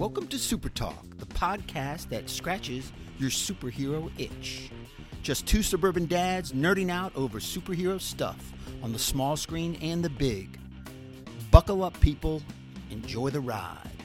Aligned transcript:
Welcome 0.00 0.28
to 0.28 0.38
Super 0.38 0.70
Talk, 0.70 1.04
the 1.18 1.26
podcast 1.26 2.08
that 2.08 2.30
scratches 2.30 2.90
your 3.18 3.28
superhero 3.28 4.10
itch. 4.16 4.70
Just 5.22 5.46
two 5.46 5.62
suburban 5.62 6.06
dads 6.06 6.52
nerding 6.52 6.90
out 6.90 7.14
over 7.14 7.38
superhero 7.38 8.00
stuff 8.00 8.54
on 8.82 8.94
the 8.94 8.98
small 8.98 9.36
screen 9.36 9.76
and 9.82 10.02
the 10.02 10.08
big. 10.08 10.58
Buckle 11.50 11.84
up, 11.84 12.00
people. 12.00 12.40
Enjoy 12.88 13.28
the 13.28 13.40
ride. 13.40 13.99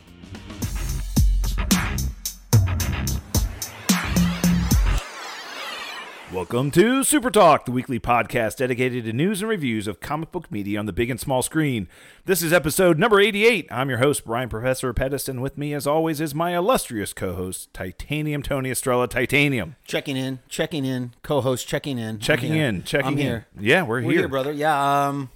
Welcome 6.36 6.70
to 6.72 7.06
Super 7.06 7.32
Talk, 7.32 7.64
the 7.64 7.72
weekly 7.72 7.98
podcast 7.98 8.58
dedicated 8.58 9.06
to 9.06 9.14
news 9.14 9.42
and 9.42 9.48
reviews 9.48 9.88
of 9.88 10.02
comic 10.02 10.34
book 10.34 10.52
media 10.52 10.78
on 10.78 10.86
the 10.86 10.92
big 10.92 11.10
and 11.10 11.18
small 11.18 11.42
screen. 11.42 11.88
This 12.26 12.44
is 12.44 12.52
episode 12.52 13.00
number 13.00 13.22
88. 13.22 13.70
I'm 13.72 13.88
your 13.88 14.00
host, 14.00 14.26
Brian 14.26 14.50
Professor 14.50 14.92
Pettis, 14.92 15.30
and 15.30 15.42
with 15.42 15.58
me, 15.58 15.74
as 15.74 15.88
always, 15.88 16.20
is 16.20 16.36
my 16.36 16.54
illustrious 16.54 17.14
co 17.14 17.36
host, 17.36 17.74
Titanium 17.74 18.44
Tony 18.44 18.70
Estrella 18.70 19.08
Titanium. 19.08 19.78
Checking 19.86 20.18
in, 20.18 20.40
checking 20.50 20.84
in, 20.84 21.14
co-host 21.24 21.70
checking 21.70 21.98
in. 21.98 22.20
Checking 22.20 22.54
in, 22.54 22.84
checking 22.84 23.08
I'm 23.08 23.14
in. 23.14 23.20
here. 23.20 23.48
Yeah, 23.58 23.84
we're, 23.84 24.02
We're 24.02 24.12
here. 24.12 24.20
here, 24.20 24.28
brother. 24.28 24.52
Yeah, 24.52 25.08
um 25.08 25.30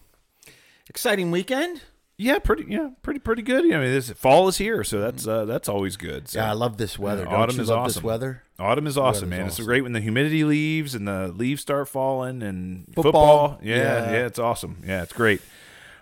exciting 0.89 1.31
weekend. 1.31 1.81
Yeah, 2.21 2.39
pretty 2.39 2.65
yeah, 2.67 2.89
pretty 3.01 3.21
pretty 3.21 3.41
good. 3.41 3.63
I 3.63 3.77
mean, 3.77 3.93
this 3.93 4.09
fall 4.11 4.49
is 4.49 4.57
here, 4.57 4.83
so 4.83 4.99
that's 4.99 5.25
uh, 5.25 5.45
that's 5.45 5.69
always 5.69 5.95
good. 5.95 6.27
So. 6.27 6.39
Yeah, 6.39 6.49
I 6.49 6.53
love 6.53 6.75
this 6.75 6.99
weather. 6.99 7.23
Yeah, 7.23 7.31
Don't 7.31 7.39
autumn 7.39 7.55
you 7.55 7.61
is 7.61 7.69
love 7.69 7.79
awesome. 7.79 7.99
this 8.01 8.03
weather? 8.03 8.43
Autumn 8.59 8.87
is 8.87 8.97
awesome, 8.97 9.29
man. 9.29 9.45
It's 9.47 9.57
great 9.57 9.83
when 9.83 9.93
the 9.93 10.01
humidity 10.01 10.43
leaves 10.43 10.93
and 10.95 11.07
the 11.07 11.29
leaves 11.29 11.61
start 11.61 11.87
falling 11.87 12.43
and 12.43 12.87
Football. 12.93 13.03
football. 13.51 13.59
Yeah, 13.63 13.75
Yeah. 13.77 14.11
yeah, 14.11 14.25
it's 14.25 14.37
awesome. 14.37 14.83
Yeah, 14.85 15.01
it's 15.03 15.13
great. 15.13 15.39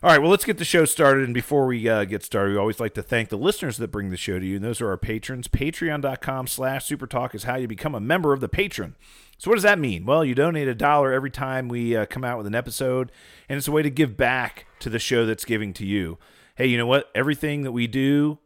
All 0.01 0.09
right, 0.09 0.19
well, 0.19 0.31
let's 0.31 0.45
get 0.45 0.57
the 0.57 0.65
show 0.65 0.85
started. 0.85 1.23
And 1.25 1.35
before 1.35 1.67
we 1.67 1.87
uh, 1.87 2.05
get 2.05 2.23
started, 2.23 2.53
we 2.53 2.57
always 2.57 2.79
like 2.79 2.95
to 2.95 3.03
thank 3.03 3.29
the 3.29 3.37
listeners 3.37 3.77
that 3.77 3.89
bring 3.91 4.09
the 4.09 4.17
show 4.17 4.39
to 4.39 4.45
you. 4.45 4.55
And 4.55 4.65
those 4.65 4.81
are 4.81 4.89
our 4.89 4.97
patrons. 4.97 5.47
Patreon.com 5.47 6.47
slash 6.47 6.87
supertalk 6.87 7.35
is 7.35 7.43
how 7.43 7.55
you 7.57 7.67
become 7.67 7.93
a 7.93 7.99
member 7.99 8.33
of 8.33 8.39
the 8.39 8.49
patron. 8.49 8.95
So 9.37 9.51
what 9.51 9.55
does 9.55 9.63
that 9.63 9.79
mean? 9.79 10.05
Well, 10.05 10.25
you 10.25 10.33
donate 10.33 10.67
a 10.67 10.73
dollar 10.73 11.13
every 11.13 11.29
time 11.29 11.67
we 11.67 11.95
uh, 11.95 12.05
come 12.07 12.23
out 12.23 12.37
with 12.37 12.47
an 12.47 12.55
episode, 12.55 13.11
and 13.47 13.57
it's 13.57 13.67
a 13.67 13.71
way 13.71 13.83
to 13.83 13.89
give 13.89 14.17
back 14.17 14.65
to 14.79 14.89
the 14.89 14.99
show 14.99 15.25
that's 15.25 15.45
giving 15.45 15.73
to 15.73 15.85
you. 15.85 16.17
Hey, 16.55 16.65
you 16.65 16.77
know 16.77 16.87
what? 16.87 17.11
Everything 17.13 17.61
that 17.61 17.71
we 17.71 17.85
do 17.85 18.39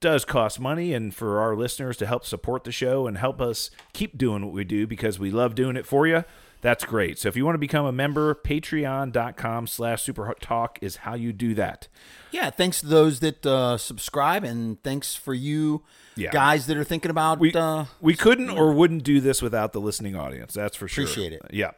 does 0.00 0.24
cost 0.24 0.58
money 0.58 0.94
and 0.94 1.14
for 1.14 1.40
our 1.40 1.54
listeners 1.54 1.96
to 1.98 2.06
help 2.06 2.24
support 2.24 2.64
the 2.64 2.72
show 2.72 3.06
and 3.06 3.18
help 3.18 3.40
us 3.40 3.70
keep 3.92 4.16
doing 4.16 4.44
what 4.44 4.54
we 4.54 4.64
do 4.64 4.86
because 4.86 5.18
we 5.18 5.30
love 5.30 5.54
doing 5.54 5.76
it 5.76 5.84
for 5.84 6.06
you 6.06 6.24
that's 6.60 6.84
great 6.84 7.18
so 7.18 7.28
if 7.28 7.36
you 7.36 7.44
want 7.44 7.54
to 7.54 7.58
become 7.58 7.86
a 7.86 7.92
member 7.92 8.34
patreon.com 8.34 9.66
slash 9.66 10.02
super 10.02 10.34
talk 10.40 10.78
is 10.82 10.96
how 10.96 11.14
you 11.14 11.32
do 11.32 11.54
that 11.54 11.88
Yeah, 12.30 12.50
thanks 12.50 12.80
to 12.80 12.86
those 12.86 13.20
that 13.20 13.44
uh, 13.46 13.78
subscribe, 13.78 14.44
and 14.44 14.82
thanks 14.82 15.14
for 15.14 15.32
you 15.34 15.82
Yeah. 16.16 16.30
guys 16.30 16.66
that 16.66 16.76
are 16.76 16.84
thinking 16.84 17.10
about. 17.10 17.38
we, 17.38 17.52
uh, 17.54 17.84
we 18.00 18.14
couldn't 18.14 18.50
or 18.50 18.72
wouldn't 18.72 19.02
do 19.04 19.20
this 19.20 19.40
without 19.40 19.72
the 19.72 19.80
listening 19.80 20.14
audience 20.16 20.54
that's 20.54 20.76
for 20.76 20.88
sure 20.88 21.04
Appreciate 21.04 21.32
it. 21.32 21.42
yeah 21.50 21.70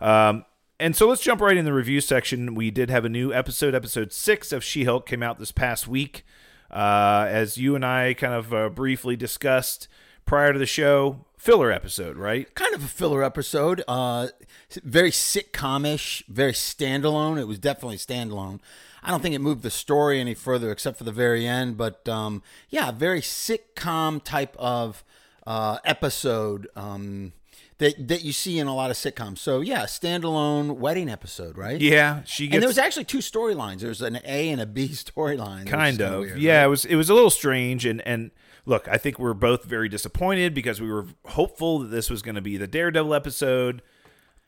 um, 0.00 0.44
and 0.78 0.94
so 0.94 1.08
let's 1.08 1.22
jump 1.22 1.40
right 1.40 1.56
in 1.56 1.64
the 1.64 1.72
review 1.72 2.00
section 2.00 2.54
we 2.54 2.70
did 2.70 2.90
have 2.90 3.04
a 3.04 3.08
new 3.08 3.32
episode 3.32 3.74
episode 3.74 4.12
six 4.12 4.52
of 4.52 4.62
she-hulk 4.62 5.06
came 5.06 5.22
out 5.22 5.38
this 5.38 5.52
past 5.52 5.88
week 5.88 6.24
uh, 6.70 7.26
as 7.28 7.56
you 7.56 7.74
and 7.74 7.84
i 7.86 8.12
kind 8.14 8.34
of 8.34 8.52
uh, 8.52 8.68
briefly 8.68 9.16
discussed 9.16 9.88
prior 10.26 10.52
to 10.52 10.58
the 10.58 10.66
show 10.66 11.24
filler 11.46 11.70
episode 11.70 12.16
right 12.16 12.52
kind 12.56 12.74
of 12.74 12.82
a 12.82 12.88
filler 12.88 13.22
episode. 13.22 13.84
Uh, 13.86 14.26
very 14.82 15.12
sitcomish, 15.12 16.24
very 16.26 16.52
standalone. 16.52 17.38
It 17.38 17.46
was 17.46 17.60
definitely 17.60 17.98
standalone. 17.98 18.58
I 19.00 19.10
don't 19.12 19.22
think 19.22 19.36
it 19.36 19.40
moved 19.40 19.62
the 19.62 19.70
story 19.70 20.20
any 20.20 20.34
further 20.34 20.72
except 20.72 20.98
for 20.98 21.04
the 21.04 21.12
very 21.12 21.46
end. 21.46 21.76
But 21.76 22.08
um, 22.08 22.42
yeah, 22.68 22.90
very 22.90 23.20
sitcom 23.20 24.24
type 24.24 24.56
of 24.58 25.04
uh, 25.46 25.78
episode 25.84 26.66
um, 26.74 27.32
that 27.78 28.08
that 28.08 28.24
you 28.24 28.32
see 28.32 28.58
in 28.58 28.66
a 28.66 28.74
lot 28.74 28.90
of 28.90 28.96
sitcoms. 28.96 29.38
So 29.38 29.60
yeah, 29.60 29.84
standalone 29.84 30.78
wedding 30.78 31.08
episode, 31.08 31.56
right? 31.56 31.80
Yeah, 31.80 32.24
she 32.24 32.50
And 32.50 32.60
there 32.60 32.68
was 32.68 32.78
actually 32.78 33.04
two 33.04 33.18
storylines. 33.18 33.78
There 33.78 33.88
was 33.88 34.02
an 34.02 34.18
A 34.24 34.50
and 34.50 34.60
a 34.60 34.66
B 34.66 34.88
storyline. 34.92 35.68
kind 35.68 36.02
of. 36.02 36.36
yeah, 36.36 36.58
right? 36.58 36.64
it 36.64 36.68
was 36.68 36.84
it 36.84 36.96
was 36.96 37.08
a 37.08 37.14
little 37.14 37.30
strange 37.30 37.86
and 37.86 38.00
and 38.04 38.32
look, 38.66 38.88
I 38.88 38.98
think 38.98 39.18
we're 39.18 39.32
both 39.34 39.64
very 39.64 39.88
disappointed 39.88 40.52
because 40.52 40.80
we 40.80 40.90
were 40.90 41.06
hopeful 41.24 41.78
that 41.80 41.88
this 41.88 42.10
was 42.10 42.20
going 42.22 42.34
to 42.34 42.40
be 42.42 42.56
the 42.56 42.66
Daredevil 42.66 43.14
episode. 43.14 43.80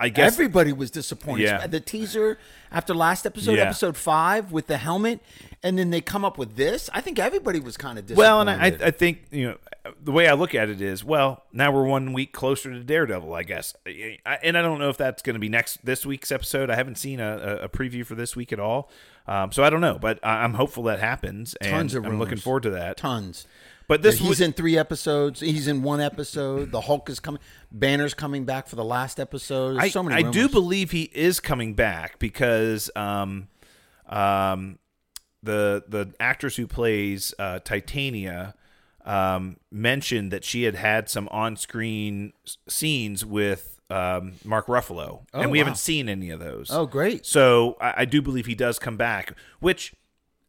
I 0.01 0.11
guess 0.11 0.33
Everybody 0.33 0.73
was 0.73 0.91
disappointed. 0.93 1.45
Yeah. 1.45 1.67
The 1.67 1.81
teaser 1.81 2.39
after 2.71 2.95
last 2.95 3.27
episode, 3.27 3.57
Yeah. 3.57 3.65
episode 3.65 3.97
five, 3.97 4.53
with 4.53 4.69
the 4.69 4.77
helmet, 4.77 5.21
and 5.63 5.79
then 5.79 5.91
they 5.91 6.01
come 6.01 6.25
up 6.25 6.39
with 6.39 6.57
this. 6.57 6.89
I 6.93 7.01
think 7.01 7.19
everybody 7.19 7.61
was 7.61 7.77
kind 7.77 7.99
of 7.99 8.07
disappointed. 8.07 8.29
well, 8.29 8.41
and 8.41 8.51
I, 8.51 8.67
I 8.87 8.91
think 8.91 9.27
you 9.31 9.49
know 9.49 9.57
the 10.03 10.13
way 10.13 10.29
I 10.29 10.35
look 10.35 10.55
at 10.55 10.69
it 10.69 10.81
is 10.81 11.05
well 11.05 11.45
now 11.53 11.73
we're 11.73 11.85
one 11.87 12.13
week 12.13 12.33
closer 12.33 12.71
to 12.71 12.85
Daredevil, 12.85 13.35
I 13.35 13.43
guess, 13.43 13.75
and 13.85 14.57
I 14.57 14.63
don't 14.63 14.79
know 14.79 14.91
if 14.91 14.97
that's 14.97 15.23
going 15.23 15.35
to 15.35 15.41
be 15.41 15.49
next 15.49 15.85
this 15.85 16.05
week's 16.07 16.31
episode. 16.31 16.71
I 16.71 16.75
haven't 16.77 16.97
seen 16.99 17.21
a, 17.21 17.61
a 17.63 17.69
preview 17.69 18.05
for 18.05 18.15
this 18.15 18.37
week 18.37 18.53
at 18.53 18.61
all, 18.61 18.91
um, 19.27 19.53
so 19.53 19.65
I 19.65 19.71
don't 19.71 19.81
know, 19.81 19.99
but 19.99 20.19
I- 20.25 20.45
I'm 20.45 20.55
hopeful 20.55 20.85
that 20.85 21.01
happens, 21.01 21.55
and 21.57 21.71
Tons 21.71 21.95
of 21.95 22.05
I'm 22.05 22.19
looking 22.19 22.39
forward 22.39 22.65
to 22.65 22.71
that. 22.71 22.97
tons. 22.97 23.47
But 23.89 24.03
this 24.03 24.19
he's 24.19 24.43
in 24.43 24.53
three 24.53 24.77
episodes. 24.77 25.41
He's 25.41 25.67
in 25.67 25.83
one 25.83 26.03
episode. 26.03 26.71
The 26.73 26.83
Hulk 26.83 27.09
is 27.09 27.21
coming. 27.21 27.41
Banner's 27.73 28.13
coming 28.13 28.45
back 28.45 28.69
for 28.69 28.77
the 28.77 28.85
last 28.85 29.19
episode. 29.19 29.77
There's 29.77 29.85
I, 29.85 29.89
so 29.89 30.03
many. 30.03 30.23
I 30.23 30.31
do 30.31 30.47
believe 30.51 30.91
he 30.91 31.05
is 31.15 31.41
coming 31.41 31.73
back 31.73 32.19
because 32.19 32.91
um, 32.95 33.49
um, 34.07 34.79
the 35.43 35.85
the 35.89 36.13
actress 36.21 36.57
who 36.57 36.67
plays 36.67 37.35
uh, 37.39 37.59
Titania 37.61 38.55
um, 39.05 39.57
mentioned 39.71 40.33
that 40.33 40.45
she 40.45 40.65
had 40.65 40.75
had 40.75 41.09
some 41.09 41.29
on 41.29 41.57
screen 41.57 42.33
scenes 42.69 43.25
with 43.25 43.81
um, 43.91 44.35
Mark 44.45 44.67
Ruffalo, 44.67 45.21
and 45.33 45.47
Oh, 45.47 45.49
we 45.49 45.59
wow. 45.59 45.65
haven't 45.65 45.79
seen 45.79 46.09
any 46.09 46.29
of 46.31 46.41
those. 46.41 46.69
Oh, 46.71 46.85
great. 46.87 47.25
So 47.25 47.77
I, 47.81 47.95
I 47.99 48.05
do 48.05 48.21
believe 48.21 48.45
he 48.47 48.55
does 48.55 48.79
come 48.79 48.97
back, 48.99 49.33
which 49.61 49.95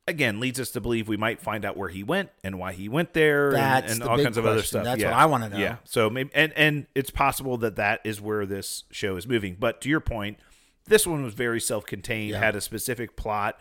again 0.07 0.39
leads 0.39 0.59
us 0.59 0.71
to 0.71 0.81
believe 0.81 1.07
we 1.07 1.15
might 1.17 1.39
find 1.39 1.63
out 1.63 1.77
where 1.77 1.87
he 1.89 2.03
went 2.03 2.31
and 2.43 2.57
why 2.59 2.73
he 2.73 2.89
went 2.89 3.13
there, 3.13 3.49
and- 3.49 3.55
That's 3.57 3.91
and, 3.93 4.01
the 4.01 4.09
all 4.09 4.17
kinds 4.17 4.37
of 4.37 4.45
other 4.45 4.63
stuff. 4.63 4.83
That's 4.83 4.99
yeah. 5.01 5.11
what 5.11 5.19
I 5.19 5.25
wanna 5.27 5.49
know. 5.49 5.57
Yeah. 5.57 5.77
So 5.85 6.09
maybe 6.09 6.31
and 6.33 6.51
and 6.53 6.87
it's 6.95 7.11
possible 7.11 7.57
that 7.59 7.75
that 7.77 8.01
is 8.03 8.19
where 8.19 8.45
this 8.45 8.83
show 8.91 9.15
is 9.15 9.27
moving. 9.27 9.55
But 9.57 9.79
to 9.81 9.89
your 9.89 9.99
point, 10.01 10.37
this 10.85 11.05
one 11.07 11.23
was 11.23 11.33
very 11.35 11.61
self-contained, 11.61 12.31
Yeah. 12.31 12.39
had 12.39 12.55
a 12.55 12.61
specific 12.61 13.15
plot. 13.15 13.57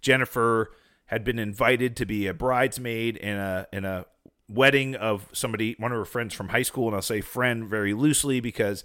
Jennifer 0.00 0.70
had 1.06 1.24
been 1.24 1.38
invited 1.38 1.96
to 1.96 2.06
be 2.06 2.26
a 2.26 2.34
bridesmaid 2.34 3.16
in 3.16 3.36
a 3.36 3.66
in 3.72 3.84
a 3.84 4.06
wedding 4.48 4.94
of 4.94 5.28
somebody, 5.32 5.74
one 5.78 5.92
of 5.92 5.98
her 5.98 6.04
friends 6.04 6.32
from 6.34 6.48
high 6.48 6.62
school, 6.62 6.86
and 6.86 6.94
I'll 6.96 7.02
say 7.02 7.20
friend 7.20 7.66
very 7.68 7.94
loosely 7.94 8.40
because 8.40 8.84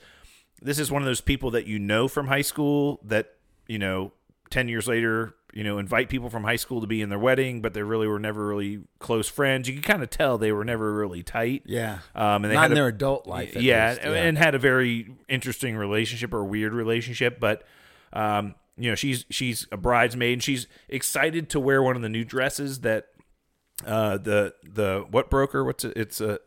this 0.62 0.80
is 0.80 0.92
one 0.92 1.02
of 1.02 1.06
those 1.06 1.22
people 1.22 1.52
that 1.52 1.68
you 1.68 1.80
know 1.80 2.08
from 2.08 2.28
high 2.28 2.42
school 2.42 3.00
that 3.04 3.34
you 3.68 3.80
know 3.80 4.12
10 4.50 4.68
years 4.68 4.88
later 4.88 5.34
you 5.54 5.64
know 5.64 5.78
invite 5.80 6.08
people 6.10 6.30
from 6.30 6.44
high 6.44 6.56
school 6.56 6.82
to 6.82 6.88
be 6.88 7.02
in 7.02 7.10
their 7.10 7.20
wedding 7.20 7.62
but 7.62 7.74
they 7.74 7.82
really 7.84 8.08
were 8.08 8.20
never 8.20 8.46
really 8.48 8.82
close 9.00 9.28
friends 9.28 9.68
you 9.68 9.74
can 9.74 9.82
kind 9.82 10.04
of 10.04 10.10
tell 10.10 10.38
they 10.38 10.52
were 10.52 10.64
never 10.66 10.94
really 10.94 11.24
tight 11.24 11.62
Yeah. 11.66 12.00
um, 12.16 12.44
and 12.44 12.52
they 12.52 12.56
Not 12.56 12.62
had 12.64 12.72
in 12.72 12.78
a- 12.78 12.82
their 12.82 12.88
adult 12.88 13.28
life. 13.28 13.56
at 13.56 13.62
yeah, 13.62 13.90
least. 13.92 14.02
and- 14.04 14.16
and 14.16 14.38
had 14.38 14.54
a 14.56 14.60
very 14.60 15.10
interesting 15.30 15.76
relationship 15.78 16.34
or 16.34 16.44
weird 16.44 16.74
relationship 16.74 17.40
but 17.40 17.64
um, 18.14 18.56
you 18.82 18.90
know 18.90 18.96
she's 18.96 19.26
she's 19.30 19.68
a 19.72 19.78
bridesmaid 19.78 20.34
and 20.34 20.44
she's 20.44 20.68
excited 20.90 21.50
to 21.50 21.60
wear 21.60 21.82
one 21.84 21.96
of 21.96 22.02
the 22.02 22.10
new 22.10 22.24
dresses 22.26 22.80
that 22.82 23.08
uh, 23.86 24.18
the 24.18 24.54
the 24.64 25.06
what 25.12 25.30
broker 25.30 25.64
what's 25.64 25.84
it 25.84 25.94
it's 25.96 26.20
a 26.22 26.40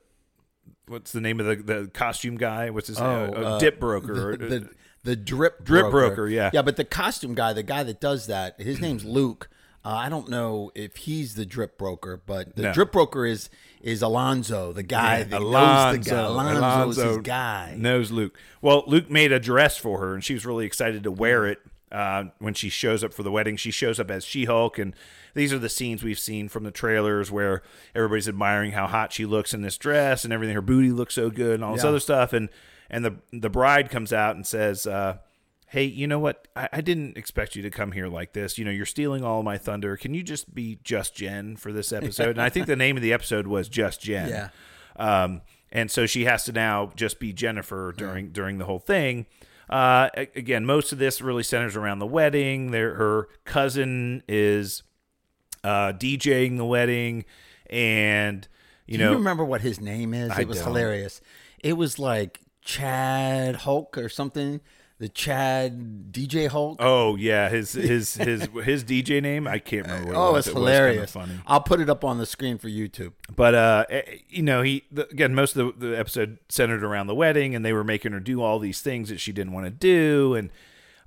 what's 0.86 1.12
the 1.12 1.20
name 1.20 1.40
of 1.40 1.46
the 1.46 1.56
the 1.56 1.90
costume 1.92 2.36
guy 2.36 2.70
what's 2.70 2.88
his 2.88 3.00
Oh, 3.00 3.26
name 3.26 3.34
Uh, 3.36 3.48
uh, 3.56 3.58
dip 3.58 3.80
broker 3.80 4.30
or- 4.30 4.36
the, 4.36 4.46
the, 4.48 4.68
the 5.04 5.16
drip 5.16 5.62
Drip 5.64 5.90
broker, 5.90 6.26
yeah. 6.28 6.50
yeah. 6.54 6.62
But 6.62 6.76
the 6.76 6.84
costume 6.84 7.34
guy, 7.34 7.52
the 7.52 7.62
guy 7.62 7.82
that 7.82 8.00
does 8.00 8.26
that, 8.28 8.58
his 8.58 8.80
name's 8.80 9.04
Luke. 9.04 9.50
Uh, 9.84 9.88
I 9.90 10.08
don't 10.08 10.30
know 10.30 10.70
if 10.74 10.96
he's 10.96 11.34
the 11.34 11.44
drip 11.44 11.76
broker, 11.76 12.22
but 12.24 12.56
the 12.56 12.62
No. 12.62 12.72
drip 12.72 12.90
broker 12.92 13.26
is 13.26 13.50
is 13.82 14.00
Alonzo, 14.00 14.72
the 14.72 14.82
guy 14.82 15.18
Yeah, 15.18 15.24
that 15.24 15.40
knows 15.42 15.98
the 16.04 16.10
guy. 16.10 16.20
Alonzo, 16.22 16.88
is 16.88 16.96
his 16.96 17.16
guy. 17.18 17.74
knows 17.76 18.10
Luke. 18.10 18.38
Well, 18.62 18.82
Luke 18.86 19.10
made 19.10 19.30
a 19.30 19.38
dress 19.38 19.76
for 19.76 19.98
her, 19.98 20.14
and 20.14 20.24
she 20.24 20.32
was 20.32 20.46
really 20.46 20.64
excited 20.64 21.02
to 21.02 21.10
wear 21.10 21.44
it 21.46 21.58
uh, 21.94 22.24
when 22.38 22.54
she 22.54 22.68
shows 22.68 23.04
up 23.04 23.14
for 23.14 23.22
the 23.22 23.30
wedding. 23.30 23.56
She 23.56 23.70
shows 23.70 24.00
up 24.00 24.10
as 24.10 24.24
She 24.24 24.44
Hulk, 24.46 24.78
and 24.78 24.94
these 25.34 25.52
are 25.52 25.58
the 25.58 25.68
scenes 25.68 26.02
we've 26.02 26.18
seen 26.18 26.48
from 26.48 26.64
the 26.64 26.70
trailers 26.70 27.30
where 27.30 27.62
everybody's 27.94 28.28
admiring 28.28 28.72
how 28.72 28.86
hot 28.86 29.12
she 29.12 29.24
looks 29.24 29.54
in 29.54 29.62
this 29.62 29.78
dress 29.78 30.24
and 30.24 30.32
everything. 30.32 30.54
Her 30.54 30.60
booty 30.62 30.90
looks 30.90 31.14
so 31.14 31.30
good, 31.30 31.54
and 31.54 31.64
all 31.64 31.74
this 31.74 31.84
Yeah. 31.84 31.88
other 31.90 32.00
stuff. 32.00 32.32
And 32.32 32.48
and 32.90 33.04
the 33.04 33.16
the 33.32 33.50
bride 33.50 33.90
comes 33.90 34.12
out 34.12 34.36
and 34.36 34.46
says. 34.46 34.86
Uh, 34.86 35.18
Hey, 35.68 35.84
you 35.86 36.06
know 36.06 36.20
what? 36.20 36.46
I, 36.54 36.68
I 36.74 36.80
didn't 36.82 37.16
expect 37.18 37.56
you 37.56 37.62
to 37.62 37.70
come 37.70 37.90
here 37.90 38.06
like 38.06 38.32
this. 38.32 38.58
You 38.58 38.64
know, 38.64 38.70
you're 38.70 38.86
stealing 38.86 39.24
all 39.24 39.42
my 39.42 39.58
thunder. 39.58 39.96
Can 39.96 40.14
you 40.14 40.22
just 40.22 40.54
be 40.54 40.78
just 40.84 41.16
Jen 41.16 41.56
for 41.56 41.72
this 41.72 41.90
episode? 42.00 42.28
and 42.28 42.42
I 42.42 42.48
think 42.48 42.66
the 42.68 42.76
name 42.76 42.96
of 42.96 43.02
the 43.02 43.12
episode 43.12 43.48
was 43.48 43.68
Just 43.68 44.00
Jen. 44.00 44.28
Yeah. 44.28 44.48
Um, 44.96 45.40
and 45.72 45.90
so 45.90 46.06
she 46.06 46.26
has 46.26 46.44
to 46.44 46.52
now 46.52 46.92
just 46.94 47.18
be 47.18 47.32
Jennifer 47.32 47.92
during 47.96 48.28
during 48.30 48.58
the 48.58 48.66
whole 48.66 48.78
thing. 48.78 49.26
Uh, 49.70 50.10
again, 50.36 50.64
most 50.66 50.92
of 50.92 50.98
this 50.98 51.20
really 51.20 51.42
centers 51.42 51.76
around 51.76 51.98
the 51.98 52.06
wedding. 52.06 52.70
There, 52.70 52.94
her 52.94 53.28
cousin 53.44 54.22
is 54.28 54.82
uh, 55.62 55.92
DJing 55.92 56.56
the 56.58 56.64
wedding, 56.64 57.24
and 57.70 58.46
You 58.86 58.98
Do 58.98 59.04
know, 59.04 59.10
you 59.12 59.16
remember 59.18 59.44
what 59.44 59.62
his 59.62 59.80
name 59.80 60.12
is? 60.14 60.30
I 60.30 60.42
it 60.42 60.48
was 60.48 60.58
don't. 60.58 60.68
hilarious. 60.68 61.20
It 61.62 61.74
was 61.74 61.98
like 61.98 62.40
Chad 62.60 63.56
Hulk 63.56 63.96
or 63.96 64.08
something. 64.08 64.60
The 64.98 65.08
Chad 65.08 66.12
DJ 66.12 66.48
Hulk. 66.48 66.76
Oh 66.80 67.16
yeah, 67.16 67.48
his 67.48 67.72
his 67.72 68.14
his 68.14 68.48
his 68.64 68.84
DJ 68.84 69.20
name 69.20 69.46
I 69.48 69.58
can't 69.58 69.86
remember. 69.86 70.06
What 70.08 70.14
it 70.14 70.18
Oh, 70.18 70.32
was. 70.32 70.46
it's 70.46 70.48
It 70.48 70.54
was 70.54 70.60
hilarious. 70.62 71.10
funny. 71.12 71.32
I'll 71.46 71.60
put 71.62 71.80
it 71.80 71.90
up 71.90 72.04
on 72.04 72.18
the 72.18 72.26
screen 72.26 72.58
for 72.58 72.68
YouTube. 72.68 73.12
But 73.34 73.54
uh, 73.54 73.84
eh, 73.90 74.02
you 74.28 74.42
know, 74.42 74.62
he 74.62 74.84
the, 74.92 75.08
again 75.10 75.34
most 75.34 75.56
of 75.56 75.78
the, 75.80 75.88
the 75.88 75.98
episode 75.98 76.38
centered 76.48 76.84
around 76.84 77.08
the 77.08 77.14
wedding, 77.14 77.54
and 77.56 77.64
they 77.64 77.72
were 77.72 77.82
making 77.84 78.12
her 78.12 78.20
do 78.20 78.40
all 78.40 78.58
these 78.60 78.80
things 78.82 79.08
that 79.08 79.18
she 79.18 79.32
didn't 79.32 79.52
want 79.52 79.66
to 79.66 79.70
do, 79.70 80.34
and 80.36 80.50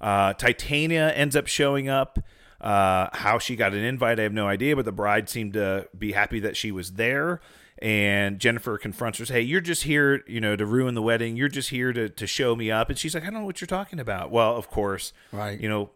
uh, 0.01 0.33
Titania 0.33 1.11
ends 1.13 1.35
up 1.35 1.47
showing 1.47 1.87
up. 1.89 2.19
Uh, 2.59 3.07
how 3.13 3.37
she 3.37 3.55
got 3.55 3.71
an 3.73 3.83
invite, 3.83 4.19
I 4.19 4.23
have 4.23 4.33
no 4.33 4.47
idea, 4.47 4.75
but 4.75 4.83
the 4.83 4.91
bride 4.91 5.29
seemed 5.29 5.53
to 5.53 5.87
be 5.95 6.13
happy 6.13 6.39
that 6.39 6.57
she 6.57 6.71
was 6.71 6.93
there. 6.93 7.39
And 7.79 8.39
Jennifer 8.39 8.77
confronts 8.77 9.19
her, 9.19 9.25
"Hey, 9.25 9.41
you're 9.41 9.61
just 9.61 9.83
here, 9.83 10.23
you 10.27 10.41
know, 10.41 10.55
to 10.55 10.65
ruin 10.65 10.95
the 10.95 11.01
wedding. 11.01 11.35
You're 11.35 11.47
just 11.47 11.69
here 11.69 11.93
to 11.93 12.09
to 12.09 12.25
show 12.27 12.55
me 12.55 12.71
up." 12.71 12.89
And 12.89 12.97
she's 12.97 13.13
like, 13.13 13.23
"I 13.23 13.27
don't 13.27 13.35
know 13.41 13.45
what 13.45 13.61
you're 13.61 13.67
talking 13.67 13.99
about." 13.99 14.31
Well, 14.31 14.55
of 14.55 14.69
course, 14.69 15.13
Right. 15.31 15.59
You 15.59 15.69
know, 15.69 15.91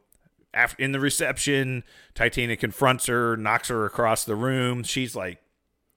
after 0.53 0.81
in 0.83 0.91
the 0.91 0.99
reception, 0.99 1.83
Titania 2.13 2.55
confronts 2.55 3.07
her, 3.07 3.35
knocks 3.35 3.69
her 3.69 3.85
across 3.85 4.25
the 4.25 4.35
room. 4.35 4.83
She's 4.83 5.15
like, 5.15 5.39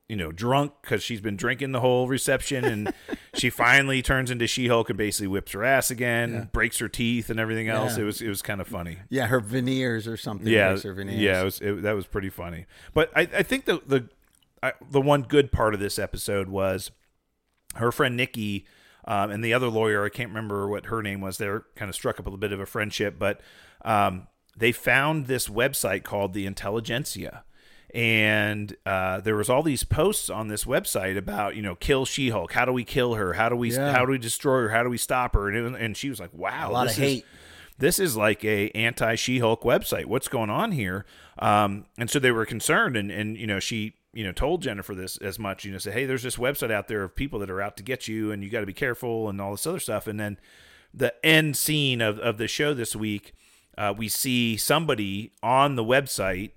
you 0.09 0.17
know, 0.17 0.31
drunk 0.33 0.73
because 0.83 1.03
she's 1.03 1.21
been 1.21 1.37
drinking 1.37 1.73
the 1.73 1.81
whole 1.81 2.09
reception, 2.09 2.65
and 2.65 2.93
she 3.35 3.51
finally 3.51 4.01
turns 4.01 4.31
into 4.31 4.47
She-Hulk 4.47 4.89
and 4.91 4.97
basically 4.97 5.27
whips 5.29 5.53
her 5.53 5.65
ass 5.65 5.91
again, 5.91 6.51
breaks 6.53 6.79
her 6.79 6.89
teeth 6.89 7.29
and 7.31 7.41
everything 7.41 7.69
else. 7.69 7.97
Yeah. 7.97 8.05
It 8.05 8.07
was 8.07 8.23
it 8.23 8.29
was 8.29 8.41
kind 8.43 8.61
of 8.61 8.69
funny. 8.69 8.99
Yeah, 9.11 9.27
her 9.27 9.41
veneers 9.41 10.07
or 10.07 10.17
something. 10.17 10.47
Yeah, 10.47 10.79
her 10.79 10.95
veneers. 10.95 11.21
yeah, 11.21 11.41
it 11.41 11.45
was 11.45 11.61
it, 11.61 11.83
that 11.83 11.93
was 11.93 12.07
pretty 12.07 12.31
funny. 12.31 12.65
But 12.95 13.11
I, 13.15 13.23
I 13.23 13.43
think 13.43 13.65
the 13.67 13.83
the 13.87 14.09
I, 14.65 14.73
the 14.91 15.01
one 15.01 15.23
good 15.23 15.53
part 15.53 15.75
of 15.75 15.81
this 15.81 15.99
episode 15.99 16.49
was 16.49 16.91
her 17.77 17.91
friend 17.93 18.17
Nikki 18.17 18.67
um, 19.05 19.31
and 19.31 19.45
the 19.45 19.53
other 19.55 19.69
lawyer. 19.69 20.05
I 20.05 20.09
can't 20.09 20.31
remember 20.31 20.67
what 20.69 20.87
her 20.87 21.03
name 21.03 21.21
was. 21.21 21.39
They're 21.39 21.65
kind 21.77 21.89
of 21.89 21.95
struck 21.95 22.19
up 22.19 22.27
a 22.27 22.29
little 22.31 22.39
bit 22.39 22.53
of 22.53 22.61
a 22.61 22.67
friendship, 22.67 23.17
but 23.19 23.41
um, 23.85 24.27
they 24.57 24.73
found 24.73 25.27
this 25.27 25.49
website 25.49 26.03
called 26.05 26.33
the 26.33 26.47
Intelligentsia. 26.47 27.45
And 27.93 28.75
uh, 28.85 29.21
there 29.21 29.37
was 29.37 29.49
all 29.49 29.63
these 29.63 29.85
posts 29.85 30.29
on 30.29 30.49
this 30.49 30.65
website 30.65 31.17
about 31.17 31.55
you 31.55 31.63
know 31.63 31.77
kill 31.77 32.05
She-Hulk. 32.05 32.53
How 32.53 32.65
do 32.65 32.73
we 32.73 32.83
kill 32.85 33.15
her? 33.15 33.35
How 33.35 33.49
do 33.49 33.55
we 33.57 33.73
Yeah. 33.73 33.93
how 33.93 34.05
do 34.05 34.11
we 34.11 34.19
destroy 34.19 34.63
her? 34.63 34.69
How 34.71 34.83
do 34.83 34.89
we 34.91 34.99
stop 34.99 35.35
her? 35.35 35.49
And, 35.49 35.77
it 35.77 35.81
and 35.81 35.97
she 35.97 36.09
was 36.09 36.19
like, 36.19 36.33
"Wow, 36.35 36.71
A 36.71 36.73
lot 36.73 36.89
this 36.89 36.97
of 36.99 37.05
is- 37.05 37.11
hate. 37.13 37.25
this 37.79 37.99
is 38.01 38.17
like 38.17 38.45
a 38.45 38.71
anti 38.71 39.15
She-Hulk 39.15 39.63
website. 39.63 40.07
What's 40.07 40.27
going 40.27 40.51
on 40.51 40.73
here? 40.73 41.05
Um, 41.39 41.87
and 41.97 42.11
so 42.11 42.19
they 42.19 42.33
were 42.33 42.47
concerned, 42.47 42.97
and 42.97 43.13
and 43.13 43.37
you 43.37 43.47
know 43.47 43.61
she 43.61 43.95
you 44.15 44.25
know 44.25 44.33
told 44.33 44.63
Jennifer 44.63 44.95
this 44.95 45.17
as 45.19 45.39
much. 45.39 45.65
You 45.65 45.73
know, 45.73 45.79
say, 45.79 45.93
hey, 45.93 46.07
there's 46.07 46.23
this 46.23 46.37
website 46.37 46.71
out 46.71 46.89
there 46.89 47.03
of 47.03 47.15
people 47.15 47.39
that 47.41 47.51
are 47.51 47.61
out 47.61 47.77
to 47.77 47.83
get 47.83 48.09
you, 48.09 48.33
and 48.33 48.43
you 48.43 48.51
got 48.51 48.61
to 48.61 48.67
be 48.67 48.73
careful, 48.73 49.29
and 49.29 49.41
all 49.41 49.53
this 49.53 49.67
other 49.67 49.79
stuff. 49.79 50.07
And 50.07 50.19
then 50.19 50.39
the 50.93 51.15
end 51.25 51.57
scene 51.57 52.01
of 52.01 52.19
of 52.19 52.39
the 52.39 52.49
show 52.49 52.73
this 52.75 52.97
week, 52.97 53.35
uh, 53.77 53.93
we 53.97 54.09
see 54.09 54.57
somebody 54.57 55.33
on 55.43 55.75
the 55.75 55.85
website 55.85 56.53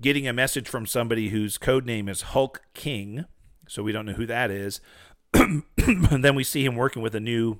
getting 0.00 0.28
a 0.28 0.32
message 0.32 0.68
from 0.68 0.86
somebody 0.86 1.30
whose 1.30 1.58
code 1.58 1.86
name 1.86 2.08
is 2.08 2.22
Hulk 2.22 2.62
King. 2.74 3.24
So 3.68 3.82
we 3.82 3.92
don't 3.92 4.06
know 4.06 4.12
who 4.12 4.26
that 4.26 4.50
is. 4.50 4.80
and 5.34 5.64
then 5.76 6.34
we 6.34 6.44
see 6.44 6.64
him 6.64 6.76
working 6.76 7.02
with 7.02 7.14
a 7.14 7.20
new 7.20 7.58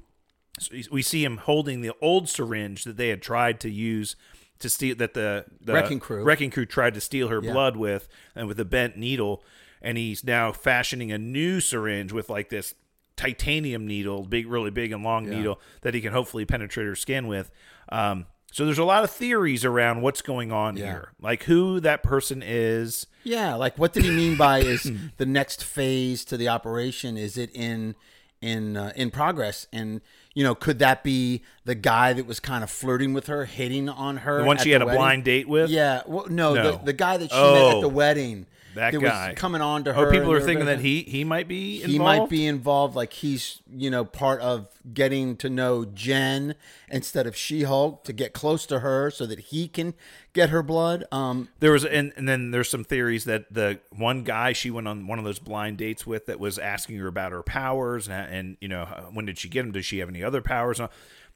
we 0.90 1.02
see 1.02 1.22
him 1.22 1.36
holding 1.36 1.82
the 1.82 1.92
old 2.00 2.28
syringe 2.28 2.84
that 2.84 2.96
they 2.96 3.08
had 3.08 3.20
tried 3.20 3.60
to 3.60 3.70
use 3.70 4.16
to 4.60 4.68
steal 4.70 4.96
that 4.96 5.14
the, 5.14 5.44
the 5.60 5.72
Wrecking 5.74 6.00
Crew. 6.00 6.22
wrecking 6.24 6.50
crew 6.50 6.66
tried 6.66 6.94
to 6.94 7.00
steal 7.00 7.28
her 7.28 7.40
Yeah. 7.42 7.52
blood 7.52 7.76
with 7.76 8.08
and 8.34 8.48
with 8.48 8.58
a 8.60 8.64
bent 8.64 8.96
needle 8.96 9.42
and 9.82 9.98
he's 9.98 10.24
now 10.24 10.52
fashioning 10.52 11.12
a 11.12 11.18
new 11.18 11.60
syringe 11.60 12.12
with 12.12 12.28
like 12.30 12.48
this 12.48 12.74
titanium 13.16 13.86
needle 13.86 14.24
big 14.24 14.46
really 14.46 14.70
big 14.70 14.92
and 14.92 15.02
long 15.02 15.24
needle 15.28 15.58
that 15.82 15.94
he 15.94 16.00
can 16.00 16.12
hopefully 16.12 16.44
penetrate 16.44 16.86
her 16.86 16.94
skin 16.94 17.26
with 17.26 17.50
um, 17.90 18.26
so 18.52 18.64
there's 18.64 18.78
a 18.78 18.84
lot 18.84 19.04
of 19.04 19.10
theories 19.10 19.64
around 19.64 20.02
what's 20.02 20.20
going 20.22 20.52
on 20.52 20.76
Yeah. 20.76 20.84
here 20.86 21.12
like 21.20 21.44
who 21.44 21.80
that 21.80 22.02
person 22.02 22.42
is 22.44 23.06
Yeah, 23.24 23.54
like 23.54 23.78
what 23.78 23.92
did 23.92 24.04
he 24.04 24.10
mean 24.10 24.36
by 24.36 24.58
is 24.60 24.90
the 25.16 25.26
next 25.26 25.64
phase 25.64 26.24
to 26.26 26.36
the 26.36 26.48
operation? 26.48 27.16
Is 27.16 27.36
it 27.38 27.50
in 27.54 27.94
in 28.42 28.76
uh, 28.76 28.92
in 28.94 29.10
progress? 29.10 29.66
And 29.72 30.00
you 30.36 30.44
know, 30.44 30.54
could 30.54 30.80
that 30.80 31.02
be 31.02 31.42
the 31.64 31.74
guy 31.74 32.12
that 32.12 32.26
was 32.26 32.40
kind 32.40 32.62
of 32.62 32.68
flirting 32.68 33.14
with 33.14 33.26
her, 33.26 33.46
hitting 33.46 33.88
on 33.88 34.18
her? 34.18 34.40
the 34.40 34.44
one 34.44 34.58
she 34.58 34.70
had 34.70 34.82
a 34.82 34.84
blind 34.84 35.24
date 35.24 35.48
with 35.48 35.70
Yeah, 35.70 36.02
well, 36.06 36.26
no, 36.28 36.52
No. 36.52 36.72
The, 36.72 36.84
the 36.84 36.92
guy 36.92 37.16
that 37.16 37.30
she 37.30 37.36
met 37.36 37.42
Oh, 37.42 37.76
at 37.76 37.80
the 37.80 37.86
oh. 37.86 37.88
wedding. 37.88 38.46
That 38.76 38.94
was 38.94 39.02
guy 39.02 39.34
coming 39.34 39.60
on 39.60 39.84
to 39.84 39.92
her. 39.92 40.06
oh 40.08 40.10
people 40.10 40.32
are 40.32 40.40
thinking 40.40 40.66
that 40.66 40.80
he 40.80 41.02
he 41.02 41.24
might 41.24 41.48
be 41.48 41.82
involved 41.82 41.90
he 41.92 41.98
might 41.98 42.28
be 42.30 42.46
involved 42.46 42.94
like 42.96 43.12
he's 43.12 43.60
you 43.70 43.90
know 43.90 44.04
part 44.04 44.40
of 44.40 44.68
getting 44.94 45.36
to 45.36 45.50
know 45.50 45.84
jen 45.84 46.54
instead 46.88 47.26
of 47.26 47.36
she-hulk 47.36 48.04
to 48.04 48.12
get 48.12 48.32
close 48.32 48.64
to 48.66 48.78
her 48.80 49.10
so 49.10 49.26
that 49.26 49.38
he 49.40 49.66
can 49.68 49.92
get 50.32 50.50
her 50.50 50.62
blood 50.62 51.04
um 51.10 51.48
There 51.60 51.72
was, 51.72 51.84
and, 51.84 52.12
and 52.16 52.28
then 52.28 52.50
there's 52.52 52.68
some 52.70 52.84
theories 52.84 53.24
that 53.24 53.52
the 53.52 53.80
one 53.90 54.22
guy 54.22 54.52
she 54.52 54.70
went 54.70 54.86
on 54.86 55.06
one 55.06 55.18
of 55.18 55.24
those 55.24 55.38
blind 55.38 55.78
dates 55.78 56.06
with 56.06 56.26
that 56.26 56.38
was 56.38 56.58
asking 56.58 56.96
her 56.98 57.06
about 57.08 57.32
her 57.32 57.42
powers 57.42 58.08
and, 58.08 58.32
and 58.32 58.56
you 58.60 58.68
know 58.68 58.84
when 59.12 59.26
did 59.26 59.38
she 59.38 59.48
get 59.48 59.62
them? 59.62 59.72
Does 59.72 59.84
she 59.86 59.98
have 59.98 60.08
any 60.08 60.22
other 60.22 60.40
powers? 60.42 60.80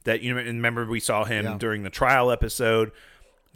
That 0.04 0.22
you 0.22 0.32
know, 0.32 0.38
and 0.40 0.48
remember 0.48 0.86
we 0.86 1.00
saw 1.00 1.25
him 1.25 1.44
Yeah. 1.44 1.58
during 1.58 1.82
the 1.82 1.90
trial 1.90 2.31
episode. 2.31 2.93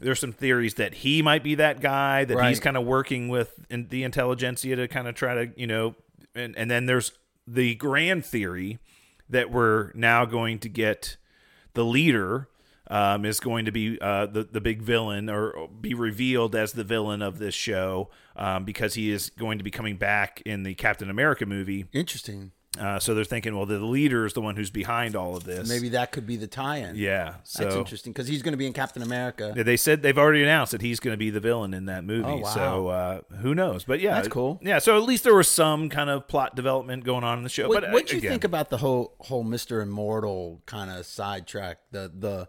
There's 0.04 0.20
some 0.20 0.32
theories 0.32 0.74
that 0.74 0.94
he 0.94 1.22
might 1.22 1.42
be 1.42 1.54
that 1.56 1.80
guy 1.80 2.24
that 2.24 2.48
he's 2.48 2.60
kind 2.60 2.76
of 2.76 2.84
working 2.84 3.28
with 3.28 3.54
in 3.70 3.88
the 3.88 4.04
intelligentsia 4.04 4.76
to 4.76 4.88
kind 4.88 5.08
of 5.08 5.14
try 5.14 5.34
to 5.34 5.52
you 5.56 5.66
know, 5.66 5.94
and 6.34 6.56
and 6.56 6.70
then 6.70 6.86
there's 6.86 7.12
the 7.46 7.74
grand 7.74 8.24
theory 8.24 8.78
that 9.28 9.50
we're 9.50 9.90
now 9.94 10.24
going 10.24 10.58
to 10.60 10.68
get 10.68 11.16
the 11.72 11.84
leader 11.84 12.48
um, 12.88 13.24
is 13.24 13.40
going 13.40 13.64
to 13.64 13.72
be 13.72 13.98
uh, 14.00 14.26
the 14.26 14.44
the 14.44 14.60
big 14.60 14.82
villain 14.82 15.30
or 15.30 15.68
be 15.80 15.94
revealed 15.94 16.54
as 16.54 16.72
the 16.72 16.84
villain 16.84 17.22
of 17.22 17.38
this 17.38 17.54
show 17.54 18.10
um, 18.36 18.64
because 18.64 18.94
he 18.94 19.10
is 19.10 19.30
going 19.30 19.58
to 19.58 19.64
be 19.64 19.70
coming 19.70 19.96
back 19.96 20.42
in 20.44 20.62
the 20.62 20.74
Captain 20.74 21.08
America 21.08 21.46
movie. 21.46 21.86
interesting 21.92 22.52
Uh, 22.78 22.98
so 22.98 23.14
they're 23.14 23.24
thinking, 23.24 23.54
well, 23.56 23.66
the 23.66 23.78
leader 23.78 24.26
is 24.26 24.32
the 24.32 24.40
one 24.40 24.56
who's 24.56 24.70
behind 24.70 25.14
all 25.14 25.36
of 25.36 25.44
this. 25.44 25.68
maybe 25.68 25.90
that 25.90 26.10
could 26.10 26.26
be 26.26 26.36
the 26.36 26.46
tie-in 26.46 26.96
yeah. 26.96 27.34
So 27.44 27.62
that's 27.62 27.76
interesting 27.76 28.12
because 28.12 28.26
he's 28.26 28.42
going 28.42 28.52
to 28.52 28.58
be 28.58 28.66
in 28.66 28.72
captain 28.72 29.02
america 29.02 29.52
They 29.56 29.76
said 29.76 30.02
they've 30.02 30.18
already 30.18 30.42
announced 30.42 30.72
that 30.72 30.82
he's 30.82 30.98
going 31.00 31.12
to 31.12 31.18
be 31.18 31.30
the 31.30 31.40
villain 31.40 31.72
in 31.72 31.86
that 31.86 32.04
movie. 32.04 32.28
Oh, 32.28 32.36
wow. 32.38 32.48
So 32.54 32.88
uh, 32.88 33.20
who 33.40 33.54
knows? 33.54 33.84
But 33.84 34.00
yeah, 34.00 34.14
That's 34.14 34.28
cool. 34.28 34.58
Yeah, 34.62 34.78
so 34.80 34.96
at 34.96 35.04
least 35.04 35.24
there 35.24 35.34
was 35.34 35.48
some 35.48 35.88
kind 35.88 36.10
of 36.10 36.26
plot 36.26 36.56
development 36.56 37.04
going 37.04 37.22
on 37.24 37.38
in 37.38 37.44
the 37.44 37.50
show. 37.50 37.68
what 37.68 37.82
but 37.82 37.92
what 37.92 38.06
do 38.06 38.14
you 38.14 38.18
again, 38.18 38.30
think 38.32 38.44
about 38.44 38.70
the 38.70 38.78
whole 38.78 39.14
whole 39.20 39.44
mr 39.44 39.82
immortal 39.82 40.62
kind 40.66 40.90
of 40.90 41.06
sidetrack 41.06 41.78
the 41.92 42.10
the 42.12 42.48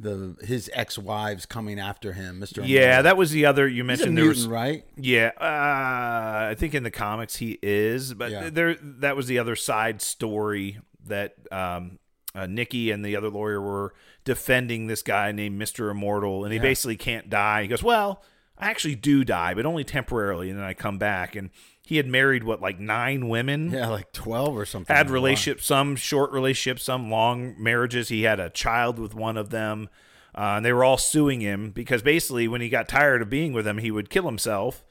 the 0.00 0.36
his 0.46 0.70
ex-wives 0.72 1.44
coming 1.46 1.78
after 1.80 2.12
him 2.12 2.40
mr 2.40 2.62
Yeah, 2.66 3.02
that 3.02 3.16
was 3.16 3.30
the 3.32 3.46
other 3.46 3.66
you 3.66 3.82
mentioned. 3.84 4.16
there 4.16 4.26
was 4.26 4.46
right 4.46 4.84
Yeah, 4.96 5.32
uh, 5.40 6.48
I 6.50 6.54
think 6.56 6.74
in 6.74 6.82
the 6.84 6.90
comics 6.90 7.36
he 7.36 7.58
is, 7.62 8.14
but 8.14 8.30
Yeah. 8.30 8.50
there 8.50 8.76
that 8.80 9.16
was 9.16 9.26
the 9.26 9.38
other 9.38 9.56
side 9.56 10.00
story 10.00 10.78
that 11.06 11.34
um, 11.50 11.98
uh, 12.34 12.46
Nikki 12.46 12.90
and 12.90 13.04
the 13.04 13.16
other 13.16 13.28
lawyer 13.30 13.60
were 13.60 13.94
defending 14.24 14.86
this 14.86 15.02
guy 15.02 15.32
named 15.32 15.58
Mister 15.58 15.90
Immortal, 15.90 16.44
and 16.44 16.52
he 16.52 16.58
basically 16.58 16.96
can't 16.96 17.28
die. 17.30 17.62
He 17.62 17.68
goes, 17.68 17.82
"Well, 17.82 18.22
I 18.58 18.68
actually 18.70 18.94
do 18.94 19.24
die, 19.24 19.54
but 19.54 19.64
only 19.66 19.84
temporarily, 19.84 20.50
and 20.50 20.58
then 20.58 20.64
I 20.66 20.74
come 20.74 20.98
back." 20.98 21.34
And 21.34 21.50
he 21.88 21.96
had 21.96 22.06
married 22.06 22.44
what 22.44 22.60
like 22.60 22.78
nine 22.78 23.28
women. 23.30 23.70
yeah 23.70 23.88
like 23.88 24.12
12 24.12 24.54
or 24.58 24.66
something 24.66 24.94
Had 24.94 25.08
relationships, 25.08 25.64
some 25.64 25.96
short 25.96 26.30
relationships, 26.32 26.82
some 26.82 27.10
long 27.10 27.54
marriages. 27.58 28.10
He 28.10 28.24
had 28.24 28.38
a 28.38 28.50
child 28.50 28.98
with 28.98 29.14
one 29.14 29.38
of 29.38 29.48
them. 29.48 29.88
Uh, 30.34 30.56
and 30.56 30.64
they 30.66 30.72
were 30.72 30.84
all 30.84 30.98
suing 30.98 31.40
him 31.40 31.70
because 31.70 32.02
basically, 32.02 32.46
when 32.46 32.60
he 32.60 32.68
got 32.68 32.88
tired 32.88 33.22
of 33.22 33.30
being 33.30 33.54
with 33.54 33.64
them, 33.64 33.78
he 33.78 33.90
would 33.90 34.10
kill 34.10 34.24
himself 34.26 34.84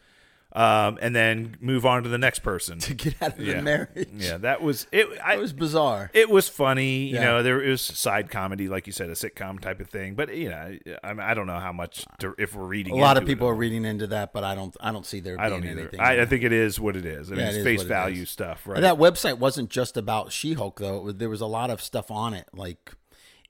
um, 0.53 0.97
and 1.01 1.15
then 1.15 1.57
move 1.59 1.85
on 1.85 2.03
to 2.03 2.09
the 2.09 2.17
next 2.17 2.39
person. 2.39 2.79
to 2.87 2.93
get 2.93 3.21
out 3.21 3.37
of 3.37 3.45
Yeah. 3.45 3.55
the 3.57 3.61
marriage 3.61 4.07
Yeah, 4.15 4.37
that 4.37 4.61
was 4.61 4.87
it. 4.91 5.07
I, 5.23 5.35
it 5.35 5.39
was 5.39 5.53
bizarre 5.53 6.09
it 6.13 6.29
was 6.29 6.47
funny, 6.49 7.07
you 7.07 7.19
know. 7.19 7.43
There 7.43 7.57
was 7.57 7.81
side 7.81 8.29
comedy, 8.29 8.67
like 8.69 8.87
you 8.87 8.93
said, 8.93 9.09
a 9.09 9.13
sitcom 9.13 9.59
type 9.59 9.79
of 9.79 9.89
thing. 9.89 10.15
But 10.15 10.35
you 10.35 10.49
know, 10.49 10.77
I, 11.03 11.31
I 11.31 11.33
don't 11.33 11.47
know 11.47 11.59
how 11.59 11.73
much 11.73 12.05
to, 12.19 12.33
if 12.37 12.55
we're 12.55 12.65
reading. 12.65 12.93
a 12.93 12.95
lot 12.97 13.17
of 13.17 13.23
it 13.23 13.27
people 13.27 13.47
are 13.47 13.55
reading 13.55 13.85
into 13.85 14.07
that, 14.07 14.33
but 14.33 14.43
I 14.43 14.55
don't. 14.55 14.75
I 14.79 14.91
don't 14.91 15.05
see 15.05 15.19
there. 15.19 15.39
I 15.39 15.49
don't 15.49 15.61
being 15.61 15.73
either. 15.73 15.81
anything. 15.89 15.99
I, 15.99 16.21
I 16.21 16.25
think 16.25 16.43
it 16.43 16.53
is 16.53 16.79
what 16.79 16.95
it 16.95 17.05
is. 17.05 17.31
I 17.31 17.35
mean, 17.35 17.41
Yeah, 17.41 17.45
it 17.45 17.49
it's 17.49 17.57
is 17.57 17.63
face 17.63 17.77
what 17.79 17.85
it 17.85 17.89
value 17.89 18.25
stuff, 18.25 18.65
right? 18.67 18.75
And 18.77 18.83
that 18.85 18.97
website 18.97 19.37
wasn't 19.39 19.69
just 19.69 19.97
about 19.97 20.31
She-Hulk 20.31 20.79
though. 20.79 21.01
Was, 21.01 21.15
there 21.15 21.29
was 21.29 21.41
a 21.41 21.45
lot 21.47 21.69
of 21.69 21.81
stuff 21.81 22.09
on 22.09 22.33
it, 22.33 22.47
like 22.53 22.93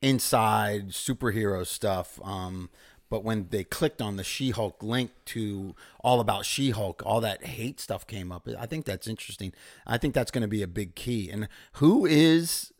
inside 0.01 0.89
superhero 0.89 1.65
stuff. 1.65 2.19
Um, 2.23 2.69
but 3.09 3.23
when 3.23 3.47
they 3.49 3.63
clicked 3.63 4.01
on 4.01 4.17
the 4.17 4.23
She-Hulk 4.23 4.83
link 4.83 5.11
to 5.25 5.75
all 6.01 6.19
about 6.19 6.45
She-Hulk, 6.45 7.01
all 7.05 7.21
that 7.21 7.45
hate 7.45 7.79
stuff 7.79 8.05
came 8.05 8.31
up. 8.31 8.47
I 8.59 8.65
think 8.65 8.85
that's 8.85 9.07
interesting. 9.07 9.53
I 9.85 9.97
think 9.97 10.13
that's 10.13 10.31
going 10.31 10.41
to 10.41 10.47
be 10.47 10.61
a 10.61 10.67
big 10.67 10.95
key. 10.95 11.29
And 11.29 11.47
who 11.73 12.05
is 12.05 12.73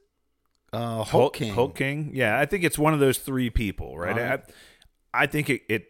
uh, 0.74 0.96
Hulk, 0.98 1.08
Hulk 1.08 1.34
King? 1.36 1.54
Hulk 1.54 1.76
King. 1.76 2.12
Yeah, 2.14 2.40
I 2.40 2.46
think 2.46 2.64
it's 2.64 2.78
one 2.78 2.94
of 2.94 3.00
those 3.00 3.18
three 3.20 3.50
people, 3.50 3.98
right? 3.98 4.16
Right. 4.16 4.44
I, 5.14 5.24
I 5.24 5.26
think 5.28 5.50
it, 5.50 5.62
it 5.70 5.88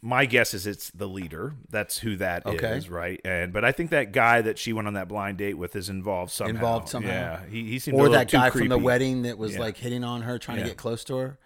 my 0.00 0.26
guess 0.26 0.52
is 0.54 0.66
it's 0.66 0.90
the 0.90 1.08
leader. 1.08 1.54
That's 1.70 1.98
who 1.98 2.16
that 2.16 2.42
is, 2.46 2.54
Okay. 2.54 2.88
right? 2.90 3.20
And 3.24 3.52
but 3.52 3.64
I 3.64 3.72
think 3.72 3.90
that 3.90 4.12
guy 4.12 4.42
that 4.42 4.58
she 4.58 4.72
went 4.74 4.86
on 4.86 4.94
that 4.94 5.08
blind 5.08 5.38
date 5.38 5.54
with 5.54 5.74
is 5.74 5.88
involved 5.88 6.30
somehow. 6.30 6.54
Involved 6.54 6.88
somehow? 6.90 7.08
Yeah, 7.10 7.40
he, 7.50 7.64
he 7.64 7.78
seemed 7.78 7.98
or 7.98 8.10
that 8.10 8.30
guy 8.30 8.50
from 8.50 8.68
the 8.68 8.78
wedding 8.78 9.22
that 9.22 9.38
was 9.38 9.54
Yeah. 9.54 9.60
like 9.60 9.78
hitting 9.78 10.04
on 10.04 10.22
her, 10.22 10.38
trying 10.38 10.58
Yeah. 10.58 10.64
to 10.64 10.68
get 10.70 10.76
close 10.76 11.04
to 11.04 11.16
her. 11.16 11.38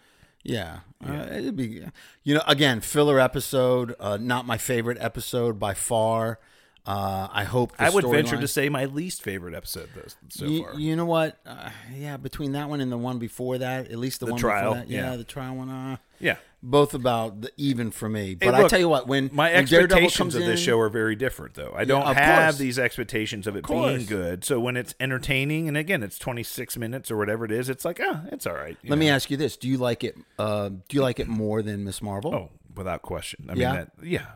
Yeah, 0.42 0.80
Uh, 1.06 1.28
it'd 1.30 1.56
be. 1.56 1.84
You 2.24 2.34
know, 2.34 2.42
again, 2.46 2.80
filler 2.80 3.20
episode. 3.20 3.94
Uh, 4.00 4.16
not 4.16 4.46
my 4.46 4.58
favorite 4.58 4.98
episode 5.00 5.58
by 5.58 5.74
far. 5.74 6.38
Uh, 6.84 7.28
I 7.30 7.44
hope. 7.44 7.76
The 7.76 7.84
I 7.84 7.90
would 7.90 8.04
venture 8.06 8.36
storyline- 8.36 8.40
to 8.40 8.48
say 8.48 8.68
my 8.68 8.86
least 8.86 9.22
favorite 9.22 9.54
episode 9.54 9.90
though, 9.94 10.02
so 10.30 10.46
you, 10.46 10.62
far. 10.62 10.74
you 10.74 10.96
know 10.96 11.04
what? 11.04 11.38
Uh, 11.44 11.68
yeah, 11.94 12.16
between 12.16 12.52
that 12.52 12.68
one 12.68 12.80
and 12.80 12.90
the 12.90 12.96
one 12.96 13.18
before 13.18 13.58
that, 13.58 13.90
at 13.90 13.98
least 13.98 14.20
the, 14.20 14.26
one 14.26 14.40
trial, 14.40 14.72
before 14.72 14.86
that, 14.86 14.90
yeah, 14.90 15.10
yeah. 15.10 15.16
the 15.16 15.24
trial 15.24 15.54
one. 15.54 15.68
Uh, 15.68 15.96
yeah, 16.18 16.36
both 16.62 16.92
about 16.92 17.40
the 17.42 17.52
even 17.56 17.90
for 17.90 18.08
me. 18.08 18.34
But 18.34 18.54
I 18.54 18.62
look, 18.62 18.70
tell 18.70 18.80
you 18.80 18.88
what, 18.88 19.06
when 19.06 19.30
my 19.32 19.50
when 19.50 19.60
expectations 19.60 20.34
of 20.34 20.42
this 20.42 20.58
in- 20.60 20.66
show 20.66 20.78
are 20.80 20.88
very 20.88 21.14
different, 21.14 21.54
though. 21.54 21.72
I 21.76 21.84
don't 21.84 22.02
of 22.02 22.16
have 22.16 22.44
course. 22.54 22.58
these 22.58 22.78
expectations 22.78 23.46
of 23.46 23.54
it 23.56 23.62
course. 23.62 23.94
being 23.94 24.06
good. 24.06 24.44
So 24.44 24.58
when 24.58 24.76
it's 24.76 24.94
entertaining, 24.98 25.68
and 25.68 25.76
again, 25.76 26.02
it's 26.02 26.18
twenty 26.18 26.42
six 26.42 26.76
minutes 26.76 27.10
or 27.10 27.16
whatever 27.16 27.44
it 27.44 27.52
is, 27.52 27.68
it's 27.68 27.84
like, 27.84 28.00
ah, 28.02 28.22
it's 28.32 28.46
all 28.46 28.54
right. 28.54 28.76
Let 28.84 28.98
me 28.98 29.08
ask 29.08 29.30
you 29.30 29.36
this: 29.36 29.56
Do 29.56 29.68
you 29.68 29.76
like 29.78 30.02
it? 30.02 30.16
Uh, 30.38 30.70
do 30.70 30.80
you 30.90 31.00
like 31.02 31.20
it 31.20 31.28
more 31.28 31.62
than 31.62 31.84
Miss 31.84 32.02
Marvel? 32.02 32.34
Oh, 32.34 32.50
without 32.74 33.02
question. 33.02 33.46
I 33.48 33.54
Yeah? 33.54 33.66
mean, 33.72 33.74
that, 33.76 33.90
yeah, 34.06 34.26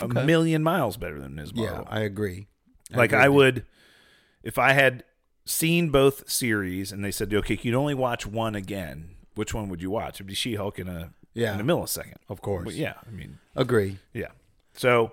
a 0.00 0.06
million 0.08 0.62
miles 0.62 0.96
better 0.96 1.20
than 1.20 1.34
Ms. 1.34 1.52
yeah, 1.54 1.82
I 1.88 2.00
agree. 2.00 2.46
like 2.92 3.10
agree 3.12 3.24
I 3.24 3.28
would, 3.28 3.64
if 4.44 4.58
I 4.58 4.72
had 4.74 5.02
seen 5.44 5.90
both 5.90 6.30
series 6.30 6.92
and 6.92 7.04
they 7.04 7.10
said, 7.10 7.32
okay, 7.34 7.58
you'd 7.62 7.74
only 7.74 7.94
watch 7.94 8.26
one 8.26 8.54
again. 8.54 9.10
Which 9.34 9.54
one 9.54 9.68
would 9.70 9.80
you 9.80 9.90
watch? 9.90 10.16
It'd 10.16 10.26
be 10.26 10.34
She 10.34 10.56
Hulk 10.56 10.78
in 10.78 10.88
a 10.88 11.12
Yeah. 11.34 11.54
in 11.54 11.60
a 11.60 11.64
millisecond, 11.64 12.14
Of 12.28 12.40
course. 12.40 12.64
But 12.64 12.74
yeah, 12.74 12.94
I 13.06 13.10
mean, 13.10 13.38
Agree. 13.56 13.98
Yeah. 14.12 14.28
So 14.74 15.12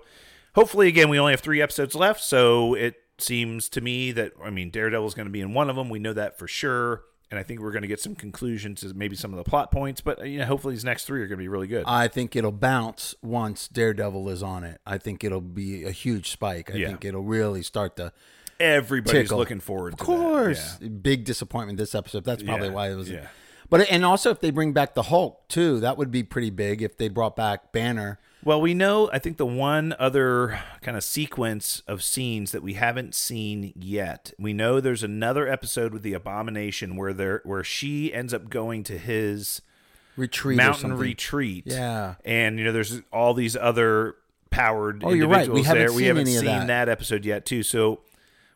hopefully, 0.54 0.88
again, 0.88 1.08
we 1.08 1.18
only 1.18 1.32
have 1.32 1.40
three 1.40 1.60
episodes 1.62 1.94
left. 1.94 2.22
So 2.22 2.74
it 2.74 2.94
seems 3.18 3.68
to 3.70 3.80
me 3.80 4.12
that, 4.12 4.32
I 4.44 4.50
mean, 4.50 4.70
Daredevil's 4.70 5.14
going 5.14 5.26
to 5.26 5.32
be 5.32 5.40
in 5.40 5.52
one 5.54 5.68
of 5.70 5.76
them. 5.76 5.88
We 5.88 5.98
know 5.98 6.12
that 6.12 6.38
for 6.38 6.46
sure. 6.48 7.02
And 7.28 7.40
I 7.40 7.42
think 7.42 7.58
we're 7.60 7.72
going 7.72 7.82
to 7.82 7.88
get 7.88 7.98
some 8.00 8.14
conclusions 8.14 8.84
as 8.84 8.94
maybe 8.94 9.16
some 9.16 9.32
of 9.32 9.36
the 9.36 9.42
plot 9.42 9.72
points. 9.72 10.00
But, 10.00 10.24
you 10.28 10.38
know, 10.38 10.44
hopefully 10.44 10.74
these 10.74 10.84
next 10.84 11.06
three 11.06 11.20
are 11.22 11.26
going 11.26 11.38
to 11.38 11.42
be 11.42 11.48
really 11.48 11.66
good. 11.66 11.82
I 11.86 12.06
think 12.06 12.36
it'll 12.36 12.52
bounce 12.52 13.16
once 13.20 13.66
Daredevil 13.66 14.28
is 14.28 14.44
on 14.44 14.62
it. 14.62 14.80
I 14.86 14.98
think 14.98 15.24
it'll 15.24 15.40
be 15.40 15.82
a 15.84 15.90
huge 15.90 16.30
spike. 16.30 16.70
I 16.72 16.76
Yeah. 16.76 16.86
think 16.88 17.04
it'll 17.04 17.24
really 17.24 17.62
start 17.64 17.96
to. 17.96 18.12
Everybody's 18.60 19.22
tickle. 19.24 19.38
looking 19.38 19.60
forward 19.60 19.90
to 19.90 19.94
it. 19.96 20.00
Of 20.00 20.06
course, 20.06 20.74
that. 20.76 21.02
big 21.02 21.24
disappointment 21.24 21.78
this 21.78 21.94
episode. 21.96 22.24
That's 22.24 22.42
probably 22.44 22.68
Yeah, 22.68 22.74
why 22.74 22.90
it 22.90 22.94
was. 22.94 23.10
yeah. 23.10 23.26
But 23.68 23.90
and 23.90 24.04
also 24.04 24.30
if 24.30 24.40
they 24.40 24.50
bring 24.50 24.72
back 24.72 24.94
the 24.94 25.04
Hulk 25.04 25.48
too, 25.48 25.80
that 25.80 25.98
would 25.98 26.10
be 26.10 26.22
pretty 26.22 26.50
big. 26.50 26.82
If 26.82 26.96
they 26.96 27.08
brought 27.08 27.36
back 27.36 27.72
Banner. 27.72 28.18
Well, 28.44 28.60
we 28.60 28.74
know, 28.74 29.10
I 29.12 29.18
think 29.18 29.38
the 29.38 29.46
one 29.46 29.92
other 29.98 30.60
kind 30.80 30.96
of 30.96 31.02
sequence 31.02 31.82
of 31.88 32.00
scenes 32.00 32.52
that 32.52 32.62
we 32.62 32.74
haven't 32.74 33.12
seen 33.12 33.72
yet, 33.74 34.32
we 34.38 34.52
know 34.52 34.78
there's 34.78 35.02
another 35.02 35.48
episode 35.48 35.92
with 35.92 36.02
the 36.02 36.12
Abomination 36.12 36.94
where 36.94 37.12
there 37.12 37.40
where 37.44 37.64
she 37.64 38.14
ends 38.14 38.32
up 38.32 38.48
going 38.48 38.84
to 38.84 38.98
his 38.98 39.62
Retreat 40.16 40.56
mountain 40.56 40.96
retreat. 40.96 41.64
Yeah. 41.66 42.14
And 42.24 42.58
you 42.58 42.64
know, 42.64 42.72
there's 42.72 43.00
all 43.12 43.34
these 43.34 43.56
other 43.56 44.14
powered 44.50 45.02
Oh, 45.04 45.10
you're 45.10 45.28
right. 45.28 45.48
We 45.48 45.60
individuals 45.60 45.66
haven't 45.66 45.82
there. 45.82 45.92
we 45.92 45.98
seen 45.98 46.06
haven't 46.06 46.26
seen 46.26 46.66
that. 46.68 46.88
episode 46.88 47.24
yet 47.24 47.44
too. 47.44 47.62
So 47.62 48.00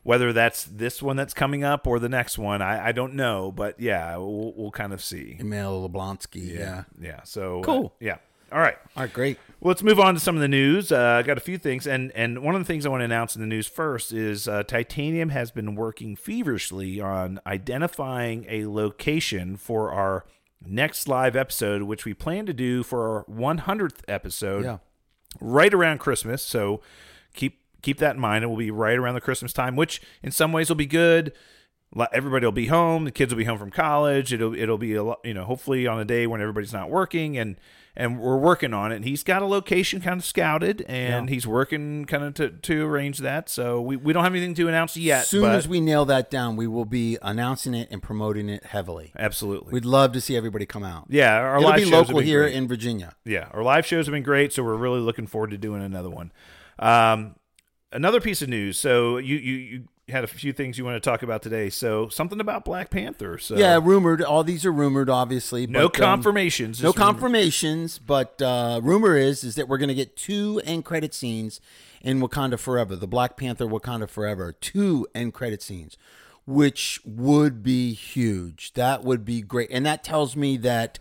whether 0.02 0.32
that's 0.32 0.64
this 0.64 1.02
one 1.02 1.16
that's 1.16 1.34
coming 1.34 1.62
up 1.62 1.86
or 1.86 1.98
the 1.98 2.08
next 2.08 2.38
one, 2.38 2.62
I, 2.62 2.88
I 2.88 2.92
don't 2.92 3.14
know. 3.14 3.52
But 3.52 3.78
yeah, 3.80 4.16
we'll, 4.16 4.52
we'll 4.56 4.70
kind 4.70 4.92
of 4.92 5.02
see. 5.02 5.36
Emil 5.38 5.88
Leblonsky. 5.88 6.56
Yeah. 6.58 6.84
Yeah. 7.00 7.22
So 7.24 7.60
uh, 7.60 7.64
Cool. 7.64 7.94
yeah. 8.00 8.16
All 8.52 8.58
right. 8.58 8.76
All 8.96 9.04
right, 9.04 9.12
great. 9.12 9.38
Well, 9.60 9.68
let's 9.68 9.82
move 9.84 10.00
on 10.00 10.14
to 10.14 10.20
some 10.20 10.34
of 10.34 10.40
the 10.40 10.48
news. 10.48 10.90
Uh, 10.90 10.98
I 11.18 11.22
got 11.22 11.36
a 11.36 11.40
few 11.40 11.56
things, 11.56 11.86
and 11.86 12.10
and 12.16 12.42
one 12.42 12.56
of 12.56 12.60
the 12.60 12.64
things 12.64 12.84
I 12.84 12.88
want 12.88 13.02
to 13.02 13.04
announce 13.04 13.36
in 13.36 13.40
the 13.40 13.46
news 13.46 13.68
first 13.68 14.12
is 14.12 14.48
uh, 14.48 14.64
Titanium 14.64 15.28
has 15.28 15.52
been 15.52 15.76
working 15.76 16.16
feverishly 16.16 17.00
on 17.00 17.38
identifying 17.46 18.46
a 18.48 18.66
location 18.66 19.56
for 19.56 19.92
our 19.92 20.24
next 20.66 21.06
live 21.06 21.36
episode, 21.36 21.82
which 21.82 22.04
we 22.04 22.12
plan 22.12 22.44
to 22.46 22.52
do 22.52 22.82
for 22.82 23.18
our 23.18 23.24
100th 23.26 24.00
episode, 24.08 24.64
Yeah. 24.64 24.78
right 25.40 25.72
around 25.72 25.98
Christmas. 26.00 26.42
So 26.42 26.80
keep 27.34 27.59
keep 27.82 27.98
that 27.98 28.14
in 28.16 28.20
mind. 28.20 28.44
It 28.44 28.48
will 28.48 28.56
be 28.56 28.70
right 28.70 28.96
around 28.98 29.14
the 29.14 29.20
Christmas 29.20 29.52
time, 29.52 29.76
which 29.76 30.00
in 30.22 30.30
some 30.30 30.52
ways 30.52 30.68
will 30.68 30.76
be 30.76 30.86
good. 30.86 31.32
Everybody 32.12 32.46
will 32.46 32.52
be 32.52 32.66
home. 32.66 33.04
The 33.04 33.10
kids 33.10 33.32
will 33.32 33.38
be 33.38 33.44
home 33.44 33.58
from 33.58 33.70
college. 33.72 34.32
It'll 34.32 34.54
it'll 34.54 34.78
be 34.78 34.94
a 34.94 35.02
lot, 35.02 35.18
you 35.24 35.34
know, 35.34 35.44
hopefully 35.44 35.88
on 35.88 35.98
a 35.98 36.04
day 36.04 36.26
when 36.28 36.40
everybody's 36.40 36.72
not 36.72 36.88
working 36.88 37.36
and 37.36 37.56
and 37.96 38.20
we're 38.20 38.36
working 38.36 38.72
on 38.72 38.92
it. 38.92 38.96
And 38.96 39.04
he's 39.04 39.24
got 39.24 39.42
a 39.42 39.44
location 39.46 40.00
kind 40.00 40.20
of 40.20 40.24
scouted 40.24 40.82
and 40.82 41.28
he's 41.28 41.48
working 41.48 42.04
kind 42.04 42.22
of 42.22 42.34
to, 42.34 42.50
to 42.50 42.86
arrange 42.86 43.18
that. 43.18 43.48
So 43.48 43.80
we, 43.80 43.96
we 43.96 44.12
don't 44.12 44.22
have 44.22 44.32
anything 44.32 44.54
to 44.54 44.68
announce 44.68 44.96
yet. 44.96 45.22
As 45.22 45.28
soon 45.28 45.50
as 45.50 45.66
we 45.66 45.80
nail 45.80 46.04
that 46.04 46.30
down, 46.30 46.54
we 46.54 46.68
will 46.68 46.84
be 46.84 47.18
announcing 47.20 47.74
it 47.74 47.88
and 47.90 48.00
promoting 48.00 48.48
it 48.48 48.64
heavily. 48.66 49.12
absolutely. 49.18 49.72
We'd 49.72 49.84
love 49.84 50.12
to 50.12 50.20
see 50.20 50.36
everybody 50.36 50.66
come 50.66 50.84
out. 50.84 51.06
yeah, 51.08 51.34
our 51.36 51.56
It'll 51.58 51.68
live 51.70 51.76
be 51.78 51.82
shows 51.82 51.90
have 51.90 51.98
local 52.08 52.18
been 52.20 52.26
here 52.26 52.42
great. 52.44 52.54
in 52.54 52.68
Virginia. 52.68 53.16
Yeah, 53.24 53.48
our 53.52 53.64
live 53.64 53.84
shows 53.84 54.06
have 54.06 54.12
been 54.12 54.22
great, 54.22 54.52
so 54.52 54.62
we're 54.62 54.76
really 54.76 55.00
looking 55.00 55.26
forward 55.26 55.50
to 55.50 55.58
doing 55.58 55.82
another 55.82 56.08
one. 56.10 56.30
Um, 56.78 57.34
another 57.92 58.20
piece 58.20 58.42
of 58.42 58.48
news. 58.48 58.78
So 58.78 59.18
you 59.18 59.36
you 59.36 59.54
you 59.56 59.84
had 60.08 60.24
a 60.24 60.26
few 60.26 60.52
things 60.52 60.76
you 60.76 60.84
want 60.84 61.00
to 61.02 61.08
talk 61.10 61.22
about 61.22 61.42
today. 61.42 61.70
So 61.70 62.08
something 62.08 62.40
about 62.40 62.64
Black 62.64 62.90
Panther. 62.90 63.38
So 63.38 63.56
Yeah, 63.56 63.78
rumored. 63.82 64.22
All 64.22 64.42
these 64.42 64.66
are 64.66 64.72
rumored, 64.72 65.08
obviously. 65.08 65.66
no 65.66 65.88
but, 65.88 66.00
um, 66.00 66.04
confirmations. 66.04 66.82
no 66.82 66.88
just 66.88 66.98
rumors. 66.98 67.12
confirmations, 67.12 67.98
but 67.98 68.42
uh, 68.42 68.80
rumor 68.82 69.16
is 69.16 69.44
is 69.44 69.54
that 69.54 69.68
we're 69.68 69.78
going 69.78 69.88
to 69.88 69.94
get 69.94 70.16
two 70.16 70.60
end 70.64 70.84
credit 70.84 71.14
scenes 71.14 71.60
in 72.02 72.20
Wakanda 72.20 72.58
Forever, 72.58 72.96
the 72.96 73.06
Black 73.06 73.36
Panther 73.36 73.66
Wakanda 73.66 74.08
Forever, 74.08 74.52
two 74.52 75.06
end 75.14 75.34
credit 75.34 75.62
scenes, 75.62 75.96
which 76.46 77.00
would 77.04 77.62
be 77.62 77.92
huge. 77.92 78.72
That 78.72 79.04
would 79.04 79.24
be 79.24 79.42
great, 79.42 79.68
and 79.70 79.84
that 79.86 80.02
tells 80.02 80.34
me 80.34 80.56
that 80.58 80.98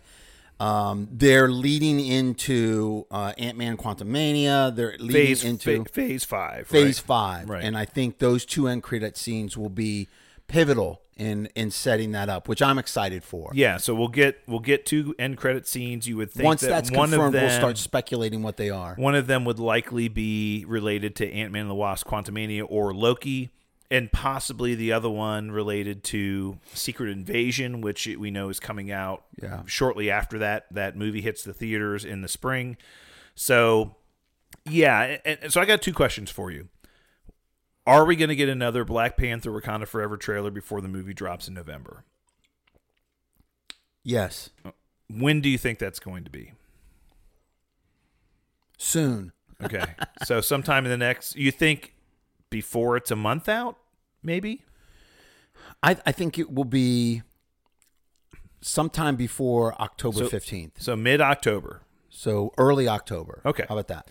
um, 0.60 1.08
they're 1.10 1.48
leading 1.48 1.98
into 1.98 3.06
uh, 3.10 3.32
Ant 3.38 3.56
Man 3.58 3.76
Quantumania. 3.76 4.74
They're 4.74 4.92
leading 4.98 5.10
Phase 5.26 5.44
into 5.44 5.84
fa- 5.84 5.90
phase 5.90 6.24
five. 6.24 6.66
Phase 6.68 6.98
right? 7.00 7.06
Five, 7.06 7.48
Right. 7.48 7.64
and 7.64 7.76
I 7.76 7.84
think 7.84 8.18
those 8.18 8.44
two 8.44 8.68
end 8.68 8.82
credit 8.82 9.16
scenes 9.16 9.56
will 9.56 9.70
be 9.70 10.08
pivotal 10.46 11.00
in 11.16 11.46
in 11.54 11.70
setting 11.70 12.12
that 12.12 12.28
up, 12.28 12.48
which 12.48 12.62
I'm 12.62 12.78
excited 12.78 13.22
for. 13.24 13.50
Yeah, 13.54 13.76
so 13.76 13.94
we'll 13.94 14.08
get 14.08 14.38
we'll 14.46 14.58
get 14.60 14.86
two 14.86 15.14
end 15.18 15.36
credit 15.36 15.66
scenes. 15.68 16.06
You 16.08 16.16
would 16.18 16.30
think 16.30 16.44
Once 16.46 16.60
that 16.62 16.68
that's 16.68 16.90
one 16.90 17.10
confirmed, 17.10 17.34
of 17.34 17.40
them, 17.40 17.48
we'll 17.48 17.56
start 17.58 17.78
speculating 17.78 18.42
what 18.42 18.56
they 18.56 18.70
are. 18.70 18.94
One 18.96 19.14
of 19.14 19.26
them 19.26 19.44
would 19.44 19.58
likely 19.58 20.08
be 20.08 20.64
related 20.66 21.16
to 21.16 21.30
Ant 21.30 21.52
Man 21.52 21.62
and 21.62 21.70
the 21.70 21.74
Wasp, 21.74 22.06
Quantumania, 22.06 22.64
or 22.68 22.94
Loki, 22.94 23.50
and 23.90 24.10
possibly 24.12 24.74
the 24.74 24.92
other 24.92 25.10
one 25.10 25.50
related 25.50 26.04
to 26.04 26.58
Secret 26.74 27.10
Invasion, 27.10 27.80
which 27.80 28.06
we 28.18 28.30
know 28.30 28.48
is 28.48 28.60
coming 28.60 28.90
out 28.90 29.24
Yeah. 29.42 29.62
shortly 29.66 30.10
after 30.10 30.38
that 30.38 30.66
that 30.72 30.96
movie 30.96 31.20
hits 31.22 31.42
the 31.42 31.52
theaters 31.52 32.04
in 32.04 32.22
the 32.22 32.28
spring. 32.28 32.76
So, 33.34 33.96
yeah, 34.64 35.18
and, 35.24 35.38
and 35.42 35.52
so 35.52 35.60
I 35.60 35.64
got 35.64 35.82
two 35.82 35.92
questions 35.92 36.30
for 36.30 36.50
you. 36.50 36.68
Are 37.86 38.04
we 38.04 38.14
going 38.14 38.28
to 38.28 38.36
get 38.36 38.48
another 38.48 38.84
Black 38.84 39.16
Panther 39.16 39.50
Wakanda 39.50 39.88
Forever 39.88 40.16
trailer 40.16 40.50
before 40.50 40.80
the 40.80 40.88
movie 40.88 41.14
drops 41.14 41.48
in 41.48 41.54
November? 41.54 42.04
Yes, 44.04 44.50
When 45.08 45.40
do 45.40 45.48
you 45.48 45.58
think 45.58 45.78
that's 45.78 45.98
going 45.98 46.24
to 46.24 46.30
be? 46.30 46.52
soon. 48.78 49.32
Okay. 49.62 49.84
so 50.24 50.40
sometime 50.40 50.86
in 50.86 50.90
the 50.90 50.96
next 50.96 51.36
you 51.36 51.50
think 51.50 51.94
before 52.48 52.96
it's 52.96 53.10
a 53.10 53.16
month 53.16 53.46
out, 53.48 53.76
maybe? 54.22 54.62
I 55.82 55.96
I 56.06 56.12
think 56.12 56.38
it 56.38 56.52
will 56.52 56.64
be 56.64 57.22
sometime 58.60 59.16
before 59.16 59.80
October 59.80 60.20
So- 60.20 60.28
fifteenth. 60.28 60.80
So 60.82 60.96
mid 60.96 61.20
October. 61.20 61.82
So 62.08 62.52
early 62.58 62.88
October. 62.88 63.40
Okay. 63.44 63.64
how 63.68 63.76
about 63.76 63.88
that? 63.88 64.10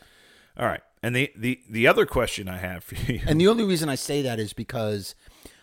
All 0.58 0.66
right. 0.66 0.82
And 1.02 1.16
the, 1.16 1.32
the 1.36 1.60
the 1.70 1.88
other 1.88 2.06
question 2.06 2.48
I 2.50 2.58
have 2.58 2.84
for 2.84 2.96
you 2.96 3.22
And 3.26 3.40
the 3.40 3.48
only 3.48 3.64
reason 3.64 3.90
I 3.90 3.96
say 3.96 4.22
that 4.22 4.40
is 4.40 4.54
because 4.54 5.16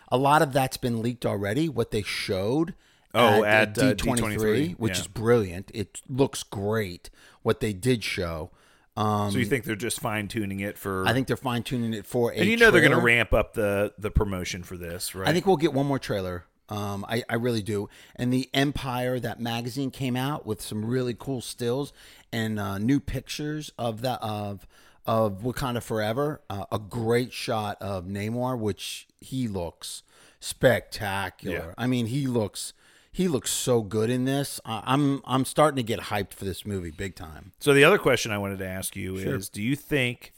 a 0.09 0.17
lot 0.17 0.41
of 0.41 0.53
that's 0.53 0.77
been 0.77 1.01
leaked 1.01 1.25
already. 1.25 1.67
What 1.69 1.91
they 1.91 2.01
showed. 2.01 2.73
Oh, 3.13 3.43
at, 3.43 3.77
uh, 3.77 3.93
D23, 3.95 4.37
D23, 4.37 4.73
which 4.77 4.95
yeah. 4.95 4.99
is 5.01 5.07
brilliant. 5.07 5.71
It 5.73 6.01
looks 6.07 6.43
great. 6.43 7.09
What 7.41 7.61
they 7.61 7.73
did 7.73 8.03
show. 8.03 8.51
Um, 8.97 9.31
So 9.31 9.37
you 9.37 9.45
think 9.45 9.63
they're 9.63 9.75
just 9.75 9.99
fine 9.99 10.27
tuning 10.27 10.59
it 10.59 10.77
for 10.77 11.07
I 11.07 11.13
think 11.13 11.27
they're 11.27 11.37
fine 11.37 11.63
tuning 11.63 11.93
it 11.93 12.05
for 12.05 12.31
a. 12.31 12.35
And 12.35 12.49
you 12.49 12.57
know 12.57 12.71
they're 12.71 12.81
going 12.81 12.91
to 12.91 12.99
ramp 12.99 13.33
up 13.33 13.53
the 13.53 13.93
the 13.97 14.11
promotion 14.11 14.63
for 14.63 14.75
this, 14.75 15.13
right? 15.13 15.27
I 15.27 15.33
think 15.33 15.45
we'll 15.45 15.57
get 15.57 15.71
one 15.71 15.85
more 15.85 15.99
trailer. 15.99 16.45
Um, 16.69 17.05
I, 17.07 17.23
I 17.29 17.35
really 17.35 17.61
do. 17.61 17.87
And 18.17 18.33
the 18.33 18.49
Empire, 18.53 19.19
that 19.21 19.39
magazine 19.39 19.89
came 19.89 20.17
out 20.17 20.45
with 20.45 20.61
some 20.61 20.83
really 20.83 21.15
cool 21.17 21.39
stills 21.39 21.93
and 22.33 22.59
uh, 22.59 22.77
new 22.77 22.99
pictures 22.99 23.71
of 23.77 24.01
that 24.01 24.21
of 24.21 24.67
of 25.05 25.43
Wakanda 25.43 25.81
Forever. 25.81 26.41
Uh, 26.49 26.65
a 26.71 26.79
great 26.79 27.31
shot 27.31 27.77
of 27.81 28.05
Namor, 28.05 28.57
which 28.59 29.07
he 29.21 29.47
looks 29.47 30.03
spectacular. 30.39 31.55
Yeah. 31.55 31.73
I 31.77 31.87
mean, 31.87 32.07
he 32.07 32.27
looks 32.27 32.73
He 33.17 33.27
looks 33.27 33.49
so 33.49 33.81
good 33.81 34.11
in 34.11 34.25
this. 34.25 34.61
I'm 34.63 35.23
I'm 35.25 35.43
starting 35.43 35.77
to 35.77 35.81
get 35.81 35.99
hyped 35.99 36.33
for 36.33 36.45
this 36.45 36.67
movie 36.67 36.91
big 36.91 37.15
time. 37.15 37.51
So 37.59 37.73
the 37.73 37.83
other 37.83 37.97
question 37.97 38.31
I 38.31 38.37
wanted 38.37 38.59
to 38.59 38.67
ask 38.67 38.95
you 38.95 39.15
is: 39.15 39.49
Do 39.49 39.63
you 39.63 39.75
think 39.75 40.33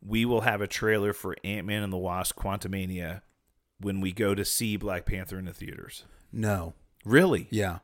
we 0.00 0.24
will 0.24 0.42
have 0.42 0.60
a 0.60 0.68
trailer 0.68 1.12
for 1.12 1.34
Ant 1.42 1.66
Man 1.66 1.82
and 1.82 1.92
the 1.92 1.96
Wasp: 1.96 2.38
Quantumania 2.38 3.22
when 3.80 4.00
we 4.00 4.12
go 4.12 4.32
to 4.32 4.44
see 4.44 4.76
Black 4.76 5.06
Panther 5.06 5.40
in 5.40 5.46
the 5.46 5.52
theaters? 5.52 6.04
No. 6.32 6.74
Really? 7.04 7.48
Yeah. 7.50 7.78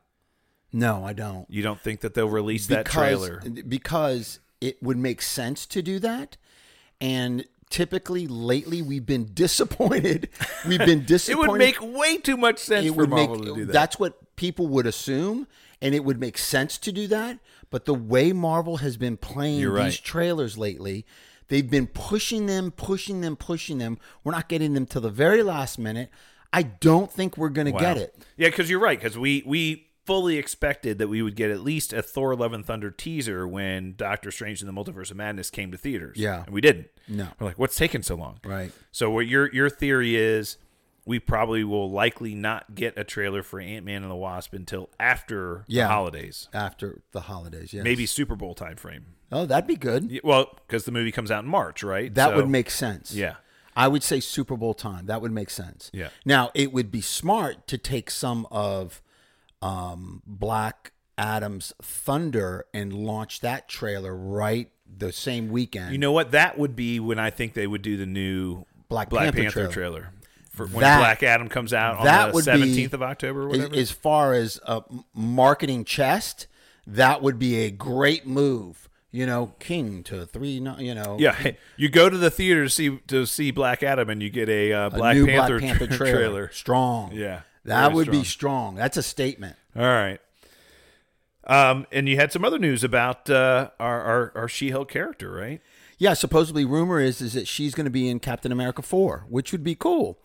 No, 0.73 1.05
I 1.05 1.13
don't. 1.13 1.51
You 1.51 1.65
don't 1.65 1.81
think 1.81 1.99
that 2.03 2.15
they'll 2.15 2.29
release 2.29 2.69
that 2.69 2.87
trailer? 2.87 3.43
because 3.67 4.39
it 4.61 4.81
would 4.81 4.97
make 4.97 5.23
sense 5.23 5.67
to 5.67 5.83
do 5.83 5.99
that. 5.99 6.37
And 7.01 7.47
typically 7.71 8.27
lately 8.27 8.83
we've 8.83 9.07
been 9.07 9.31
disappointed. 9.35 10.29
We've 10.67 10.79
been 10.79 11.05
disappointed. 11.05 11.31
It 11.31 11.49
would 11.49 11.59
make 11.59 11.81
way 11.81 12.19
too 12.19 12.37
much 12.37 12.59
sense 12.59 12.87
it 12.87 12.91
for 12.91 12.97
would 12.97 13.11
Marvel 13.11 13.37
make 13.37 13.45
to 13.47 13.55
do 13.55 13.65
that. 13.67 13.73
that's 13.73 13.99
what 13.99 14.20
people 14.41 14.67
would 14.69 14.87
assume 14.87 15.47
and 15.83 15.95
it 15.95 16.03
would 16.03 16.19
make 16.19 16.39
sense 16.39 16.79
to 16.79 16.91
do 16.91 17.07
that 17.07 17.39
but 17.71 17.85
the 17.85 17.95
way 17.95 18.33
marvel 18.33 18.79
has 18.79 18.97
been 18.97 19.17
playing 19.17 19.61
You're 19.61 19.83
these 19.85 20.01
trailers 20.01 20.57
lately 20.57 21.05
they've 21.49 21.71
been 21.71 21.87
pushing 21.87 22.47
them 22.47 22.71
pushing 22.71 23.21
them 23.21 23.37
pushing 23.37 23.77
them 23.79 23.99
we're 24.25 24.33
not 24.33 24.49
getting 24.49 24.73
them 24.75 24.87
till 24.87 25.03
the 25.03 25.11
very 25.11 25.43
last 25.43 25.79
minute 25.79 26.09
i 26.53 26.63
don't 26.63 27.13
think 27.13 27.37
we're 27.37 27.51
going 27.59 27.71
to 27.73 27.79
get 27.79 27.97
it 27.99 28.15
Yeah, 28.37 28.49
because 28.49 28.71
you're 28.71 28.81
right. 28.81 28.99
Because 28.99 29.19
we 29.19 29.43
we 29.45 29.87
fully 30.07 30.39
expected 30.39 30.99
that 30.99 31.09
we 31.09 31.21
would 31.23 31.37
get 31.37 31.51
at 31.51 31.61
least 31.61 31.93
a 31.93 32.03
Thor: 32.03 32.35
Love 32.35 32.53
and 32.53 32.65
Thunder 32.67 32.91
teaser 32.91 33.47
when 33.47 33.95
Doctor 33.97 34.31
Strange 34.33 34.61
and 34.63 34.69
the 34.69 34.73
Multiverse 34.73 35.11
of 35.13 35.17
Madness 35.17 35.51
came 35.51 35.71
to 35.71 35.79
theaters. 35.79 36.17
Yeah. 36.17 36.45
and 36.47 36.55
we 36.55 36.61
didn't. 36.61 36.89
No. 37.07 37.29
we're 37.39 37.49
like, 37.49 37.59
what's 37.59 37.77
taking 37.77 38.03
so 38.03 38.17
long? 38.17 38.41
right 38.45 38.73
So 38.91 39.11
what 39.11 39.27
your 39.29 39.53
your 39.53 39.69
theory 39.71 40.17
is? 40.17 40.57
We 41.07 41.19
probably 41.19 41.65
will 41.65 41.91
likely 41.91 42.35
not 42.35 42.75
get 42.75 42.97
a 42.99 43.05
trailer 43.05 43.43
for 43.43 43.59
Ant 43.61 43.85
Man 43.87 44.03
and 44.03 44.11
the 44.11 44.17
Wasp 44.17 44.53
until 44.55 44.91
after 45.01 45.65
Yeah. 45.67 45.85
the 45.85 45.89
holidays, 45.93 46.49
after 46.53 47.03
the 47.13 47.23
holidays 47.23 47.73
yes 47.73 47.83
maybe 47.85 48.07
Super 48.07 48.37
Bowl 48.37 48.55
time 48.55 48.77
frame. 48.77 49.07
oh 49.33 49.47
that'd 49.47 49.67
be 49.67 49.77
good 49.77 50.11
Yeah, 50.11 50.21
Well, 50.25 50.59
because 50.67 50.85
the 50.85 50.93
movie 50.93 51.11
comes 51.13 51.31
out 51.31 51.43
in 51.45 51.51
March, 51.51 51.83
right? 51.83 52.15
that 52.15 52.31
So- 52.31 52.37
would 52.37 52.49
make 52.49 52.71
sense 52.71 53.15
yeah. 53.15 53.37
I 53.77 53.87
would 53.89 54.03
say 54.03 54.19
Super 54.21 54.57
Bowl 54.57 54.75
time. 54.75 55.07
That 55.07 55.23
would 55.23 55.31
make 55.31 55.49
sense. 55.49 55.91
Yeah. 55.95 56.09
Now 56.25 56.51
it 56.55 56.73
would 56.73 56.91
be 56.91 57.01
smart 57.01 57.67
to 57.69 57.79
take 57.79 58.11
some 58.11 58.47
of 58.51 59.01
um, 59.63 60.23
Black 60.27 60.93
Adam's 61.17 61.73
Thunder 61.81 62.67
and 62.75 62.93
launch 62.93 63.41
that 63.41 63.69
trailer 63.69 64.15
right 64.15 64.71
the 64.87 65.13
same 65.13 65.51
weekend. 65.51 65.93
You 65.93 65.99
know 65.99 66.13
what? 66.13 66.33
That 66.33 66.59
would 66.59 66.75
be 66.75 66.99
when 66.99 67.19
I 67.19 67.31
think 67.31 67.55
they 67.55 67.67
would 67.67 67.83
do 67.83 67.97
the 67.97 68.07
new 68.07 68.65
Black 68.89 69.09
Black 69.11 69.25
Panther 69.35 69.43
Panther, 69.43 69.53
trailer. 69.73 69.73
trailer. 69.73 70.13
For 70.51 70.67
when 70.67 70.81
That- 70.81 70.99
Black 70.99 71.23
Adam 71.23 71.49
comes 71.49 71.73
out 71.73 71.99
on 71.99 72.33
the 72.33 72.43
seventeenth 72.43 72.93
of 72.93 73.03
October, 73.03 73.49
whatever. 73.49 73.75
as 73.75 73.91
far 73.91 74.35
as 74.35 74.61
a 74.67 74.83
marketing 75.15 75.85
chest, 75.85 76.47
that 76.87 77.23
would 77.23 77.39
be 77.39 77.65
a 77.65 77.71
great 77.71 78.27
move. 78.27 78.89
You 79.13 79.27
know, 79.27 79.55
King 79.59 80.03
to 80.05 80.25
three. 80.27 80.51
You 80.51 80.95
know, 80.95 81.17
yeah, 81.19 81.53
you 81.77 81.89
go 81.89 82.09
to 82.09 82.17
the 82.17 82.31
theater 82.31 82.65
to 82.65 82.71
see 82.71 82.99
to 83.09 83.27
see 83.27 83.51
Black 83.51 83.83
Adam, 83.83 84.09
and 84.11 84.23
you 84.23 84.31
get 84.31 84.49
a, 84.49 84.73
uh, 84.73 84.87
a 84.87 84.91
Black, 84.91 85.17
new 85.17 85.27
Panther 85.27 85.59
Black 85.59 85.79
Panther 85.79 85.87
tra- 85.89 85.97
trailer. 85.97 86.17
trailer. 86.19 86.51
Strong. 86.53 87.13
Yeah, 87.13 87.41
that 87.65 87.93
would 87.93 88.11
be 88.11 88.23
strong. 88.25 88.77
That's 88.77 88.97
a 88.97 89.03
statement. 89.03 89.57
All 89.77 89.83
right. 89.83 90.21
Um, 91.47 91.87
and 91.91 92.09
you 92.09 92.17
had 92.17 92.33
some 92.33 92.45
other 92.45 92.59
news 92.59 92.85
about 92.85 93.29
uh, 93.31 93.71
our 93.81 94.01
our, 94.03 94.33
our 94.37 94.49
She-Hulk 94.49 94.89
character, 94.91 95.31
right? 95.31 95.61
Yeah, 96.01 96.15
supposedly 96.15 96.65
rumor 96.65 96.99
is 96.99 97.21
is 97.21 97.35
that 97.35 97.47
she's 97.47 97.75
going 97.75 97.85
to 97.85 97.91
be 97.91 98.09
in 98.09 98.19
Captain 98.21 98.51
America 98.51 98.81
4, 98.83 99.27
which 99.29 99.53
would 99.53 99.63
be 99.63 99.75
cool. 99.75 100.19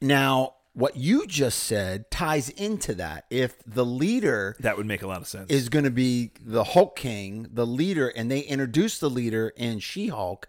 Now, 0.00 0.54
what 0.74 0.96
you 0.96 1.26
just 1.28 1.60
said 1.60 2.10
ties 2.10 2.48
into 2.48 2.92
that. 2.96 3.26
If 3.30 3.56
the 3.64 3.84
leader 3.84 4.56
That 4.58 4.76
would 4.76 4.86
make 4.86 5.02
a 5.02 5.06
lot 5.06 5.20
of 5.20 5.28
sense. 5.28 5.48
is 5.50 5.68
going 5.68 5.84
to 5.84 5.90
be 5.92 6.32
the 6.44 6.64
Hulk 6.64 6.96
King, 6.96 7.46
the 7.52 7.64
leader, 7.66 8.08
and 8.08 8.30
they 8.30 8.40
introduce 8.40 8.98
the 8.98 9.08
leader 9.10 9.52
in 9.56 9.78
She-Hulk, 9.78 10.48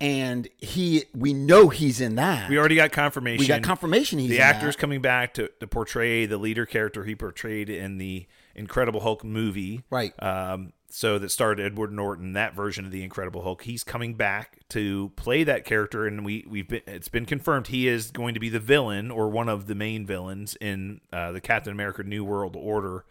and 0.00 0.48
he, 0.58 1.04
we 1.14 1.34
know 1.34 1.68
he's 1.68 2.00
in 2.00 2.14
that. 2.14 2.48
we 2.48 2.58
already 2.58 2.76
got 2.76 2.92
confirmation. 2.92 3.40
We 3.40 3.48
got 3.48 3.62
confirmation 3.62 4.18
he's 4.20 4.30
the 4.30 4.36
in 4.36 4.42
actor's 4.42 4.76
that. 4.76 4.80
coming 4.80 5.00
back 5.02 5.34
to, 5.34 5.50
to 5.58 5.66
portray 5.66 6.26
the 6.26 6.38
leader 6.38 6.64
character 6.64 7.04
he 7.04 7.14
portrayed 7.16 7.68
in 7.68 7.98
the 7.98 8.26
Incredible 8.60 9.00
Hulk 9.00 9.24
movie. 9.24 9.82
Right. 9.90 10.12
Um, 10.22 10.72
so 10.92 11.18
that 11.18 11.30
starred 11.30 11.60
Edward 11.60 11.92
Norton, 11.92 12.32
that 12.32 12.54
version 12.54 12.84
of 12.84 12.90
the 12.90 13.02
Incredible 13.02 13.42
Hulk. 13.42 13.62
He's 13.62 13.84
coming 13.84 14.14
back 14.14 14.58
to 14.70 15.12
play 15.16 15.44
that 15.44 15.64
character, 15.64 16.06
and 16.06 16.24
we 16.24 16.44
we've 16.48 16.68
been 16.68 16.82
it's 16.86 17.08
been 17.08 17.26
confirmed 17.26 17.68
he 17.68 17.88
is 17.88 18.10
going 18.10 18.34
to 18.34 18.40
be 18.40 18.48
the 18.48 18.60
villain 18.60 19.10
or 19.10 19.28
one 19.28 19.48
of 19.48 19.66
the 19.66 19.74
main 19.74 20.04
villains 20.06 20.56
in 20.60 21.00
uh, 21.12 21.32
the 21.32 21.40
Captain 21.40 21.72
America 21.72 22.02
New 22.02 22.24
World 22.24 22.56
Order 22.56 23.04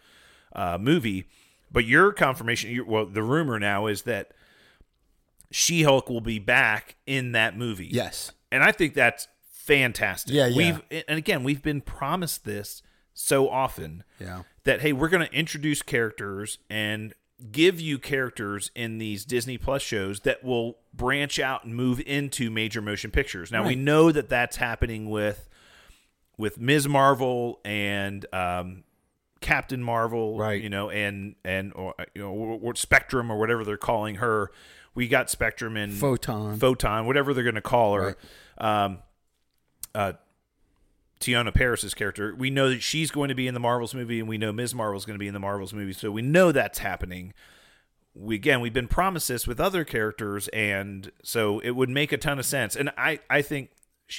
uh, 0.53 0.77
movie. 0.79 1.27
But 1.71 1.85
your 1.85 2.11
confirmation, 2.11 2.71
your, 2.71 2.85
well, 2.85 3.05
the 3.05 3.23
rumor 3.23 3.59
now 3.59 3.87
is 3.87 4.01
that 4.01 4.33
She 5.51 5.83
Hulk 5.83 6.09
will 6.09 6.21
be 6.21 6.39
back 6.39 6.95
in 7.05 7.31
that 7.33 7.57
movie. 7.57 7.89
Yes. 7.91 8.31
and 8.51 8.63
I 8.63 8.71
think 8.71 8.93
that's 8.93 9.27
fantastic. 9.41 10.33
Yeah, 10.33 10.47
yeah. 10.47 10.57
We've 10.57 11.03
and 11.07 11.17
again 11.17 11.43
we've 11.43 11.61
been 11.61 11.79
promised 11.81 12.43
this 12.43 12.81
so 13.19 13.49
often 13.49 14.03
Yeah. 14.19 14.43
that 14.63 14.81
hey, 14.81 14.93
we're 14.93 15.09
going 15.09 15.27
to 15.27 15.33
introduce 15.33 15.81
characters 15.81 16.57
and 16.69 17.13
give 17.51 17.79
you 17.79 17.99
characters 17.99 18.71
in 18.75 18.97
these 18.97 19.25
Disney 19.25 19.57
Plus 19.57 19.81
shows 19.81 20.21
that 20.21 20.43
will 20.43 20.77
branch 20.93 21.37
out 21.39 21.65
and 21.65 21.75
move 21.75 21.99
into 22.05 22.49
major 22.49 22.81
motion 22.81 23.11
pictures. 23.11 23.51
Now 23.51 23.65
we 23.67 23.75
know 23.75 24.11
that 24.11 24.29
that's 24.29 24.55
happening 24.57 25.09
with 25.09 25.47
with 26.37 26.57
Ms. 26.59 26.87
Marvel 26.87 27.59
and 27.65 28.25
um, 28.33 28.83
Captain 29.41 29.83
Marvel, 29.83 30.37
Right. 30.37 30.61
You 30.61 30.69
know, 30.69 30.89
and 30.89 31.35
and 31.43 31.73
or 31.75 31.93
you 32.15 32.21
know, 32.21 32.29
or, 32.31 32.57
or 32.61 32.75
Spectrum 32.75 33.29
or 33.31 33.37
whatever 33.37 33.65
they're 33.65 33.77
calling 33.77 34.15
her. 34.15 34.49
We 34.95 35.07
got 35.09 35.29
Spectrum 35.29 35.75
and 35.77 35.93
Photon. 35.93 36.57
Photon, 36.57 37.05
whatever 37.05 37.33
they're 37.33 37.43
going 37.43 37.55
to 37.55 37.61
call 37.61 37.93
her. 37.95 38.17
Um, 38.57 38.99
uh, 39.93 40.13
Teyonah 41.19 41.53
Parris's 41.53 41.93
character. 41.93 42.33
We 42.35 42.49
know 42.49 42.69
that 42.69 42.81
she's 42.81 43.11
going 43.11 43.29
to 43.29 43.35
be 43.35 43.47
in 43.47 43.53
the 43.53 43.59
Marvels 43.59 43.93
movie, 43.93 44.19
and 44.19 44.29
we 44.29 44.37
know 44.37 44.53
Ms. 44.53 44.73
Marvel's 44.73 45.05
going 45.05 45.15
to 45.15 45.19
be 45.19 45.27
in 45.27 45.33
the 45.33 45.39
Marvels 45.39 45.73
movie, 45.73 45.93
so 45.93 46.11
we 46.11 46.21
know 46.21 46.51
that's 46.51 46.79
happening. 46.79 47.33
We 48.15 48.35
again, 48.35 48.61
we've 48.61 48.73
been 48.73 48.87
promised 48.87 49.27
this 49.27 49.47
with 49.47 49.59
other 49.59 49.83
characters, 49.83 50.47
and 50.49 51.11
so 51.23 51.59
it 51.59 51.71
would 51.71 51.89
make 51.89 52.11
a 52.11 52.17
ton 52.17 52.39
of 52.39 52.45
sense. 52.45 52.75
And 52.75 52.91
I, 52.97 53.19
I 53.29 53.41
think 53.41 53.69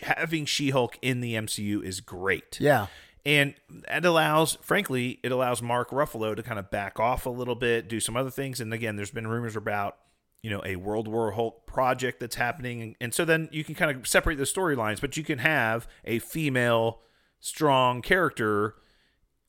having 0.03 0.45
She-Hulk 0.45 0.99
in 1.03 1.21
the 1.21 1.35
MCU 1.35 1.83
is 1.83 2.01
great. 2.01 2.59
Yeah. 2.61 2.87
And 3.27 3.55
it 3.69 4.05
allows, 4.05 4.57
frankly, 4.63 5.21
it 5.23 5.33
allows 5.33 5.61
Mark 5.61 5.91
Ruffalo 5.91 6.35
to 6.35 6.43
kind 6.43 6.59
of 6.59 6.71
back 6.71 6.99
off 6.99 7.27
a 7.27 7.31
little 7.31 7.55
bit, 7.55 7.89
do 7.89 8.01
some 8.01 8.17
other 8.17 8.31
things. 8.31 8.61
And 8.61 8.73
again, 8.73 8.97
there's 8.97 9.11
been 9.11 9.27
rumors 9.27 9.57
about, 9.57 9.97
you 10.43 10.51
know, 10.51 10.63
a 10.65 10.77
World 10.77 11.07
War 11.09 11.33
Hulk 11.33 11.67
project 11.67 12.21
that's 12.21 12.37
happening. 12.37 12.81
And, 12.81 12.97
and 13.01 13.15
so 13.15 13.25
then 13.25 13.49
you 13.53 13.65
can 13.65 13.75
kind 13.75 13.95
of 13.95 14.07
separate 14.07 14.37
the 14.37 14.45
storylines, 14.45 15.01
but 15.01 15.17
you 15.17 15.23
can 15.25 15.39
have 15.39 15.87
a 16.05 16.19
female, 16.19 17.01
strong 17.41 18.03
character 18.03 18.75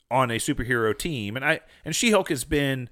on 0.09 0.29
a 0.29 0.35
superhero 0.35 0.97
team. 0.97 1.35
And 1.35 1.45
I 1.45 1.61
and 1.85 1.95
She 1.95 2.11
Hulk 2.11 2.29
has 2.29 2.43
been 2.43 2.89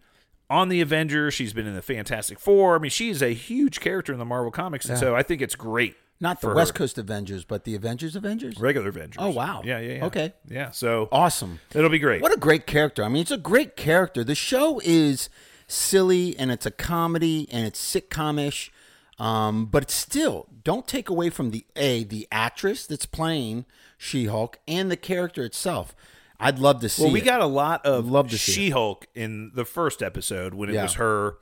on 0.50 0.70
the 0.70 0.82
Avengers. 0.82 1.34
She's 1.34 1.54
been 1.54 1.68
in 1.68 1.76
the 1.76 1.82
Fantastic 1.82 2.40
Four. 2.40 2.76
I 2.76 2.80
mean, 2.80 2.92
she's 2.92 3.22
a 3.22 3.34
huge 3.34 3.80
character 3.80 4.14
in 4.14 4.20
the 4.20 4.26
Marvel 4.26 4.52
comics, 4.52 4.88
and 4.88 4.98
so 4.98 5.16
I 5.16 5.24
think 5.24 5.42
it's 5.42 5.56
great. 5.56 5.96
Not 6.22 6.42
the 6.42 6.54
West 6.54 6.74
her. 6.74 6.80
Coast 6.80 6.98
Avengers, 6.98 7.46
but 7.46 7.64
the 7.64 7.76
Avengers 7.76 8.16
Avengers. 8.16 8.60
Regular 8.60 8.90
Avengers. 8.90 9.24
Oh, 9.24 9.30
wow. 9.30 9.62
Yeah, 9.64 9.80
yeah, 9.80 9.94
yeah. 9.94 10.06
Okay. 10.06 10.34
Yeah. 10.50 10.72
So 10.72 11.08
Awesome. 11.14 11.62
it'll 11.74 11.90
be 11.90 11.98
great. 12.00 12.22
What 12.22 12.34
a 12.34 12.38
great 12.38 12.68
character. 12.68 13.06
I 13.06 13.08
mean, 13.08 13.22
it's 13.22 13.32
a 13.32 13.38
great 13.38 13.78
character. 13.78 14.26
The 14.26 14.36
show 14.36 14.82
is 14.84 15.30
silly 15.70 16.38
and 16.38 16.52
it's 16.52 16.66
a 16.66 16.72
comedy 16.72 17.48
and 17.52 17.66
it's 17.66 17.80
sitcomish. 17.80 18.70
Um, 19.18 19.66
but 19.66 19.92
still 19.92 20.48
don't 20.64 20.88
take 20.88 21.10
away 21.10 21.30
from 21.30 21.52
the 21.52 21.66
a 21.76 22.04
the 22.04 22.28
actress 22.32 22.86
that's 22.88 23.06
playing 23.06 23.66
She-Hulk 23.98 24.60
and 24.68 24.90
the 24.90 24.96
character 24.98 25.44
itself. 25.44 25.94
I'd 26.40 26.58
love 26.58 26.80
to 26.82 26.90
see. 26.90 27.04
Well, 27.04 27.12
we 27.12 27.22
it. 27.22 27.26
got 27.26 27.42
a 27.42 27.46
lot 27.46 27.86
of 27.86 28.10
Love 28.10 28.30
to. 28.30 28.38
She-Hulk 28.38 29.08
in 29.14 29.52
the 29.54 29.66
first 29.66 30.02
episode 30.02 30.54
when 30.54 30.70
it 30.70 30.74
Yeah. 30.74 30.84
was 30.84 30.94
her, 30.94 31.36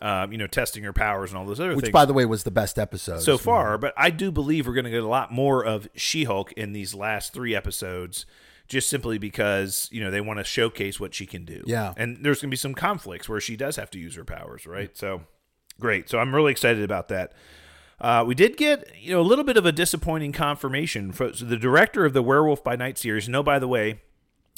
um, 0.00 0.30
you 0.30 0.38
know, 0.38 0.46
testing 0.46 0.84
her 0.84 0.92
powers 0.92 1.30
and 1.30 1.38
all 1.38 1.44
those 1.44 1.58
other 1.58 1.74
which, 1.74 1.86
things. 1.86 1.92
by 1.92 2.04
the 2.04 2.12
way, 2.12 2.24
was 2.24 2.44
the 2.44 2.52
best 2.52 2.78
episode 2.78 3.20
so 3.22 3.36
far, 3.36 3.78
but 3.78 3.92
I 3.96 4.10
do 4.10 4.30
believe 4.30 4.68
we're 4.68 4.74
going 4.74 4.84
to 4.84 4.90
get 4.92 5.02
a 5.02 5.08
lot 5.08 5.32
more 5.32 5.64
of 5.64 5.88
She-Hulk 5.96 6.52
in 6.52 6.72
these 6.72 6.94
last 6.94 7.32
three 7.32 7.52
episodes, 7.52 8.26
just 8.68 8.88
simply 8.88 9.18
because 9.18 9.88
you 9.92 10.00
know 10.02 10.10
they 10.10 10.20
want 10.20 10.38
to 10.38 10.44
showcase 10.44 10.98
what 10.98 11.14
she 11.14 11.26
can 11.26 11.44
do. 11.44 11.62
Yeah. 11.66 11.92
and 11.96 12.24
there's 12.24 12.40
going 12.40 12.48
to 12.50 12.52
be 12.52 12.56
some 12.56 12.74
conflicts 12.74 13.28
where 13.28 13.40
she 13.40 13.56
does 13.56 13.76
have 13.76 13.90
to 13.90 13.98
use 13.98 14.14
her 14.16 14.24
powers, 14.24 14.66
right? 14.66 14.96
So 14.96 15.22
great. 15.80 16.08
So 16.08 16.18
I'm 16.18 16.34
really 16.34 16.52
excited 16.52 16.82
about 16.82 17.08
that. 17.08 17.32
Uh, 18.00 18.24
we 18.26 18.34
did 18.34 18.56
get 18.56 18.90
you 19.00 19.12
know 19.12 19.20
a 19.20 19.22
little 19.22 19.44
bit 19.44 19.56
of 19.56 19.64
a 19.66 19.72
disappointing 19.72 20.32
confirmation 20.32 21.12
for 21.12 21.32
so 21.32 21.44
the 21.44 21.56
director 21.56 22.04
of 22.04 22.12
the 22.12 22.22
Werewolf 22.22 22.64
by 22.64 22.74
Night 22.76 22.98
series. 22.98 23.28
No, 23.28 23.42
by 23.42 23.58
the 23.60 23.68
way, 23.68 24.00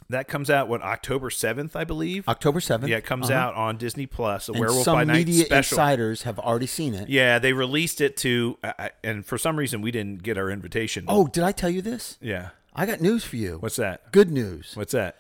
that 0.08 0.26
comes 0.26 0.48
out 0.48 0.68
what 0.68 0.80
October 0.82 1.28
seventh, 1.30 1.76
I 1.76 1.84
believe. 1.84 2.26
October 2.28 2.60
seventh. 2.60 2.88
Yeah, 2.90 2.96
it 2.96 3.04
comes 3.04 3.30
out 3.30 3.54
on 3.54 3.76
Disney 3.76 4.06
Plus. 4.06 4.48
A 4.48 4.52
And 4.52 4.60
Werewolf 4.60 4.84
some 4.84 4.94
by 4.96 5.04
Night 5.04 5.26
media 5.26 5.44
special. 5.44 5.76
insiders 5.76 6.22
have 6.22 6.38
already 6.38 6.66
seen 6.66 6.94
it. 6.94 7.08
Yeah, 7.10 7.38
they 7.38 7.52
released 7.52 8.00
it 8.00 8.16
to, 8.18 8.56
I- 8.64 8.92
and 9.04 9.24
for 9.26 9.36
some 9.36 9.56
reason 9.56 9.82
we 9.82 9.90
didn't 9.90 10.22
get 10.22 10.38
our 10.38 10.50
invitation. 10.50 11.04
Oh, 11.06 11.26
did 11.26 11.42
I 11.44 11.52
tell 11.52 11.70
you 11.70 11.82
this? 11.82 12.16
yeah. 12.20 12.50
I 12.76 12.86
got 12.86 13.00
news 13.00 13.24
for 13.24 13.36
you. 13.36 13.56
What's 13.58 13.76
that? 13.76 14.12
Good 14.12 14.30
news. 14.30 14.72
What's 14.74 14.92
that? 14.92 15.16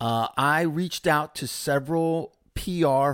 uh, 0.00 0.28
I 0.36 0.62
reached 0.62 1.06
out 1.06 1.34
to 1.36 1.46
several 1.46 2.32
PR 2.54 3.12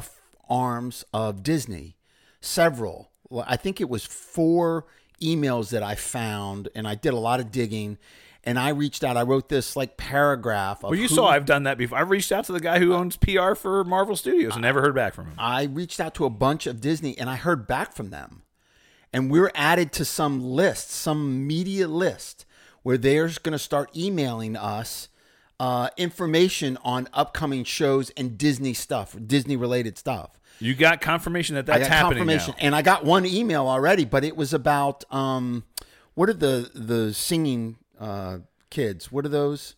arms 0.49 1.05
of 1.13 1.43
Disney, 1.43 1.97
several. 2.41 3.11
Well, 3.29 3.45
I 3.47 3.57
think 3.57 3.81
it 3.81 3.89
was 3.89 4.05
four 4.05 4.87
emails 5.23 5.71
that 5.71 5.83
I 5.83 5.95
found, 5.95 6.69
and 6.75 6.89
I 6.89 6.95
did 6.95 7.13
a 7.13 7.19
lot 7.19 7.41
of 7.41 7.53
digging. 7.53 7.99
And 8.43 8.59
I 8.59 8.71
reached 8.71 9.05
out. 9.05 9.19
I 9.19 9.23
wrote 9.23 9.51
this 9.51 9.77
like 9.77 9.99
paragraph. 9.99 10.79
Of 10.83 10.91
Well, 10.91 10.99
you 10.99 11.09
who- 11.09 11.15
saw 11.15 11.27
I've 11.29 11.45
done 11.45 11.65
that 11.65 11.77
before. 11.77 11.99
I've 11.99 12.09
reached 12.09 12.33
out 12.33 12.45
to 12.47 12.53
the 12.53 12.61
guy 12.61 12.79
who 12.79 12.95
owns 12.95 13.19
PR 13.19 13.55
for 13.55 13.85
Marvel 13.85 14.17
Studios 14.17 14.55
and 14.55 14.63
never 14.63 14.81
heard 14.81 14.95
back 14.95 15.13
from 15.13 15.27
him. 15.27 15.35
I 15.37 15.65
reached 15.65 16.01
out 16.01 16.15
to 16.15 16.25
a 16.25 16.31
bunch 16.31 16.67
of 16.67 16.81
Disney 16.81 17.19
and 17.19 17.29
I 17.29 17.37
heard 17.37 17.67
back 17.67 17.93
from 17.93 18.09
them. 18.09 18.43
And 19.13 19.31
we're 19.31 19.53
added 19.55 19.93
to 19.93 20.07
some 20.07 20.43
list, 20.43 20.91
some 20.91 21.47
media 21.47 21.87
list, 21.87 22.47
where 22.83 22.97
they're 22.99 23.29
going 23.43 23.53
to 23.53 23.59
start 23.59 23.95
emailing 23.97 24.57
us 24.57 25.09
uh, 25.59 25.89
information 25.97 26.79
on 26.83 27.09
upcoming 27.13 27.65
shows 27.65 28.11
and 28.11 28.39
Disney 28.39 28.73
stuff, 28.75 29.15
Disney 29.27 29.57
related 29.57 29.99
stuff. 29.99 30.39
You 30.59 30.75
got 30.75 31.01
confirmation 31.01 31.55
that 31.57 31.69
I 31.71 31.79
got 31.81 31.89
happening 31.89 32.19
confirmation, 32.19 32.55
now. 32.59 32.67
and 32.67 32.75
I 32.77 32.83
got 32.83 33.05
one 33.05 33.25
email 33.27 33.67
already, 33.67 34.05
but 34.05 34.25
it 34.25 34.37
was 34.37 34.53
about 34.55 35.05
um, 35.13 35.65
what 36.15 36.29
are 36.29 36.35
the 36.35 36.71
the 36.75 37.13
singing 37.15 37.77
uh, 37.99 38.39
kids? 38.71 39.11
What 39.13 39.25
are 39.25 39.31
those? 39.31 39.77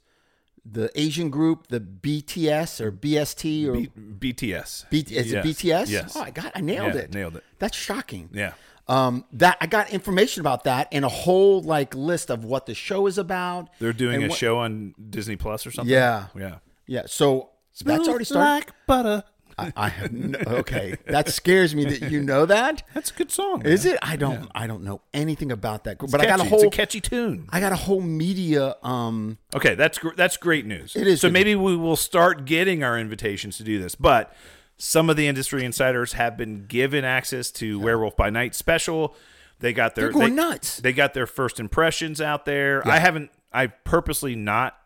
The 0.65 0.91
Asian 0.95 1.31
group, 1.31 1.67
the 1.69 1.81
BTS 1.81 2.81
or 2.81 2.93
BST 2.93 3.67
or 3.67 3.73
B- 3.73 4.33
BTS. 4.33 4.88
B- 4.91 5.01
is 5.01 5.33
Yes. 5.33 5.45
it 5.45 5.45
BTS? 5.45 5.88
Yes. 5.88 6.12
Oh, 6.17 6.23
I 6.23 6.31
got, 6.31 6.53
I 6.55 6.61
nailed 6.61 6.95
Yeah, 6.95 7.01
it. 7.01 7.12
nailed 7.15 7.35
it. 7.37 7.43
That's 7.59 7.77
shocking. 7.77 8.29
Yeah. 8.33 8.53
Um, 8.92 9.24
that 9.33 9.57
I 9.61 9.66
got 9.66 9.90
information 9.90 10.40
about 10.40 10.64
that 10.64 10.88
and 10.92 11.05
a 11.05 11.09
whole 11.09 11.62
like 11.62 11.94
list 11.94 12.31
of 12.31 12.44
what 12.44 12.66
the 12.66 12.74
show 12.74 13.07
is 13.07 13.16
about. 13.16 13.70
They're 13.78 13.92
doing 13.92 14.22
a 14.22 14.28
what- 14.28 14.37
show 14.38 14.59
on 14.59 14.94
Disney 15.11 15.37
Plus 15.37 15.66
or 15.66 15.70
something. 15.70 15.92
Yeah. 15.92 16.26
Yeah. 16.37 16.57
Yeah. 16.87 17.02
So 17.07 17.50
that's 17.85 18.07
already 18.09 18.24
started. 18.26 18.66
Like 18.66 18.72
butter. 18.87 19.24
I, 19.59 19.72
I 19.76 19.88
have 19.90 20.12
no, 20.12 20.38
okay. 20.46 20.96
That 21.07 21.28
scares 21.28 21.74
me 21.74 21.85
that 21.85 22.11
you 22.11 22.22
know 22.22 22.46
that. 22.46 22.83
That's 22.94 23.11
a 23.11 23.14
good 23.14 23.31
song. 23.31 23.66
Is 23.66 23.85
man. 23.85 23.94
it? 23.94 23.98
I 24.02 24.16
don't. 24.16 24.50
I 24.55 24.66
don't 24.66 24.83
know 24.83 25.02
anything 25.12 25.52
about 25.52 25.85
that. 25.85 25.98
But 25.98 26.22
I 26.22 26.24
got 26.24 26.40
a 26.40 26.44
It's 26.44 26.50
whole. 26.50 26.68
a 26.68 26.70
catchy 26.70 27.02
tune. 27.02 27.46
I 27.50 27.61
got 27.61 27.70
a 27.70 27.76
whole 27.76 28.00
media. 28.00 28.76
Um. 28.83 29.37
Okay, 29.55 29.74
that's 29.74 29.98
gr- 29.98 30.14
that's 30.16 30.38
great 30.38 30.64
news. 30.64 30.96
It 30.96 31.07
is 31.07 31.20
So 31.20 31.28
maybe 31.31 31.55
we 31.55 31.76
will 31.76 31.96
start 31.96 32.46
getting 32.46 32.83
our 32.83 32.98
invitations 32.98 33.59
to 33.59 33.62
do 33.62 33.78
this, 33.81 33.94
but 33.94 34.35
some 34.83 35.09
of 35.09 35.16
the 35.16 35.29
industry 35.29 35.64
insiders 35.64 36.14
have 36.14 36.37
been 36.37 36.66
given 36.66 37.05
access 37.05 37.53
to 37.53 37.79
Werewolf 37.79 38.16
by 38.16 38.31
Night 38.31 38.53
special. 38.53 39.14
They 39.61 39.73
got 39.73 39.95
their 39.95 40.07
They're 40.07 40.12
going 40.12 40.35
they, 40.35 40.42
nuts. 40.42 40.79
They 40.79 40.92
got 40.92 41.14
their 41.14 41.29
first 41.29 41.61
impressions 41.61 42.21
out 42.21 42.47
there. 42.47 42.87
I 42.87 42.99
haven't. 42.99 43.31
I 43.53 43.68
purposely 43.68 44.35
not 44.35 44.77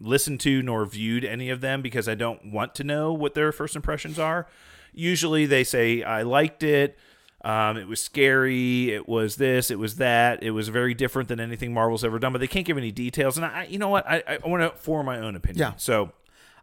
listened 0.00 0.40
to 0.40 0.62
nor 0.62 0.84
viewed 0.84 1.24
any 1.24 1.48
of 1.48 1.60
them 1.60 1.80
because 1.80 2.08
I 2.08 2.16
don't 2.16 2.52
want 2.52 2.74
to 2.74 2.82
know 2.82 3.12
what 3.12 3.34
their 3.34 3.52
first 3.52 3.76
impressions 3.76 4.18
are. 4.18 4.48
Usually 4.92 5.46
they 5.46 5.62
say 5.62 6.02
I 6.02 6.22
liked 6.22 6.64
it. 6.64 6.98
Um, 7.44 7.76
it 7.76 7.86
was 7.86 8.02
scary. 8.02 8.92
It 8.92 9.08
was 9.08 9.36
this. 9.36 9.70
It 9.70 9.78
was 9.78 9.94
that. 9.96 10.42
It 10.42 10.50
was 10.50 10.70
very 10.70 10.92
different 10.92 11.28
than 11.28 11.38
anything 11.38 11.72
Marvel's 11.72 12.02
ever 12.02 12.18
done. 12.18 12.32
But 12.32 12.40
they 12.40 12.48
can't 12.48 12.66
give 12.66 12.78
any 12.78 12.90
details. 12.90 13.36
And 13.36 13.46
I, 13.46 13.66
you 13.70 13.78
know 13.78 13.90
what? 13.90 14.08
I, 14.08 14.24
I 14.26 14.48
want 14.48 14.64
to 14.64 14.76
form 14.76 15.06
my 15.06 15.20
own 15.20 15.36
opinion. 15.36 15.60
Yeah. 15.60 15.72
So 15.76 16.10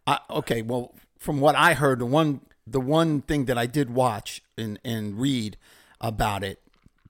I, 0.05 0.19
okay. 0.29 0.61
Well, 0.63 0.93
from 1.21 1.39
what 1.39 1.55
I 1.55 1.75
heard, 1.75 1.99
the 1.99 2.05
one 2.05 2.41
the 2.65 2.81
one 2.81 3.21
thing 3.21 3.45
that 3.45 3.57
I 3.57 3.67
did 3.67 3.91
watch 3.91 4.41
and 4.57 4.79
and 4.83 5.19
read 5.19 5.55
about 6.01 6.43
it, 6.43 6.59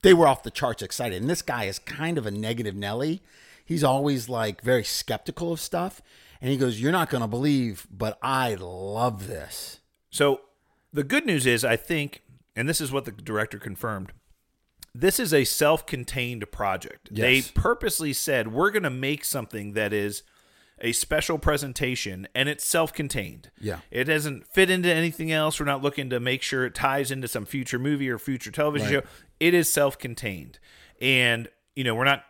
they 0.02 0.14
were 0.14 0.28
off 0.28 0.44
the 0.44 0.52
charts 0.52 0.84
excited. 0.84 1.22
And 1.22 1.30
this 1.30 1.42
guy 1.42 1.64
is 1.64 1.80
kind 1.80 2.18
of 2.18 2.26
a 2.26 2.32
negative 2.32 2.76
Nelly. 2.76 3.22
He's 3.64 3.86
always 3.86 4.28
like 4.28 4.62
very 4.62 4.84
skeptical 4.84 5.54
of 5.54 5.62
stuff. 5.62 6.02
And 6.42 6.52
he 6.52 6.58
goes, 6.58 6.82
"You're 6.82 6.92
not 6.92 7.10
going 7.10 7.22
to 7.22 7.28
believe, 7.28 7.88
but 7.90 8.20
I 8.22 8.56
love 8.56 9.28
this." 9.28 9.80
So 10.10 10.42
the 10.92 11.06
good 11.06 11.26
news 11.26 11.46
is, 11.46 11.64
I 11.64 11.78
think, 11.78 12.22
and 12.54 12.68
this 12.68 12.82
is 12.82 12.92
what 12.92 13.06
the 13.06 13.12
director 13.14 13.60
confirmed. 13.60 14.12
This 14.94 15.22
is 15.22 15.34
a 15.34 15.46
self-contained 15.46 16.52
project. 16.52 17.08
Yes. 17.12 17.24
They 17.24 17.62
purposely 17.62 18.12
said 18.12 18.52
we're 18.52 18.72
going 18.72 18.84
to 18.84 18.90
make 18.90 19.24
something 19.24 19.72
that 19.72 19.94
is 19.94 20.24
a 20.84 20.92
special 20.94 21.38
presentation 21.38 22.28
and 22.34 22.50
it's 22.50 22.66
self-contained. 22.66 23.52
Yeah. 23.60 23.80
It 23.92 24.06
doesn't 24.06 24.48
fit 24.48 24.70
into 24.70 24.92
anything 24.92 25.32
else. 25.32 25.60
We're 25.60 25.66
not 25.68 25.82
looking 25.84 26.10
to 26.10 26.20
make 26.20 26.42
sure 26.42 26.66
it 26.66 26.74
ties 26.76 27.12
into 27.12 27.28
some 27.28 27.46
future 27.46 27.78
movie 27.80 28.10
or 28.10 28.18
future 28.18 28.52
television 28.52 28.88
Right. 28.88 29.04
show. 29.04 29.10
It 29.40 29.54
is 29.54 29.72
self-contained. 29.72 30.58
And, 31.00 31.48
you 31.76 31.84
know, 31.84 31.96
we're 31.96 32.04
not 32.06 32.24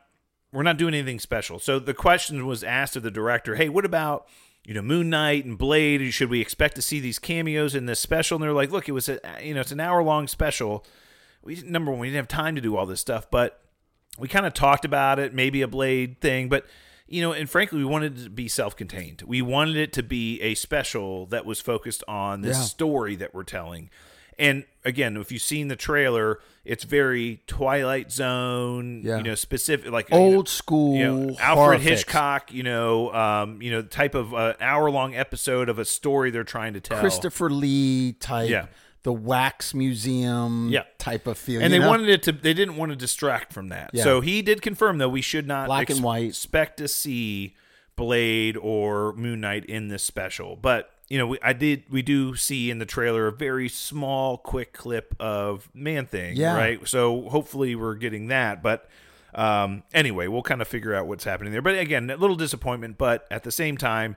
we're 0.54 0.64
not 0.64 0.76
doing 0.78 0.94
anything 0.94 1.18
special. 1.20 1.60
So 1.60 1.80
the 1.80 1.94
question 1.94 2.46
was 2.46 2.62
asked 2.62 2.98
of 2.98 3.04
the 3.04 3.12
director, 3.12 3.56
"Hey, 3.56 3.70
what 3.70 3.86
about 3.86 4.28
you 4.66 4.74
know 4.74 4.82
Moon 4.82 5.10
Knight 5.10 5.46
and 5.46 5.58
Blade? 5.58 6.14
Should 6.14 6.30
we 6.30 6.42
expect 6.42 6.76
to 6.76 6.82
see 6.82 7.00
these 7.00 7.20
cameos 7.20 7.74
in 7.74 7.86
this 7.86 8.02
special?" 8.02 8.36
And 8.36 8.44
they're 8.44 8.52
like, 8.52 8.70
"Look, 8.70 8.90
it 8.90 8.92
was 8.92 9.08
a 9.08 9.18
you 9.42 9.54
know 9.54 9.62
it's 9.62 9.72
an 9.72 9.80
hour 9.80 10.04
long 10.04 10.28
special. 10.28 10.86
We 11.42 11.62
number 11.66 11.90
one, 11.90 12.02
we 12.02 12.08
didn't 12.08 12.18
have 12.18 12.28
time 12.28 12.56
to 12.56 12.62
do 12.62 12.76
all 12.76 12.86
this 12.86 13.00
stuff, 13.00 13.32
but 13.32 13.62
we 14.20 14.28
kind 14.28 14.46
of 14.46 14.54
talked 14.54 14.84
about 14.84 15.20
it, 15.20 15.34
maybe 15.34 15.62
a 15.62 15.70
Blade 15.70 16.20
thing, 16.20 16.50
but." 16.50 16.66
You 17.12 17.22
know, 17.22 17.34
and 17.34 17.50
frankly, 17.50 17.80
we 17.80 17.86
wanted 17.86 18.18
it 18.20 18.24
to 18.24 18.30
be 18.30 18.48
self-contained. 18.48 19.24
We 19.28 19.42
wanted 19.42 19.76
it 19.76 19.94
to 19.94 20.04
be 20.04 20.42
a 20.42 20.56
special 20.56 21.26
that 21.28 21.46
was 21.46 21.60
focused 21.60 22.04
on 22.08 22.42
this 22.42 22.58
Yeah. 22.58 22.64
story 22.64 23.16
that 23.18 23.34
we're 23.34 23.44
telling. 23.44 23.90
And 24.40 24.64
again, 24.86 25.18
if 25.18 25.32
you've 25.32 25.42
seen 25.42 25.68
the 25.68 25.76
trailer, 25.76 26.40
it's 26.66 26.84
very 26.86 27.42
Twilight 27.48 28.12
Zone, 28.12 29.02
Yeah. 29.04 29.18
you 29.18 29.24
know, 29.24 29.36
specific 29.36 29.92
like 29.92 30.12
Old 30.12 30.32
you 30.32 30.38
know, 30.38 30.44
school 30.46 30.96
you 30.98 31.04
know, 31.04 31.36
Alfred 31.40 31.82
fix. 31.82 31.90
Hitchcock, 32.02 32.52
you 32.54 32.64
know, 32.64 33.14
um, 33.14 33.62
you 33.62 33.70
know, 33.72 33.82
type 33.84 34.16
of 34.16 34.34
uh, 34.34 34.54
hour 34.62 34.90
long 34.90 35.14
episode 35.16 35.70
of 35.70 35.78
a 35.80 35.86
story 35.86 36.32
they're 36.32 36.44
trying 36.44 36.74
to 36.74 36.80
tell. 36.80 37.00
Christopher 37.00 37.50
Lee 37.50 38.14
type, 38.14 38.50
Yeah. 38.50 38.66
The 39.04 39.14
wax 39.14 39.74
museum 39.74 40.70
Yeah. 40.70 40.84
type 40.98 41.26
of 41.28 41.38
feel. 41.38 41.62
and 41.62 41.74
they 41.74 41.80
know? 41.80 41.90
wanted 41.90 42.10
it 42.10 42.24
to. 42.24 42.32
They 42.32 42.54
didn't 42.54 42.78
want 42.78 42.92
to 42.92 42.96
distract 42.96 43.52
from 43.54 43.70
that. 43.70 43.90
Yeah. 43.94 44.04
So 44.04 44.22
he 44.22 44.42
did 44.42 44.62
confirm 44.62 44.98
though 45.00 45.10
we 45.10 45.22
should 45.22 45.48
not 45.48 45.68
Black 45.68 45.90
and 45.90 46.04
white. 46.04 46.30
expect 46.30 46.78
to 46.78 46.88
see 46.88 47.56
Blade 47.96 48.58
or 48.58 49.14
Moon 49.14 49.42
Knight 49.42 49.66
in 49.66 49.88
this 49.88 50.04
special. 50.04 50.56
But 50.56 50.92
you 51.10 51.18
know, 51.18 51.28
we, 51.28 51.40
I 51.44 51.54
did. 51.54 51.84
We 51.90 52.02
do 52.02 52.36
see 52.36 52.70
in 52.72 52.80
the 52.80 52.86
trailer 52.86 53.28
a 53.28 53.32
very 53.34 53.68
small, 53.68 54.38
quick 54.38 54.72
clip 54.72 55.14
of 55.20 55.70
Man 55.74 56.06
Thing. 56.06 56.36
Yeah. 56.38 56.56
Right. 56.56 56.88
So 56.88 57.28
hopefully 57.30 57.76
we're 57.76 57.96
getting 57.96 58.28
that. 58.28 58.64
But 58.64 58.88
um, 59.36 59.84
anyway, 59.94 60.28
we'll 60.28 60.42
kind 60.42 60.62
of 60.62 60.68
figure 60.68 60.94
out 60.96 61.08
what's 61.08 61.24
happening 61.26 61.52
there. 61.52 61.62
But 61.62 61.78
again, 61.78 62.10
a 62.10 62.16
little 62.18 62.36
disappointment. 62.38 62.98
But 62.98 63.28
at 63.30 63.44
the 63.44 63.52
same 63.52 63.78
time, 63.78 64.16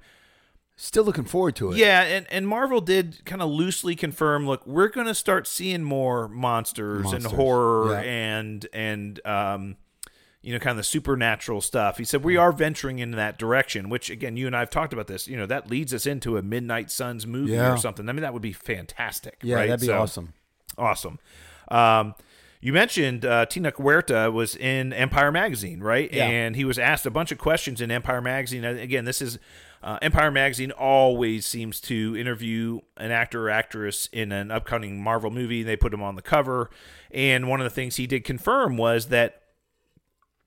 Still 0.77 1.05
looking 1.05 1.25
forward 1.25 1.55
to 1.57 1.71
it. 1.71 1.77
yeah, 1.77 2.03
and, 2.03 2.27
and 2.31 2.49
Marvel 2.49 2.81
did 2.81 3.25
kind 3.25 3.41
of 3.41 3.49
loosely 3.49 3.95
confirm. 3.95 4.45
Look, 4.47 4.67
we're 4.67 4.89
going 4.89 5.07
to 5.07 5.15
start 5.15 5.47
seeing 5.47 5.85
more 5.85 6.27
monsters, 6.29 7.13
and 7.13 7.25
horror 7.25 7.93
yeah. 7.93 8.01
and 8.01 8.67
and 8.73 9.25
um, 9.25 9.77
you 10.43 10.53
know, 10.53 10.59
kind 10.59 10.73
of 10.73 10.79
the 10.79 10.83
supernatural 10.83 11.61
stuff. 11.61 11.99
He 11.99 12.05
said 12.05 12.25
we 12.25 12.37
are 12.37 12.51
venturing 12.51 12.99
in 12.99 13.13
that 13.13 13.39
direction. 13.39 13.89
Which 13.89 14.11
again, 14.11 14.37
you 14.37 14.49
and 14.49 14.57
I 14.57 14.59
have 14.61 14.71
talked 14.71 14.93
about 14.93 15.07
this. 15.07 15.29
You 15.29 15.37
know, 15.37 15.47
that 15.47 15.71
leads 15.71 15.95
us 15.95 16.07
into 16.07 16.37
a 16.37 16.43
Midnight 16.43 16.91
Suns 16.91 17.25
movie 17.25 17.53
Yeah. 17.53 17.73
or 17.73 17.77
something. 17.77 18.09
I 18.09 18.13
mean, 18.13 18.23
that 18.23 18.33
would 18.33 18.43
be 18.43 18.53
fantastic. 18.53 19.39
Yeah, 19.43 19.57
right? 19.57 19.69
that'd 19.69 19.81
be 19.81 19.87
So- 19.87 19.99
awesome. 20.01 20.33
Awesome. 20.77 21.21
Um, 21.69 22.15
you 22.61 22.73
mentioned 22.73 23.25
uh, 23.25 23.47
Tenoch 23.47 23.75
Huerta 23.77 24.33
was 24.33 24.57
in 24.57 24.93
Empire 24.93 25.31
Magazine, 25.31 25.81
right? 25.81 26.13
Yeah. 26.13 26.25
And 26.27 26.57
he 26.57 26.65
was 26.65 26.79
asked 26.79 27.07
a 27.07 27.11
bunch 27.11 27.31
of 27.31 27.39
questions 27.39 27.81
in 27.81 27.91
Empire 27.91 28.21
Magazine. 28.21 28.65
Again, 28.65 29.05
this 29.05 29.21
is 29.23 29.39
uh, 29.85 29.99
Empire 30.03 30.31
Magazine 30.31 30.71
always 30.73 31.45
seems 31.47 31.79
to 31.83 32.17
interview 32.17 32.81
an 32.97 33.11
actor 33.11 33.47
or 33.49 33.51
actress 33.51 34.09
in 34.13 34.33
an 34.33 34.51
upcoming 34.51 35.01
Marvel 35.03 35.31
movie. 35.31 35.63
They 35.63 35.77
put 35.77 35.93
him 35.95 36.03
on 36.03 36.17
the 36.17 36.23
cover. 36.23 36.71
And 37.11 37.49
one 37.49 37.61
of 37.61 37.65
the 37.65 37.71
things 37.71 37.97
he 37.97 38.07
did 38.07 38.25
confirm 38.25 38.77
was 38.79 39.07
that 39.09 39.43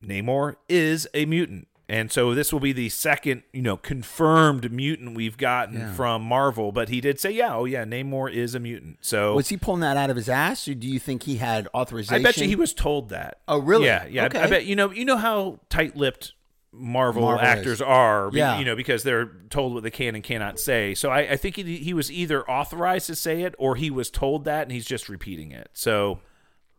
Namor 0.04 0.56
is 0.68 1.08
a 1.14 1.26
mutant. 1.26 1.68
And 1.90 2.12
so 2.12 2.34
this 2.34 2.52
will 2.52 2.60
be 2.60 2.74
the 2.74 2.90
second, 2.90 3.44
you 3.54 3.62
know, 3.62 3.78
confirmed 3.78 4.72
mutant 4.74 5.16
we've 5.16 5.38
gotten 5.38 5.80
Yeah. 5.80 5.94
from 5.94 6.22
Marvel. 6.22 6.74
But 6.74 6.90
he 6.90 7.00
did 7.00 7.18
say, 7.18 7.32
yeah, 7.32 7.56
oh 7.56 7.64
yeah, 7.64 7.86
Namor 7.86 8.30
is 8.30 8.54
a 8.56 8.60
mutant. 8.60 8.98
So 9.02 9.36
Was 9.36 9.48
he 9.48 9.56
pulling 9.56 9.80
that 9.82 9.96
out 9.96 10.10
of 10.10 10.18
his 10.18 10.28
ass, 10.28 10.68
or 10.68 10.74
do 10.74 10.86
you 10.86 11.00
think 11.00 11.24
he 11.24 11.38
had 11.38 11.70
authorization? 11.74 12.16
I 12.16 12.24
bet 12.28 12.38
you 12.38 12.48
he 12.48 12.58
was 12.58 12.74
told 12.74 13.08
that. 13.10 13.40
Oh, 13.48 13.60
really? 13.60 13.86
Yeah, 13.86 14.06
yeah. 14.06 14.24
I- 14.34 14.44
I, 14.44 14.48
bet 14.48 14.66
you 14.66 14.76
know. 14.76 14.92
You 14.92 15.06
know 15.06 15.16
how 15.16 15.60
tight-lipped 15.70 16.34
Marvel, 16.78 17.24
Marvel 17.24 17.46
actors 17.46 17.74
is. 17.76 17.82
are. 17.82 18.30
Yeah. 18.34 18.60
you 18.60 18.66
know 18.66 18.76
because 18.76 19.04
they're 19.04 19.32
told 19.50 19.74
what 19.74 19.84
they 19.84 19.92
can 19.92 20.16
and 20.16 20.24
cannot 20.24 20.60
say. 20.60 20.94
So 20.96 21.10
I, 21.10 21.20
I 21.32 21.36
think 21.38 21.56
he, 21.56 21.78
he 21.78 21.94
was 21.94 22.12
either 22.12 22.50
authorized 22.50 23.08
to 23.08 23.16
say 23.16 23.42
it 23.42 23.56
or 23.58 23.76
he 23.76 23.90
was 23.92 24.10
told 24.10 24.46
that 24.46 24.64
and 24.64 24.72
he's 24.72 24.86
just 24.86 25.10
repeating 25.10 25.52
it. 25.52 25.70
So 25.74 26.20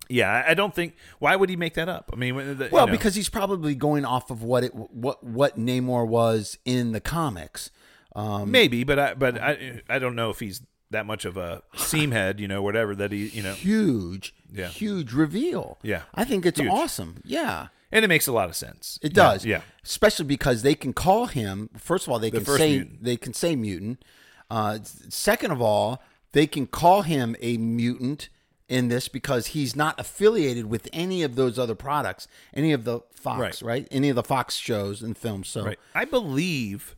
yeah, 0.08 0.44
I- 0.48 0.54
don't 0.54 0.74
think. 0.74 0.94
Why 1.18 1.36
would 1.36 1.50
he 1.50 1.56
make 1.56 1.74
that 1.74 1.88
up? 1.88 2.10
I 2.12 2.16
mean, 2.16 2.34
the- 2.56 2.64
you 2.64 2.70
Well, 2.72 2.86
know. 2.86 2.92
because 2.92 3.14
he's 3.14 3.28
probably 3.28 3.74
going 3.74 4.04
off 4.06 4.30
of 4.30 4.42
what 4.42 4.64
it 4.64 4.74
what 4.74 5.22
what 5.22 5.58
Namor 5.58 6.06
was 6.08 6.56
in 6.64 6.92
the 6.92 7.00
comics. 7.00 7.70
Um, 8.16 8.50
maybe, 8.50 8.84
but 8.84 8.98
I 8.98 9.14
but 9.14 9.38
I 9.40 9.82
I 9.88 9.98
don't 9.98 10.16
know 10.16 10.30
if 10.30 10.40
he's 10.40 10.62
that 10.90 11.04
much 11.04 11.26
of 11.26 11.36
a 11.36 11.62
seamhead, 11.74 12.38
you 12.38 12.48
know, 12.48 12.62
whatever 12.62 12.94
that 12.94 13.12
he 13.12 13.26
you 13.28 13.42
know. 13.42 13.52
huge, 13.52 14.34
Yeah. 14.50 14.68
huge 14.68 15.12
reveal. 15.12 15.76
Yeah. 15.82 16.02
I 16.14 16.24
think 16.24 16.46
it's 16.46 16.58
Huge. 16.58 16.70
awesome. 16.72 17.20
Yeah, 17.26 17.68
and 17.92 18.04
it 18.04 18.08
makes 18.08 18.26
a 18.26 18.32
lot 18.32 18.48
of 18.48 18.56
sense. 18.56 18.98
It 19.02 19.14
does. 19.14 19.44
Yeah. 19.44 19.62
Especially 19.84 20.24
because 20.26 20.62
they 20.62 20.74
can 20.74 20.92
call 20.92 21.26
him. 21.26 21.70
First 21.76 22.06
of 22.06 22.12
all, 22.12 22.18
they 22.18 22.30
can 22.30 22.44
first 22.44 22.58
say 22.58 22.76
mutant. 22.78 23.04
they 23.04 23.16
can 23.16 23.32
say 23.34 23.56
mutant. 23.56 24.04
Uh, 24.50 24.78
second 25.08 25.50
of 25.50 25.60
all, 25.60 26.02
they 26.32 26.46
can 26.46 26.66
call 26.66 27.02
him 27.02 27.36
a 27.40 27.56
mutant 27.56 28.28
in 28.68 28.88
this 28.88 29.08
because 29.08 29.48
he's 29.48 29.74
not 29.74 29.98
affiliated 29.98 30.66
with 30.66 30.88
any 30.92 31.22
of 31.22 31.36
those 31.36 31.58
other 31.58 31.74
products, 31.74 32.28
any 32.52 32.72
of 32.72 32.84
the 32.84 33.00
Fox, 33.14 33.40
Right. 33.40 33.62
right? 33.62 33.88
Any 33.90 34.10
of 34.10 34.16
the 34.16 34.22
Fox 34.22 34.56
shows 34.56 35.02
and 35.02 35.16
films. 35.16 35.48
So 35.48 35.64
Right. 35.64 35.78
I 35.94 36.04
believe 36.04 36.94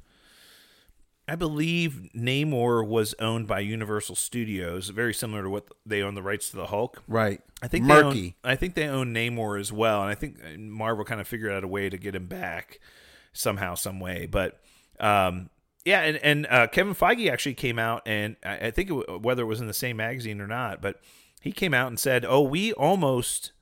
I 1.28 1.36
believe 1.36 2.08
Namor 2.16 2.86
was 2.86 3.14
owned 3.20 3.46
by 3.46 3.60
Universal 3.60 4.16
Studios, 4.16 4.88
very 4.88 5.14
similar 5.14 5.44
to 5.44 5.50
what 5.50 5.68
they 5.86 6.02
own 6.02 6.14
the 6.14 6.22
rights 6.22 6.50
to 6.50 6.56
the 6.56 6.66
Hulk. 6.66 7.02
right, 7.06 7.40
I 7.62 7.68
think 7.68 7.86
they 7.86 7.94
murky. 7.94 8.36
Own, 8.44 8.50
I 8.52 8.56
think 8.56 8.74
they 8.74 8.88
own 8.88 9.14
Namor 9.14 9.60
as 9.60 9.72
well, 9.72 10.02
and 10.02 10.10
I 10.10 10.14
think 10.14 10.38
Marvel 10.58 11.04
kind 11.04 11.20
of 11.20 11.28
figured 11.28 11.52
out 11.52 11.62
a 11.62 11.68
way 11.68 11.88
to 11.88 11.96
get 11.96 12.14
him 12.14 12.26
back 12.26 12.80
somehow, 13.32 13.74
some 13.74 14.00
way. 14.00 14.26
But 14.26 14.58
um, 14.98 15.50
yeah, 15.84 16.00
and 16.00 16.16
and 16.18 16.46
uh, 16.48 16.66
Kevin 16.66 16.94
Feige 16.94 17.30
actually 17.30 17.54
came 17.54 17.78
out, 17.78 18.02
and 18.06 18.36
I, 18.44 18.66
I 18.66 18.70
think 18.70 18.90
it, 18.90 19.22
whether 19.22 19.42
it 19.42 19.46
was 19.46 19.60
in 19.60 19.66
the 19.66 19.74
same 19.74 19.96
magazine 19.96 20.40
or 20.40 20.46
not, 20.46 20.82
but 20.82 21.00
he 21.40 21.52
came 21.52 21.74
out 21.74 21.88
and 21.88 21.98
said, 21.98 22.24
"Oh, 22.24 22.42
we 22.42 22.72
almost 22.72 23.52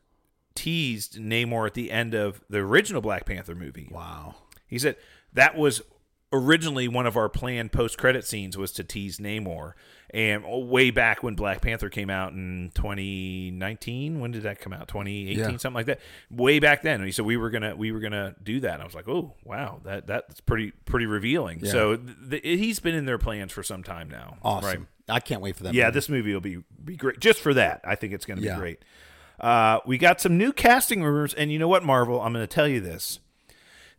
teased 0.54 1.18
Namor 1.18 1.66
at 1.66 1.74
the 1.74 1.90
end 1.90 2.14
of 2.14 2.40
the 2.48 2.58
original 2.58 3.00
Black 3.00 3.24
Panther 3.26 3.54
movie." 3.54 3.88
wow. 3.90 4.34
He 4.66 4.78
said 4.78 4.96
that 5.32 5.56
was 5.56 5.80
originally 6.32 6.88
one 6.88 7.06
of 7.06 7.16
our 7.16 7.28
planned 7.28 7.72
post-credit 7.72 8.24
scenes 8.26 8.56
was 8.56 8.72
to 8.72 8.84
tease 8.84 9.18
Namor, 9.18 9.72
and 10.10 10.44
way 10.68 10.90
back 10.90 11.22
when 11.22 11.34
Black 11.34 11.60
Panther 11.60 11.88
came 11.90 12.10
out 12.10 12.32
in 12.32 12.70
2019, 12.74 14.20
when 14.20 14.30
did 14.30 14.42
that 14.42 14.60
come 14.60 14.72
out? 14.72 14.88
2018, 14.88 15.38
Yeah. 15.38 15.44
something 15.58 15.72
like 15.74 15.86
that. 15.86 16.00
Way 16.30 16.58
back 16.58 16.82
then, 16.82 16.96
and 16.96 17.04
he 17.04 17.12
said 17.12 17.24
we 17.24 17.36
were 17.36 17.50
gonna 17.50 17.76
we 17.76 17.92
were 17.92 18.00
gonna 18.00 18.34
do 18.42 18.60
that. 18.60 18.74
And 18.74 18.82
I 18.82 18.84
was 18.84 18.94
like, 18.94 19.08
oh 19.08 19.34
wow, 19.44 19.80
that 19.84 20.06
that's 20.06 20.40
pretty 20.40 20.72
pretty 20.84 21.06
revealing. 21.06 21.60
Yeah. 21.62 21.70
So 21.72 21.96
th- 21.96 22.16
th- 22.30 22.42
he's 22.42 22.80
been 22.80 22.94
in 22.94 23.04
their 23.06 23.18
plans 23.18 23.52
for 23.52 23.62
some 23.62 23.82
time 23.82 24.08
now. 24.10 24.38
Awesome. 24.42 24.68
Right? 25.08 25.16
I 25.16 25.20
can't 25.20 25.40
wait 25.40 25.56
for 25.56 25.62
that. 25.64 25.74
Yeah, 25.74 25.84
movie. 25.86 25.94
this 25.94 26.08
movie 26.08 26.32
will 26.34 26.40
be 26.40 26.58
be 26.84 26.96
great 26.96 27.20
just 27.20 27.40
for 27.40 27.54
that. 27.54 27.80
I 27.84 27.94
think 27.94 28.12
it's 28.12 28.26
going 28.26 28.36
to 28.36 28.42
be 28.42 28.48
Yeah. 28.48 28.58
great. 28.58 28.82
Uh, 29.40 29.78
we 29.86 29.98
got 29.98 30.20
some 30.20 30.36
new 30.36 30.52
casting 30.52 31.02
rumors, 31.02 31.32
and 31.32 31.52
you 31.52 31.58
know 31.60 31.68
what, 31.68 31.84
Marvel? 31.84 32.20
I'm 32.20 32.32
going 32.32 32.42
to 32.42 32.52
tell 32.52 32.66
you 32.68 32.80
this: 32.80 33.20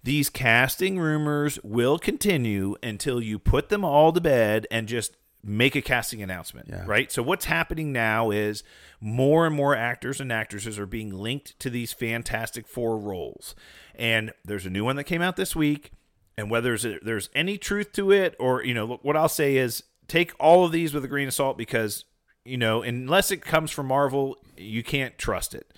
these 0.04 0.30
casting 0.30 1.00
rumors 1.00 1.60
will 1.64 2.00
continue 2.00 2.76
until 2.82 3.22
you 3.22 3.38
put 3.40 3.70
them 3.70 3.84
all 3.84 4.12
to 4.14 4.22
bed 4.22 4.66
and 4.72 4.88
just 4.88 5.16
make 5.44 5.76
a 5.76 5.82
casting 5.82 6.22
announcement. 6.22 6.68
Yeah. 6.70 6.84
Right. 6.86 7.12
So 7.12 7.24
what's 7.24 7.46
happening 7.46 7.92
now 7.92 8.32
is 8.32 8.64
more 9.00 9.46
and 9.46 9.56
more 9.56 9.76
actors 9.76 10.20
and 10.20 10.32
actresses 10.32 10.78
are 10.78 10.86
being 10.86 11.14
linked 11.14 11.60
to 11.60 11.70
these 11.70 11.94
Fantastic 11.94 12.68
Four 12.68 12.98
roles, 12.98 13.56
and 13.96 14.32
there's 14.44 14.66
a 14.66 14.70
new 14.70 14.86
one 14.86 14.96
that 14.98 15.06
came 15.06 15.22
out 15.22 15.36
this 15.36 15.56
week. 15.56 15.92
And 16.38 16.50
whether 16.50 16.78
there's, 16.78 17.02
there's 17.04 17.30
any 17.36 17.58
truth 17.58 17.92
to 17.94 18.14
it, 18.14 18.34
or 18.40 18.64
you 18.64 18.74
know, 18.74 18.86
look, 18.86 19.04
what 19.04 19.18
I'll 19.18 19.28
say 19.28 19.58
is 19.58 19.84
take 20.08 20.32
all 20.40 20.64
of 20.64 20.72
these 20.72 20.94
with 20.94 21.04
a 21.04 21.08
grain 21.10 21.28
of 21.28 21.34
salt 21.34 21.58
because 21.58 22.06
you 22.46 22.58
know, 22.58 22.82
unless 22.82 23.30
it 23.32 23.42
comes 23.42 23.72
from 23.72 23.88
Marvel, 23.88 24.38
you 24.58 24.84
can't 24.84 25.18
trust 25.18 25.54
it. 25.54 25.74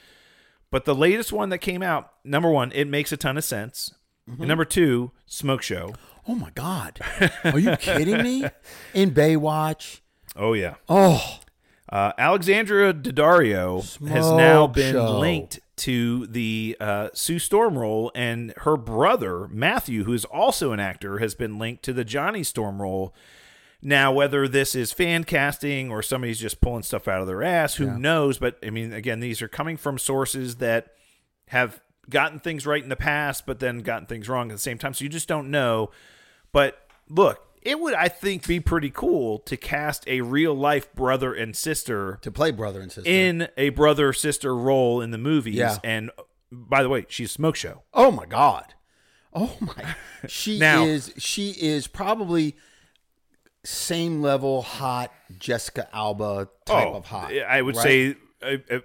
But 0.70 0.86
the 0.86 0.96
latest 0.96 1.34
one 1.34 1.50
that 1.50 1.58
came 1.58 1.84
out, 1.84 2.12
number 2.24 2.50
one, 2.50 2.72
it 2.74 2.88
makes 2.88 3.12
a 3.12 3.18
ton 3.18 3.38
of 3.38 3.44
sense. 3.44 3.94
And 4.40 4.48
number 4.48 4.66
two, 4.66 5.12
Smoke 5.26 5.62
Show. 5.62 5.94
Oh 6.28 6.36
my 6.36 6.52
God! 6.52 7.00
Are 7.44 7.60
you 7.60 7.76
kidding 7.78 8.22
me? 8.24 8.46
In 8.94 9.12
Baywatch. 9.12 10.02
Oh 10.36 10.54
yeah. 10.54 10.76
Oh, 10.88 11.40
Uh, 11.90 12.14
Alexandra 12.18 12.94
Daddario 12.94 13.82
has 14.08 14.32
now 14.32 14.68
been 14.68 14.94
show. 14.94 15.20
linked 15.20 15.60
to 15.78 16.28
the 16.28 16.78
uh, 16.80 17.10
Sue 17.14 17.40
Storm 17.40 17.78
role, 17.78 18.12
and 18.16 18.54
her 18.58 18.78
brother 18.78 19.48
Matthew, 19.50 20.04
who 20.04 20.14
is 20.14 20.24
also 20.26 20.72
an 20.74 20.80
actor, 20.80 21.18
has 21.18 21.34
been 21.36 21.58
linked 21.58 21.84
to 21.84 21.92
the 21.94 22.06
Johnny 22.06 22.44
Storm 22.44 22.82
role. 22.82 23.14
Now, 23.82 24.12
whether 24.14 24.48
this 24.48 24.76
is 24.76 24.94
fan 24.94 25.24
casting 25.24 25.90
or 25.90 26.04
somebody's 26.04 26.40
just 26.40 26.62
pulling 26.62 26.84
stuff 26.84 27.08
out 27.08 27.20
of 27.22 27.26
their 27.28 27.42
ass, 27.42 27.76
who 27.76 27.98
knows? 27.98 28.38
But 28.38 28.60
I 28.64 28.70
mean, 28.70 28.94
again, 28.94 29.20
these 29.22 29.42
are 29.42 29.48
coming 29.48 29.76
from 29.76 29.98
sources 29.98 30.58
that 30.58 30.90
have 31.48 31.82
gotten 32.12 32.40
things 32.40 32.68
right 32.68 32.84
in 32.84 32.90
the 32.90 32.96
past, 32.96 33.46
but 33.48 33.60
then 33.60 33.80
gotten 33.80 34.06
things 34.06 34.30
wrong 34.30 34.52
at 34.52 34.56
the 34.56 34.62
same 34.62 34.78
time. 34.78 34.94
So 34.94 35.04
you 35.04 35.10
just 35.10 35.28
don't 35.28 35.50
know. 35.50 35.90
But 36.52 36.86
look, 37.10 37.48
it 37.62 37.80
would, 37.80 37.94
I 37.94 38.08
think, 38.08 38.48
be 38.48 38.60
pretty 38.60 38.90
cool 38.90 39.40
to 39.40 39.58
cast 39.58 40.08
a 40.08 40.22
real 40.22 40.54
life 40.54 40.94
brother 40.94 41.34
and 41.34 41.56
sister 41.56 42.20
to 42.22 42.32
play 42.32 42.52
brother 42.52 42.82
and 42.82 42.92
sister. 42.92 43.10
in 43.10 43.48
a 43.58 43.70
brother 43.70 44.14
sister 44.14 44.56
role 44.56 45.02
in 45.02 45.12
the 45.12 45.18
movies. 45.18 45.56
Yeah. 45.56 45.78
And 45.84 46.12
by 46.52 46.84
the 46.84 46.90
way, 46.90 47.06
she's 47.08 47.32
Smoke 47.32 47.56
Show. 47.56 47.84
Oh 47.94 48.12
my 48.12 48.26
god. 48.26 48.74
Oh 49.34 49.58
my. 49.60 49.96
She 50.28 50.60
Now- 50.60 50.84
is 50.84 51.14
she 51.18 51.50
is 51.52 51.88
probably 51.88 52.56
same 53.64 54.22
level 54.22 54.62
hot 54.62 55.12
Jessica 55.40 55.88
Alba 55.94 56.50
type 56.66 56.88
oh, 56.88 56.94
of 56.96 57.06
hot. 57.06 57.32
Oh, 57.34 57.40
I 57.40 57.62
would 57.62 57.76
right? 57.76 57.84
say 57.84 58.16
a, 58.44 58.78
a 58.78 58.82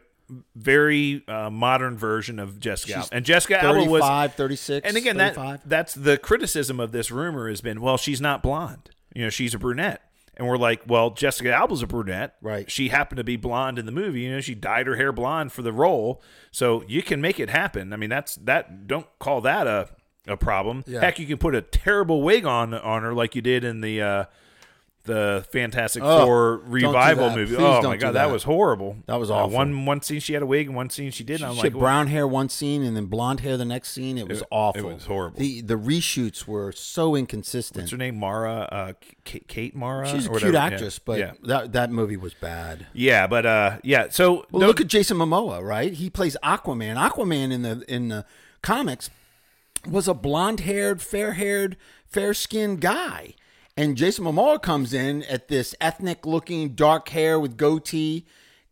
very 0.54 1.24
uh, 1.28 1.50
modern 1.50 1.96
version 1.96 2.38
of 2.38 2.58
Jessica. 2.58 2.92
She's 2.92 2.96
Alba. 2.96 3.16
And 3.16 3.24
Jessica 3.24 3.62
Alba 3.62 3.80
35, 3.80 4.30
was 4.30 4.36
36. 4.36 4.88
And 4.88 4.96
again, 4.96 5.16
35. 5.16 5.60
that 5.60 5.68
that's 5.68 5.94
the 5.94 6.18
criticism 6.18 6.80
of 6.80 6.92
this 6.92 7.10
rumor 7.10 7.48
has 7.48 7.60
been, 7.60 7.80
well, 7.80 7.96
she's 7.96 8.20
not 8.20 8.42
blonde. 8.42 8.90
You 9.14 9.24
know, 9.24 9.30
she's 9.30 9.54
a 9.54 9.58
brunette. 9.58 10.02
And 10.36 10.46
we're 10.46 10.58
like, 10.58 10.82
well, 10.86 11.10
Jessica 11.10 11.50
Alba's 11.52 11.82
a 11.82 11.86
brunette. 11.86 12.36
Right. 12.42 12.70
She 12.70 12.88
happened 12.88 13.16
to 13.16 13.24
be 13.24 13.36
blonde 13.36 13.78
in 13.78 13.86
the 13.86 13.92
movie. 13.92 14.20
You 14.20 14.32
know, 14.32 14.40
she 14.40 14.54
dyed 14.54 14.86
her 14.86 14.96
hair 14.96 15.10
blonde 15.10 15.52
for 15.52 15.62
the 15.62 15.72
role. 15.72 16.22
So 16.50 16.84
you 16.86 17.02
can 17.02 17.22
make 17.22 17.40
it 17.40 17.48
happen. 17.48 17.94
I 17.94 17.96
mean, 17.96 18.10
that's 18.10 18.34
that 18.36 18.86
don't 18.86 19.06
call 19.18 19.40
that 19.42 19.66
a 19.66 19.88
a 20.28 20.36
problem. 20.36 20.84
Yeah. 20.86 21.00
Heck, 21.00 21.18
you 21.18 21.26
can 21.26 21.38
put 21.38 21.54
a 21.54 21.62
terrible 21.62 22.22
wig 22.22 22.44
on 22.44 22.74
on 22.74 23.02
her 23.02 23.14
like 23.14 23.34
you 23.34 23.40
did 23.40 23.64
in 23.64 23.80
the 23.80 24.02
uh 24.02 24.24
the 25.06 25.46
Fantastic 25.52 26.02
Oh, 26.04 26.24
Four 26.26 26.56
revival 26.66 27.30
movie. 27.30 27.54
Please 27.56 27.64
oh 27.64 27.82
my 27.82 27.96
god, 27.96 28.08
that. 28.08 28.26
that. 28.26 28.30
was 28.32 28.42
horrible. 28.42 28.96
That 29.06 29.18
was 29.18 29.30
Uh, 29.30 29.36
awful. 29.36 29.50
one 29.56 29.86
one 29.86 30.02
scene 30.02 30.20
she 30.20 30.32
had 30.34 30.42
a 30.42 30.46
wig 30.46 30.66
and 30.66 30.76
one 30.76 30.90
scene 30.90 31.10
she 31.10 31.24
didn't. 31.24 31.46
I'm 31.46 31.52
She 31.54 31.62
like, 31.62 31.72
had 31.72 31.78
brown 31.78 32.06
hair 32.08 32.26
one 32.26 32.48
scene 32.48 32.82
and 32.82 32.96
then 32.96 33.06
blonde 33.06 33.40
hair 33.40 33.56
the 33.56 33.64
next 33.64 33.90
scene. 33.92 34.18
It 34.18 34.28
was 34.28 34.42
awful. 34.50 34.90
It 34.90 34.94
was 34.94 35.06
horrible. 35.06 35.38
The 35.38 35.60
the 35.62 35.76
reshoots 35.76 36.46
were 36.46 36.72
so 36.72 37.16
inconsistent. 37.16 37.84
what's 37.84 37.92
her 37.92 37.96
name? 37.98 38.18
Mara, 38.18 38.68
uh, 38.70 38.92
K- 39.24 39.42
Kate 39.48 39.74
Mara. 39.74 40.06
She's 40.06 40.26
a 40.26 40.28
cute 40.28 40.42
whatever. 40.44 40.56
actress, 40.58 40.96
yeah. 40.98 41.02
but 41.06 41.18
yeah, 41.18 41.32
that 41.44 41.72
that 41.72 41.90
movie 41.90 42.16
was 42.16 42.34
bad. 42.34 42.86
yeah, 42.92 43.26
but 43.26 43.46
uh, 43.46 43.78
yeah. 43.82 44.08
So 44.10 44.46
Well, 44.50 44.66
look 44.66 44.80
at 44.80 44.88
Jason 44.88 45.16
Momoa, 45.16 45.62
right? 45.62 45.92
He 45.92 46.10
plays 46.10 46.36
Aquaman. 46.42 46.96
Aquaman 46.96 47.52
in 47.52 47.62
the 47.62 47.84
in 47.88 48.08
the 48.08 48.24
comics 48.62 49.10
was 49.88 50.08
a 50.08 50.14
blonde-haired, 50.14 51.00
fair-haired, 51.00 51.76
fair-skinned 52.06 52.80
guy. 52.80 53.34
And 53.76 53.96
Jason 53.96 54.24
Momoa 54.24 54.60
comes 54.62 54.94
in 54.94 55.22
at 55.24 55.48
this 55.48 55.74
ethnic-looking, 55.80 56.70
dark 56.70 57.10
hair 57.10 57.38
with 57.38 57.56
goatee, 57.58 58.24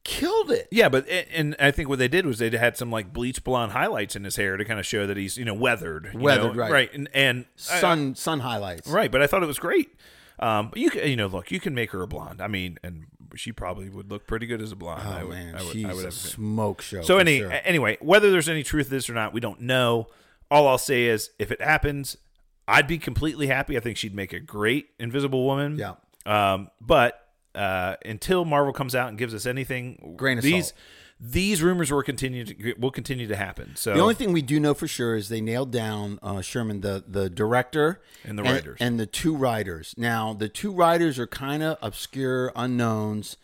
killed 0.03 0.51
it. 0.51 0.67
yeah, 0.71 0.89
but 0.89 1.07
and 1.09 1.55
I 1.59 1.71
think 1.71 1.89
what 1.89 1.99
they 1.99 2.09
did 2.09 2.25
was 2.27 2.39
they 2.39 2.49
had 2.51 2.77
some 2.77 2.91
like 2.91 3.13
bleach 3.13 3.45
blonde 3.45 3.73
highlights 3.73 4.17
in 4.17 4.25
his 4.25 4.37
hair 4.37 4.57
to 4.57 4.65
kind 4.65 4.81
of 4.81 4.87
show 4.87 5.07
that 5.07 5.17
he's 5.17 5.37
you 5.37 5.45
know 5.45 5.55
weathered, 5.55 6.11
you 6.15 6.21
Weathered, 6.21 6.57
know? 6.57 6.63
right. 6.63 6.73
right, 6.73 6.95
and 6.95 7.09
and 7.13 7.45
I- 7.71 7.81
Sun 7.81 8.15
sun 8.15 8.41
highlights. 8.41 8.89
right. 8.89 9.11
But 9.11 9.23
I 9.23 9.27
thought 9.27 9.43
it 9.43 9.47
was 9.47 9.59
great. 9.59 9.91
Um, 10.39 10.71
but 10.71 10.79
you 10.79 10.91
can, 10.91 11.09
you 11.09 11.15
know, 11.17 11.29
look, 11.29 11.51
you 11.53 11.61
can 11.61 11.75
make 11.75 11.93
her 11.93 12.03
a 12.03 12.07
blonde. 12.09 12.41
I 12.43 12.49
mean, 12.49 12.79
and 12.83 13.05
she 13.37 13.53
probably 13.53 13.89
would 13.89 14.11
look 14.11 14.27
pretty 14.27 14.47
good 14.47 14.61
as 14.61 14.73
a 14.73 14.77
blonde. 14.77 15.03
I 15.07 15.21
Oh 15.21 15.27
would, 15.27 15.35
man, 15.37 15.55
I 15.55 15.63
would, 15.63 15.73
she's 15.73 15.85
I 15.85 15.93
would 15.95 16.07
a 16.07 16.11
smoke 16.11 16.83
show. 16.83 17.03
So 17.03 17.19
any 17.19 17.39
sure. 17.39 17.53
anyway, 17.65 17.99
whether 18.01 18.31
there's 18.33 18.49
any 18.49 18.63
truth 18.65 18.87
to 18.87 18.91
this 18.91 19.09
or 19.09 19.15
not, 19.15 19.33
we 19.33 19.41
don't 19.41 19.61
know. 19.61 20.09
All 20.51 20.67
I'll 20.67 20.77
say 20.79 21.05
is, 21.05 21.31
if 21.39 21.53
it 21.53 21.61
happens, 21.63 22.17
I'd 22.67 22.87
be 22.87 22.99
completely 22.99 23.47
happy. 23.47 23.77
I 23.77 23.81
think 23.81 23.97
she'd 23.97 24.15
make 24.15 24.33
a 24.33 24.41
great 24.41 24.89
Invisible 24.99 25.45
Woman. 25.45 25.77
Yeah. 25.79 25.95
Um, 26.27 26.71
but 26.81 27.21
uh, 27.55 27.97
until 28.05 28.45
Marvel 28.45 28.73
comes 28.73 28.95
out 28.95 29.09
and 29.09 29.19
gives 29.19 29.35
us 29.35 29.47
anything, 29.47 30.15
Grain 30.17 30.39
of 30.39 30.45
these 30.45 30.67
salt. 30.69 30.75
these 31.21 31.63
rumors 31.63 31.93
will 31.93 32.03
continue 32.03 32.45
to 32.45 32.75
will 32.79 32.91
continue 32.91 33.27
to 33.27 33.37
happen. 33.37 33.77
So 33.77 33.93
The 33.95 34.01
only 34.01 34.15
thing 34.15 34.33
we 34.33 34.43
do 34.43 34.59
know 34.59 34.75
for 34.75 34.89
sure 34.89 35.15
is 35.17 35.29
they 35.29 35.41
nailed 35.43 35.71
down 35.71 36.19
uh, 36.23 36.37
Shakman, 36.37 36.81
the 36.83 37.05
the 37.07 37.29
director 37.31 38.01
And 38.25 38.39
the 38.39 38.43
writers. 38.43 38.79
and, 38.81 38.99
the 38.99 39.07
two 39.07 39.37
writers. 39.37 39.95
Now 39.99 40.33
the 40.33 40.49
two 40.49 40.73
writers 40.73 41.19
are 41.19 41.27
kind 41.27 41.63
of 41.63 41.77
obscure 41.83 42.51
unknowns. 42.57 43.37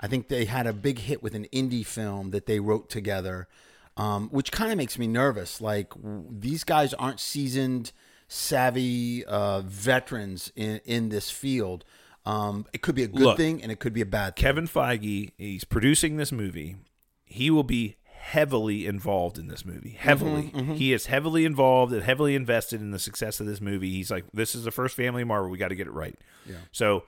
I 0.00 0.06
think 0.06 0.28
they 0.28 0.44
had 0.44 0.66
a 0.68 0.72
big 0.72 1.00
hit 1.00 1.22
with 1.24 1.34
an 1.34 1.46
indie 1.52 1.84
film 1.84 2.30
that 2.30 2.46
they 2.46 2.60
wrote 2.60 2.88
together, 2.88 3.48
um, 3.96 4.28
which 4.28 4.52
kind 4.52 4.70
of 4.70 4.78
makes 4.78 4.96
me 4.96 5.08
nervous. 5.08 5.60
Like 5.60 5.90
w- 5.90 6.24
these 6.30 6.62
guys 6.64 6.94
aren't 6.94 7.18
seasoned, 7.20 7.90
savvy 8.28 9.24
uh, 9.24 9.62
veterans 9.62 10.52
in 10.54 10.80
in 10.84 11.08
this 11.08 11.30
field. 11.30 11.84
Um, 12.24 12.66
it 12.74 12.82
could 12.82 12.94
be 12.94 13.02
a 13.02 13.08
good 13.08 13.22
Look, 13.22 13.36
thing 13.38 13.62
and 13.62 13.72
it 13.72 13.80
could 13.80 13.94
be 13.94 14.02
a 14.02 14.06
bad 14.06 14.36
thing. 14.36 14.42
Kevin 14.42 14.68
Feige, 14.68 15.32
he's 15.38 15.64
producing 15.64 16.18
this 16.18 16.30
movie. 16.30 16.76
He 17.24 17.50
will 17.50 17.64
be 17.64 17.96
heavily 18.04 18.86
involved 18.86 19.38
in 19.38 19.48
this 19.48 19.64
movie. 19.64 19.96
Heavily. 19.98 20.52
He 20.74 20.92
is 20.92 21.06
heavily 21.06 21.46
involved 21.46 21.92
and 21.94 22.02
heavily 22.02 22.34
invested 22.34 22.82
in 22.82 22.90
the 22.90 22.98
success 22.98 23.40
of 23.40 23.46
this 23.46 23.60
movie. 23.62 23.90
He's 23.90 24.10
like, 24.10 24.24
this 24.34 24.54
is 24.54 24.64
the 24.64 24.70
first 24.70 24.94
family 24.94 25.24
Marvel. 25.24 25.50
We 25.50 25.56
got 25.56 25.68
to 25.68 25.74
get 25.74 25.86
it 25.86 25.92
right. 25.92 26.18
Yeah. 26.44 26.56
So 26.70 27.04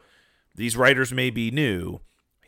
these 0.55 0.77
writers 0.77 1.13
may 1.13 1.29
be 1.29 1.51
new. 1.51 2.01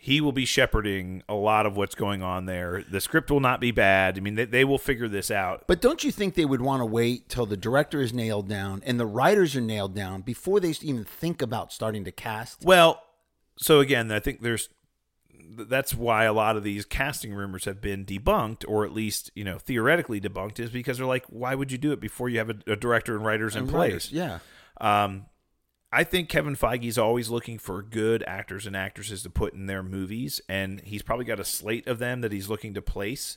He 0.05 0.21
will 0.21 0.33
be 0.33 0.45
shepherding 0.45 1.23
a 1.29 1.35
lot 1.35 1.65
of 1.65 1.77
what's 1.77 1.95
going 1.95 2.23
on 2.25 2.47
there. 2.47 2.83
The 2.91 3.01
script 3.01 3.31
will 3.31 3.39
not 3.39 3.61
be 3.61 3.71
bad. 3.71 4.19
I 4.19 4.21
mean, 4.21 4.35
they, 4.35 4.47
they 4.47 4.65
will 4.65 4.77
figure 4.77 5.07
this 5.07 5.31
out. 5.31 5.63
But 5.69 5.81
don't 5.81 6.03
you 6.03 6.11
think 6.11 6.35
they 6.35 6.45
would 6.45 6.61
want 6.61 6.81
to 6.81 6.85
wait 6.87 7.29
till 7.29 7.47
the 7.47 7.57
director 7.57 8.01
is 8.01 8.13
nailed 8.13 8.49
down 8.49 8.83
and 8.85 8.99
the 8.99 9.07
writers 9.07 9.55
are 9.55 9.61
nailed 9.61 9.95
down 9.95 10.23
before 10.23 10.59
they 10.59 10.71
even 10.83 11.05
think 11.05 11.41
about 11.41 11.73
starting 11.73 12.03
to 12.03 12.11
cast? 12.11 12.65
Well, 12.65 13.01
so 13.57 13.79
again, 13.79 14.11
I 14.11 14.19
think 14.19 14.43
there's 14.43 14.69
that's 15.57 15.95
why 15.95 16.25
a 16.25 16.33
lot 16.33 16.57
of 16.57 16.65
these 16.65 16.85
casting 16.85 17.33
rumors 17.33 17.65
have 17.67 17.81
been 17.81 18.05
debunked, 18.05 18.65
or 18.67 18.85
at 18.85 18.93
least 18.93 19.31
you 19.37 19.45
know 19.45 19.57
theoretically 19.59 20.21
debunked, 20.21 20.59
is 20.59 20.71
because 20.71 20.99
they're 20.99 21.07
like, 21.07 21.27
why 21.29 21.55
would 21.55 21.71
you 21.71 21.79
do 21.79 21.93
it 21.93 22.01
before 22.01 22.29
you 22.29 22.39
have 22.39 22.51
a, 22.51 22.57
a 22.67 22.75
director 22.75 23.15
and 23.15 23.25
writers 23.25 23.55
in 23.55 23.63
And 23.63 23.71
place? 23.71 24.11
writers, 24.11 24.13
yeah. 24.13 24.39
Um, 24.81 25.27
I 25.93 26.05
think 26.05 26.31
Kevin 26.31 26.57
Feige's 26.57 26.97
always 26.97 27.29
looking 27.29 27.59
for 27.59 27.83
good 27.83 28.25
actors 28.27 28.67
and 28.67 28.75
actresses 28.75 29.23
to 29.25 29.31
put 29.31 29.53
in 29.53 29.67
their 29.67 29.83
movies, 29.83 30.41
and 30.49 30.81
he's 30.81 31.03
probably 31.03 31.27
got 31.27 31.39
a 31.39 31.45
slate 31.45 31.87
of 31.87 31.99
them 31.99 32.23
that 32.23 32.33
he's 32.33 32.49
looking 32.49 32.73
to 32.75 32.83
place. 32.83 33.37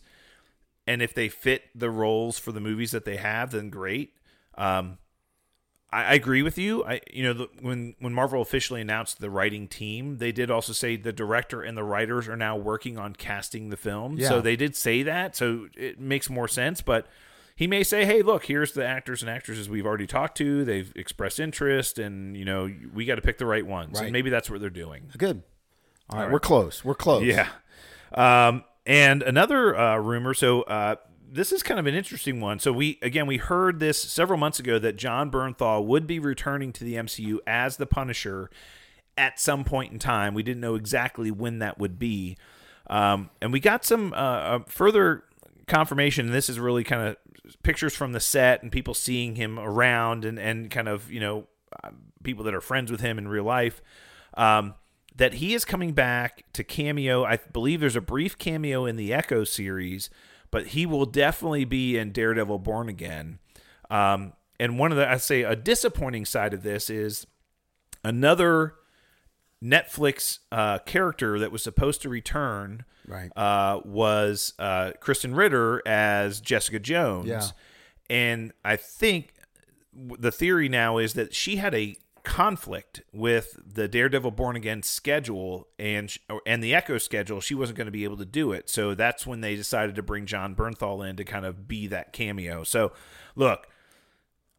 And 0.87 1.01
if 1.01 1.13
they 1.13 1.27
fit 1.27 1.63
the 1.75 1.89
roles 1.89 2.39
for 2.39 2.51
the 2.51 2.61
movies 2.61 2.91
that 2.91 3.03
they 3.03 3.17
have, 3.17 3.51
then 3.51 3.69
great. 3.69 4.13
Um, 4.57 4.99
I, 5.91 6.03
I 6.03 6.13
agree 6.13 6.43
with 6.43 6.57
you. 6.57 6.85
I, 6.85 7.01
you 7.11 7.23
know, 7.23 7.33
the, 7.33 7.49
when 7.59 7.95
when 7.99 8.13
Marvel 8.13 8.41
officially 8.41 8.81
announced 8.81 9.19
the 9.19 9.29
writing 9.29 9.67
team, 9.67 10.17
they 10.19 10.31
did 10.31 10.49
also 10.49 10.73
say 10.73 10.95
the 10.95 11.11
director 11.11 11.61
and 11.61 11.77
the 11.77 11.83
writers 11.83 12.27
are 12.27 12.37
now 12.37 12.55
working 12.55 12.97
on 12.97 13.15
casting 13.15 13.69
the 13.69 13.77
film. 13.77 14.17
Yeah. 14.17 14.29
So 14.29 14.41
they 14.41 14.55
did 14.55 14.75
say 14.75 15.03
that, 15.03 15.35
so 15.35 15.67
it 15.75 15.99
makes 15.99 16.29
more 16.29 16.47
sense. 16.47 16.81
But 16.81 17.07
he 17.55 17.67
may 17.67 17.83
say, 17.83 18.05
"Hey, 18.05 18.21
look, 18.21 18.45
here's 18.45 18.73
the 18.73 18.85
actors 18.85 19.21
and 19.21 19.29
actresses 19.29 19.69
we've 19.69 19.85
already 19.85 20.07
talked 20.07 20.37
to. 20.37 20.65
They've 20.65 20.91
expressed 20.95 21.39
interest, 21.39 21.97
and 21.97 22.35
you 22.35 22.45
know, 22.45 22.71
we 22.93 23.05
got 23.05 23.15
to 23.15 23.21
pick 23.21 23.37
the 23.37 23.45
right 23.45 23.65
ones." 23.65 23.95
Right. 23.95 24.05
And 24.05 24.13
maybe 24.13 24.29
that's 24.29 24.49
what 24.49 24.61
they're 24.61 24.69
doing. 24.69 25.11
Good. 25.17 25.43
All 26.09 26.19
right, 26.19 26.31
we're 26.31 26.39
close. 26.39 26.85
We're 26.85 26.95
close. 26.95 27.23
Yeah. 27.23 27.47
Um, 28.13 28.63
and 28.85 29.23
another 29.23 29.75
uh, 29.75 29.97
rumor. 29.97 30.33
So 30.33 30.61
uh, 30.63 30.95
this 31.31 31.51
is 31.51 31.63
kind 31.63 31.79
of 31.79 31.87
an 31.87 31.95
interesting 31.95 32.41
one. 32.41 32.59
So 32.59 32.71
we 32.71 32.99
again 33.01 33.27
we 33.27 33.37
heard 33.37 33.79
this 33.79 33.99
several 33.99 34.37
months 34.37 34.59
ago 34.59 34.77
that 34.79 34.95
Jon 34.95 35.31
Bernthal 35.31 35.85
would 35.85 36.07
be 36.07 36.19
returning 36.19 36.71
to 36.73 36.83
the 36.83 36.95
MCU 36.95 37.39
as 37.47 37.77
the 37.77 37.85
Punisher 37.85 38.49
at 39.17 39.39
some 39.39 39.63
point 39.63 39.93
in 39.93 39.99
time. 39.99 40.33
We 40.33 40.43
didn't 40.43 40.61
know 40.61 40.75
exactly 40.75 41.31
when 41.31 41.59
that 41.59 41.79
would 41.79 41.97
be. 41.97 42.37
Um, 42.87 43.31
and 43.41 43.51
we 43.51 43.59
got 43.59 43.83
some 43.83 44.13
uh, 44.13 44.15
uh, 44.15 44.59
further 44.67 45.23
confirmation. 45.67 46.32
This 46.32 46.49
is 46.49 46.60
really 46.60 46.84
kind 46.84 47.01
of 47.10 47.17
pictures 47.63 47.95
from 47.95 48.12
the 48.12 48.19
set 48.19 48.63
and 48.63 48.71
people 48.71 48.93
seeing 48.93 49.36
him 49.36 49.60
around 49.60 50.25
and, 50.25 50.39
and 50.39 50.69
kind 50.71 50.88
of, 50.88 51.12
you 51.12 51.19
know, 51.19 51.47
people 52.23 52.43
that 52.45 52.54
are 52.54 52.62
friends 52.62 52.91
with 52.91 53.01
him 53.01 53.17
in 53.17 53.28
real 53.28 53.43
life. 53.43 53.82
Um, 54.36 54.75
that 55.15 55.36
he 55.36 55.54
is 55.54 55.63
coming 55.63 55.93
back 55.93 56.43
to 56.54 56.63
cameo. 56.63 57.23
I 57.23 57.38
believe 57.38 57.80
there's 57.80 57.95
a 57.95 58.01
brief 58.01 58.38
cameo 58.38 58.86
in 58.86 58.97
the 58.97 59.13
Echo 59.13 59.45
series, 59.45 60.10
but 60.51 60.67
he 60.67 60.86
will 60.86 61.06
definitely 61.06 61.63
be 61.65 61.97
in 61.97 62.12
Daredevil 62.12 62.60
Born 62.60 62.89
Again. 62.89 63.39
Um, 63.89 64.34
and 64.60 64.78
one 64.78 64.91
of 64.91 64.97
the, 64.97 65.10
I 65.10 65.17
say, 65.17 65.43
a 65.43 65.56
disappointing 65.56 66.25
side 66.25 66.54
of 66.54 66.63
this 66.63 66.89
is 66.89 67.28
another 68.04 68.75
Netflix 69.63 70.39
uh, 70.51 70.79
character 70.79 71.39
that 71.39 71.51
was 71.51 71.63
supposed 71.63 72.01
to 72.03 72.09
return 72.09 72.85
Right. 73.07 73.29
uh, 73.37 73.81
was 73.85 74.53
uh, 74.57 74.91
Krysten 75.01 75.35
Ritter 75.37 75.81
as 75.87 76.41
Jessica 76.41 76.79
Jones. 76.79 77.27
Yeah. 77.27 77.43
And 78.09 78.51
I 78.63 78.75
think 78.77 79.33
the 79.93 80.31
theory 80.31 80.69
now 80.69 80.97
is 80.97 81.13
that 81.13 81.33
she 81.33 81.55
had 81.57 81.73
a 81.75 81.95
conflict 82.23 83.01
with 83.13 83.57
the 83.63 83.87
Daredevil 83.87 84.31
Born 84.31 84.55
Again 84.55 84.81
schedule 84.81 85.67
and 85.77 86.11
and 86.47 86.63
the 86.63 86.73
Echo 86.73 86.97
schedule. 86.97 87.39
She 87.39 87.53
wasn't 87.55 87.77
going 87.77 87.85
to 87.85 87.91
be 87.91 88.03
able 88.03 88.17
to 88.17 88.25
do 88.25 88.51
it. 88.51 88.69
So 88.69 88.95
that's 88.95 89.25
when 89.27 89.41
they 89.41 89.55
decided 89.55 89.95
to 89.95 90.03
bring 90.03 90.25
Jon 90.25 90.55
Bernthal 90.55 91.07
in 91.07 91.15
to 91.17 91.23
kind 91.23 91.45
of 91.45 91.67
be 91.67 91.85
that 91.87 92.11
cameo. 92.13 92.63
So 92.63 92.91
look, 93.35 93.67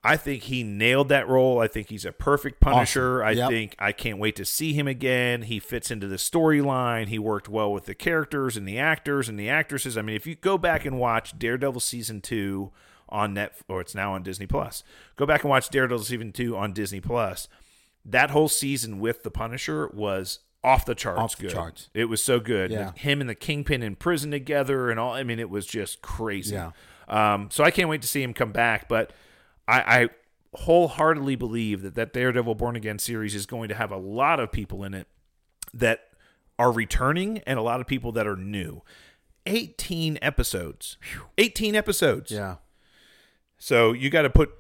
I 0.06 0.16
think 0.16 0.44
he 0.44 0.62
nailed 0.62 1.08
that 1.08 1.28
role. 1.28 1.60
I 1.60 1.66
think 1.66 1.88
he's 1.88 2.04
a 2.04 2.12
perfect 2.12 2.60
Punisher. 2.60 3.22
I 3.24 3.32
Yep. 3.32 3.50
think 3.50 3.76
I 3.78 3.92
can't 3.92 4.18
wait 4.18 4.36
to 4.36 4.44
see 4.44 4.72
him 4.72 4.86
again. 4.86 5.42
He 5.42 5.58
fits 5.58 5.90
into 5.90 6.06
the 6.06 6.16
storyline. 6.16 7.08
He 7.08 7.18
worked 7.18 7.48
well 7.48 7.72
with 7.72 7.86
the 7.86 7.94
characters 7.94 8.56
and 8.56 8.66
the 8.68 8.78
actors 8.78 9.28
and 9.28 9.38
the 9.38 9.48
actresses. 9.48 9.98
I 9.98 10.02
mean, 10.02 10.16
if 10.16 10.26
you 10.26 10.34
go 10.36 10.56
back 10.58 10.84
and 10.84 10.98
watch 10.98 11.38
Daredevil 11.38 11.80
season 11.80 12.20
two 12.20 12.72
on 13.08 13.34
net, 13.34 13.54
or 13.68 13.80
it's 13.80 13.94
now 13.94 14.12
on 14.14 14.22
Disney 14.22 14.46
Plus, 14.46 14.82
go 15.16 15.26
back 15.26 15.42
and 15.42 15.50
watch 15.50 15.68
Daredevil 15.70 16.04
season 16.04 16.32
two 16.32 16.56
on 16.56 16.72
Disney 16.72 17.00
Plus. 17.00 17.48
That 18.04 18.30
whole 18.30 18.48
season 18.48 19.00
with 19.00 19.22
the 19.24 19.30
Punisher 19.30 19.88
was 19.92 20.38
off 20.62 20.84
the 20.84 20.94
charts. 20.94 21.20
Off 21.20 21.36
the 21.36 21.42
good. 21.44 21.52
charts. 21.52 21.88
It 21.94 22.04
was 22.06 22.22
so 22.22 22.38
good. 22.40 22.70
Yeah. 22.70 22.92
Him 22.94 23.20
and 23.20 23.28
the 23.30 23.34
Kingpin 23.34 23.82
in 23.82 23.96
prison 23.96 24.30
together 24.30 24.90
and 24.90 24.98
all. 25.00 25.12
I 25.14 25.22
mean, 25.22 25.38
it 25.40 25.50
was 25.50 25.66
just 25.66 26.02
crazy. 26.02 26.54
Yeah. 26.54 26.70
Um, 27.08 27.48
so 27.52 27.62
I 27.64 27.70
can't 27.70 27.88
wait 27.88 28.02
to 28.02 28.08
see 28.08 28.22
him 28.22 28.34
come 28.34 28.52
back. 28.52 28.88
But 28.88 29.12
I, 29.68 30.00
I 30.02 30.08
wholeheartedly 30.54 31.36
believe 31.36 31.82
that 31.82 31.94
that 31.94 32.12
Daredevil 32.12 32.54
Born 32.54 32.76
Again 32.76 32.98
series 32.98 33.34
is 33.34 33.46
going 33.46 33.68
to 33.68 33.74
have 33.74 33.90
a 33.90 33.96
lot 33.96 34.40
of 34.40 34.52
people 34.52 34.84
in 34.84 34.94
it 34.94 35.06
that 35.74 36.00
are 36.58 36.72
returning 36.72 37.38
and 37.46 37.58
a 37.58 37.62
lot 37.62 37.80
of 37.80 37.86
people 37.86 38.12
that 38.12 38.26
are 38.26 38.36
new. 38.36 38.82
18 39.46 40.18
episodes. 40.22 40.96
18 41.38 41.74
episodes. 41.74 42.30
Yeah. 42.30 42.56
So 43.58 43.92
you 43.92 44.10
got 44.10 44.22
to 44.22 44.30
put. 44.30 44.50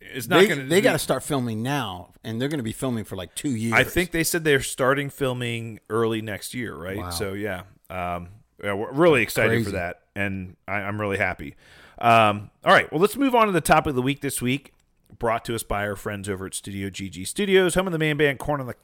It's 0.00 0.28
not 0.28 0.46
going 0.48 0.60
to. 0.60 0.66
they 0.66 0.80
got 0.80 0.92
to 0.92 0.98
start 0.98 1.22
filming 1.22 1.62
now, 1.62 2.12
and 2.24 2.40
they're 2.40 2.48
going 2.48 2.58
to 2.58 2.64
be 2.64 2.72
filming 2.72 3.04
for 3.04 3.14
like 3.14 3.34
two 3.34 3.54
years. 3.54 3.74
I 3.74 3.84
think 3.84 4.10
they 4.10 4.24
said 4.24 4.42
they're 4.42 4.60
starting 4.60 5.10
filming 5.10 5.78
early 5.88 6.20
next 6.20 6.54
year, 6.54 6.74
right? 6.74 6.98
Wow. 6.98 7.10
So 7.10 7.34
yeah, 7.34 7.62
um, 7.88 8.28
yeah, 8.62 8.74
we're 8.74 8.92
really 8.92 9.22
excited 9.22 9.50
Crazy. 9.50 9.64
for 9.64 9.70
that, 9.72 10.02
and 10.14 10.56
I, 10.68 10.74
I'm 10.74 11.00
really 11.00 11.18
happy. 11.18 11.54
Um, 11.98 12.50
all 12.64 12.72
right, 12.72 12.90
well, 12.92 13.00
let's 13.00 13.16
move 13.16 13.34
on 13.34 13.46
to 13.46 13.52
the 13.52 13.60
topic 13.60 13.90
of 13.90 13.96
the 13.96 14.02
week 14.02 14.20
this 14.20 14.40
week, 14.42 14.72
brought 15.18 15.44
to 15.46 15.54
us 15.54 15.62
by 15.62 15.86
our 15.86 15.96
friends 15.96 16.28
over 16.28 16.46
at 16.46 16.54
Studio 16.54 16.88
GG 16.88 17.26
Studios, 17.26 17.74
home 17.74 17.86
of 17.86 17.92
the 17.92 17.98
main 17.98 18.16
band 18.16 18.38
Corn 18.38 18.60
on 18.60 18.66
the 18.66 18.76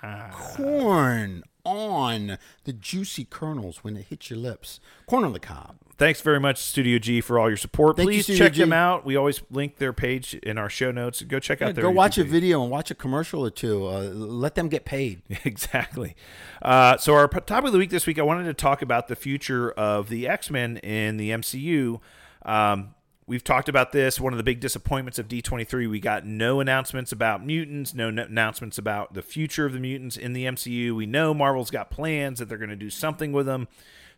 Cob. 0.00 0.32
corn 0.32 1.42
on 1.64 2.38
the 2.64 2.72
juicy 2.72 3.24
kernels 3.24 3.78
when 3.84 3.96
it 3.96 4.06
hits 4.08 4.30
your 4.30 4.38
lips. 4.38 4.80
Corn 5.06 5.24
on 5.24 5.32
the 5.32 5.40
cob. 5.40 5.76
Thanks 6.00 6.22
very 6.22 6.40
much, 6.40 6.56
Studio 6.56 6.98
G, 6.98 7.20
for 7.20 7.38
all 7.38 7.50
your 7.50 7.58
support. 7.58 7.98
Thank 7.98 8.06
Please 8.08 8.24
Studio 8.24 8.46
check 8.46 8.54
G. 8.54 8.62
them 8.62 8.72
out. 8.72 9.04
We 9.04 9.16
always 9.16 9.42
link 9.50 9.76
their 9.76 9.92
page 9.92 10.32
in 10.32 10.56
our 10.56 10.70
show 10.70 10.90
notes. 10.90 11.20
Go 11.20 11.38
check 11.38 11.60
out 11.60 11.74
their 11.74 11.82
Go 11.82 11.90
watch 11.90 12.16
a 12.16 12.24
YouTube 12.24 12.28
video 12.28 12.62
and 12.62 12.70
watch 12.70 12.90
a 12.90 12.94
commercial 12.94 13.44
or 13.44 13.50
two. 13.50 13.86
Uh, 13.86 14.04
let 14.14 14.54
them 14.54 14.70
get 14.70 14.86
paid. 14.86 15.20
Exactly. 15.44 16.16
Uh, 16.62 16.96
so 16.96 17.14
our 17.14 17.28
topic 17.28 17.66
of 17.66 17.72
the 17.72 17.78
week 17.78 17.90
this 17.90 18.06
week, 18.06 18.18
I 18.18 18.22
wanted 18.22 18.44
to 18.44 18.54
talk 18.54 18.80
about 18.80 19.08
the 19.08 19.16
future 19.16 19.72
of 19.72 20.08
the 20.08 20.26
X 20.26 20.48
Men 20.48 20.78
in 20.78 21.18
the 21.18 21.32
MCU. 21.32 22.00
Um, 22.46 22.94
we've 23.26 23.44
talked 23.44 23.68
about 23.68 23.92
this. 23.92 24.18
One 24.18 24.32
of 24.32 24.38
the 24.38 24.42
big 24.42 24.58
disappointments 24.58 25.18
of 25.18 25.28
D23, 25.28 25.90
we 25.90 26.00
got 26.00 26.24
no 26.24 26.60
announcements 26.60 27.12
about 27.12 27.44
mutants, 27.44 27.92
no 27.92 28.08
n- 28.08 28.18
announcements 28.18 28.78
about 28.78 29.12
the 29.12 29.22
future 29.22 29.66
of 29.66 29.74
the 29.74 29.80
mutants 29.80 30.16
in 30.16 30.32
the 30.32 30.46
MCU. 30.46 30.96
We 30.96 31.04
know 31.04 31.34
Marvel's 31.34 31.70
got 31.70 31.90
plans 31.90 32.38
that 32.38 32.48
they're 32.48 32.56
going 32.56 32.70
to 32.70 32.76
do 32.76 32.88
something 32.88 33.32
with 33.32 33.44
them. 33.44 33.68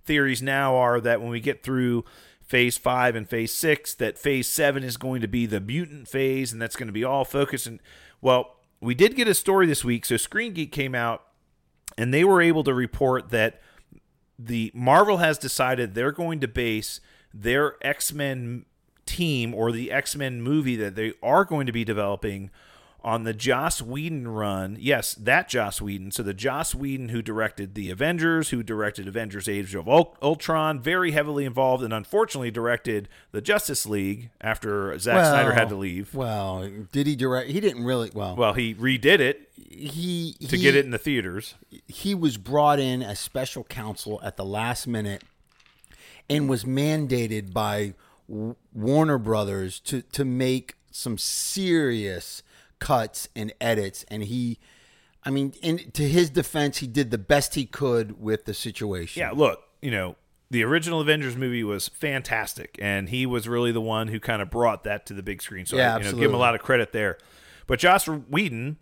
Theories 0.04 0.42
now 0.42 0.76
are 0.76 1.00
that 1.00 1.20
when 1.20 1.30
we 1.30 1.40
get 1.40 1.62
through 1.62 2.04
phase 2.42 2.76
five 2.76 3.16
and 3.16 3.28
phase 3.28 3.52
six, 3.54 3.94
that 3.94 4.18
phase 4.18 4.48
seven 4.48 4.82
is 4.82 4.96
going 4.96 5.20
to 5.22 5.28
be 5.28 5.46
the 5.46 5.60
mutant 5.60 6.08
phase, 6.08 6.52
and 6.52 6.60
that's 6.60 6.76
going 6.76 6.88
to 6.88 6.92
be 6.92 7.04
all 7.04 7.24
focused. 7.24 7.66
And 7.66 7.80
well, 8.20 8.56
we 8.80 8.94
did 8.94 9.16
get 9.16 9.28
a 9.28 9.34
story 9.34 9.66
this 9.66 9.84
week. 9.84 10.04
So 10.04 10.16
Screen 10.16 10.52
Geek 10.52 10.72
came 10.72 10.94
out 10.94 11.22
and 11.96 12.12
they 12.12 12.24
were 12.24 12.42
able 12.42 12.64
to 12.64 12.74
report 12.74 13.30
that 13.30 13.60
the 14.38 14.72
Marvel 14.74 15.18
has 15.18 15.38
decided 15.38 15.94
they're 15.94 16.10
going 16.10 16.40
to 16.40 16.48
base 16.48 17.00
their 17.32 17.76
X-Men 17.80 18.64
team 19.06 19.54
or 19.54 19.72
the 19.72 19.92
X-Men 19.92 20.42
movie 20.42 20.76
that 20.76 20.94
they 20.94 21.12
are 21.22 21.44
going 21.44 21.66
to 21.66 21.72
be 21.72 21.84
developing 21.84 22.50
on 23.04 23.24
the 23.24 23.32
Joss 23.32 23.82
Whedon 23.82 24.28
run. 24.28 24.76
Yes, 24.80 25.14
that 25.14 25.48
Joss 25.48 25.80
Whedon. 25.80 26.10
So 26.12 26.22
the 26.22 26.34
Joss 26.34 26.74
Whedon 26.74 27.08
who 27.08 27.22
directed 27.22 27.74
the 27.74 27.90
Avengers, 27.90 28.50
who 28.50 28.62
directed 28.62 29.08
Avengers 29.08 29.48
Age 29.48 29.74
of 29.74 29.88
Ultron, 29.88 30.80
very 30.80 31.10
heavily 31.10 31.44
involved 31.44 31.82
and 31.82 31.92
unfortunately 31.92 32.50
directed 32.50 33.08
the 33.32 33.40
Justice 33.40 33.86
League 33.86 34.30
after 34.40 34.98
Zack 34.98 35.24
Snyder 35.24 35.52
had 35.52 35.68
to 35.68 35.76
leave. 35.76 36.14
Well, 36.14 36.68
did 36.92 37.06
he 37.06 37.16
direct? 37.16 37.50
He 37.50 37.60
didn't 37.60 37.84
really. 37.84 38.10
Well, 38.14 38.36
Well, 38.36 38.52
he 38.54 38.74
redid 38.74 39.20
it 39.20 39.48
he 39.72 40.36
to 40.40 40.56
he, 40.56 40.62
get 40.62 40.74
it 40.74 40.84
in 40.84 40.90
the 40.90 40.98
theaters. 40.98 41.54
He 41.86 42.14
was 42.14 42.36
brought 42.36 42.78
in 42.78 43.02
as 43.02 43.18
special 43.18 43.64
counsel 43.64 44.20
at 44.22 44.36
the 44.36 44.44
last 44.44 44.86
minute, 44.86 45.22
and 46.28 46.48
was 46.48 46.64
mandated 46.64 47.52
by 47.52 47.94
Warner 48.28 49.18
Brothers 49.18 49.80
to 49.80 50.02
to 50.02 50.24
make 50.24 50.74
some 50.90 51.16
serious 51.18 52.42
cuts 52.82 53.28
and 53.36 53.52
edits. 53.60 54.04
And 54.08 54.24
he, 54.24 54.58
I 55.22 55.30
mean, 55.30 55.54
in 55.62 55.92
to 55.92 56.08
his 56.08 56.30
defense, 56.30 56.78
he 56.78 56.88
did 56.88 57.12
the 57.12 57.18
best 57.18 57.54
he 57.54 57.64
could 57.64 58.20
with 58.20 58.44
the 58.44 58.54
situation. 58.54 59.20
Yeah, 59.20 59.30
look, 59.30 59.60
you 59.80 59.92
know, 59.92 60.16
the 60.50 60.64
original 60.64 61.00
Avengers 61.00 61.36
movie 61.36 61.62
was 61.62 61.86
fantastic, 61.88 62.76
and 62.82 63.08
he 63.08 63.24
was 63.24 63.48
really 63.48 63.70
the 63.70 63.80
one 63.80 64.08
who 64.08 64.18
kind 64.18 64.42
of 64.42 64.50
brought 64.50 64.82
that 64.84 65.06
to 65.06 65.14
the 65.14 65.22
big 65.22 65.40
screen. 65.40 65.64
So, 65.64 65.76
Yeah, 65.76 65.94
I, 65.94 65.98
you 65.98 66.04
know, 66.04 66.12
give 66.12 66.30
him 66.30 66.34
a 66.34 66.38
lot 66.38 66.56
of 66.56 66.60
credit 66.60 66.92
there. 66.92 67.18
But 67.68 67.78
Joss 67.78 68.08
Whedon 68.08 68.78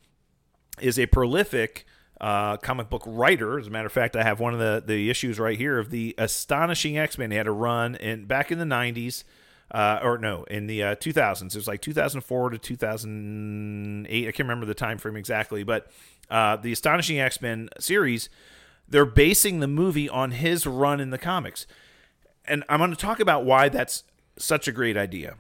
is 0.81 0.99
a 0.99 1.05
prolific 1.07 1.85
uh, 2.23 2.57
comic 2.57 2.89
book 2.89 3.03
writer. 3.07 3.59
As 3.59 3.67
a 3.67 3.71
matter 3.71 3.87
of 3.87 3.93
fact, 3.93 4.17
I 4.17 4.23
have 4.23 4.41
one 4.41 4.55
of 4.55 4.61
the, 4.61 4.83
the 4.85 5.11
issues 5.11 5.39
right 5.39 5.59
here 5.59 5.79
of 5.79 5.91
the 5.91 6.15
Astonishing 6.17 6.97
X 6.97 7.19
Men. 7.19 7.31
He 7.31 7.37
had 7.37 7.47
a 7.47 7.53
run 7.53 7.97
in 7.97 8.25
back 8.25 8.51
in 8.51 8.59
the 8.59 8.65
90s. 8.65 9.25
Uh, 9.71 10.01
or 10.03 10.19
no, 10.19 10.43
in 10.45 10.67
the 10.67 10.83
uh, 10.83 10.97
2000s. 10.97 11.47
It 11.47 11.55
was 11.55 11.69
like 11.69 11.81
2004 11.81 12.51
to 12.51 12.59
2008. 12.59 14.19
I 14.19 14.33
can't 14.33 14.39
remember 14.41 14.67
the 14.67 14.75
time 14.75 14.99
frame 14.99 15.17
exactly, 15.17 15.63
but 15.63 15.91
uh, 16.29 16.57
the 16.57 16.73
Astonishing 16.73 17.21
X 17.21 17.41
Men 17.41 17.69
series, 17.79 18.29
they're 18.89 19.05
basing 19.05 19.61
the 19.61 19.69
movie 19.69 20.09
on 20.09 20.33
his 20.33 20.67
run 20.67 20.99
in 21.01 21.11
the 21.11 21.19
comics. 21.19 21.67
And 22.47 22.65
I'm 22.69 22.79
going 22.79 22.91
to 22.91 22.97
talk 22.97 23.21
about 23.21 23.45
why 23.45 23.69
that's 23.69 24.03
such 24.37 24.67
a 24.67 24.73
great 24.73 24.97
idea. 24.97 25.37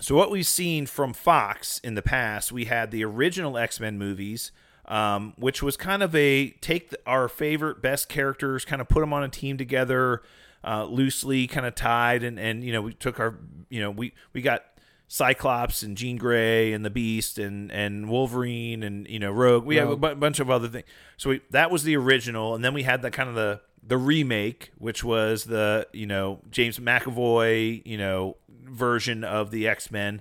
So, 0.00 0.14
what 0.14 0.30
we've 0.30 0.46
seen 0.46 0.86
from 0.86 1.12
Fox 1.12 1.78
in 1.80 1.94
the 1.94 2.02
past, 2.02 2.52
we 2.52 2.66
had 2.66 2.90
the 2.90 3.04
original 3.04 3.58
X 3.58 3.80
Men 3.80 3.98
movies, 3.98 4.52
um, 4.86 5.34
which 5.36 5.62
was 5.62 5.76
kind 5.76 6.02
of 6.02 6.14
a 6.14 6.50
take 6.60 6.94
our 7.06 7.28
favorite, 7.28 7.82
best 7.82 8.08
characters, 8.08 8.64
kind 8.64 8.80
of 8.80 8.88
put 8.88 9.00
them 9.00 9.12
on 9.12 9.24
a 9.24 9.28
team 9.28 9.58
together, 9.58 10.22
uh, 10.64 10.84
loosely 10.84 11.46
kind 11.46 11.66
of 11.66 11.74
tied, 11.74 12.22
and 12.22 12.38
and 12.38 12.64
you 12.64 12.72
know 12.72 12.82
we 12.82 12.94
took 12.94 13.20
our 13.20 13.38
you 13.68 13.80
know 13.80 13.90
we 13.90 14.12
we 14.32 14.42
got 14.42 14.64
Cyclops 15.08 15.82
and 15.82 15.96
Jean 15.96 16.16
Grey 16.16 16.72
and 16.72 16.84
the 16.84 16.90
Beast 16.90 17.38
and 17.38 17.72
and 17.72 18.08
Wolverine 18.08 18.82
and 18.82 19.08
you 19.08 19.18
know 19.18 19.32
Rogue. 19.32 19.64
We 19.64 19.76
have 19.76 19.90
a 19.90 19.96
bunch 19.96 20.38
of 20.38 20.50
other 20.50 20.68
things. 20.68 20.86
So 21.16 21.30
we, 21.30 21.40
that 21.50 21.70
was 21.70 21.82
the 21.82 21.96
original, 21.96 22.54
and 22.54 22.64
then 22.64 22.74
we 22.74 22.82
had 22.82 23.02
the 23.02 23.10
kind 23.10 23.28
of 23.28 23.34
the 23.34 23.60
the 23.82 23.96
remake, 23.96 24.70
which 24.76 25.02
was 25.02 25.44
the 25.44 25.86
you 25.92 26.06
know 26.06 26.40
James 26.50 26.78
McAvoy 26.78 27.82
you 27.86 27.96
know 27.96 28.36
version 28.64 29.24
of 29.24 29.50
the 29.50 29.66
X 29.66 29.90
Men, 29.90 30.20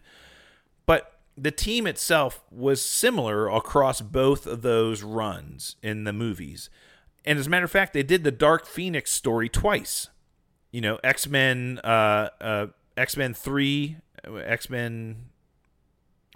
but 0.86 1.20
the 1.38 1.52
team 1.52 1.86
itself 1.86 2.42
was 2.50 2.84
similar 2.84 3.48
across 3.48 4.02
both 4.02 4.48
of 4.48 4.62
those 4.64 5.04
runs 5.04 5.76
in 5.84 6.06
the 6.06 6.14
movies. 6.14 6.70
And 7.26 7.38
as 7.38 7.46
a 7.46 7.50
matter 7.50 7.66
of 7.66 7.72
fact, 7.72 7.94
they 7.94 8.04
did 8.04 8.24
the 8.24 8.32
Dark 8.32 8.66
Phoenix 8.66 9.12
story 9.12 9.50
twice. 9.50 10.10
You 10.72 10.82
know, 10.82 11.00
X 11.04 11.28
Men, 11.28 11.80
uh, 11.84 12.30
uh, 12.40 12.68
X 12.96 13.16
Men 13.18 13.34
Three, 13.34 13.98
X 14.26 14.70
Men 14.70 15.28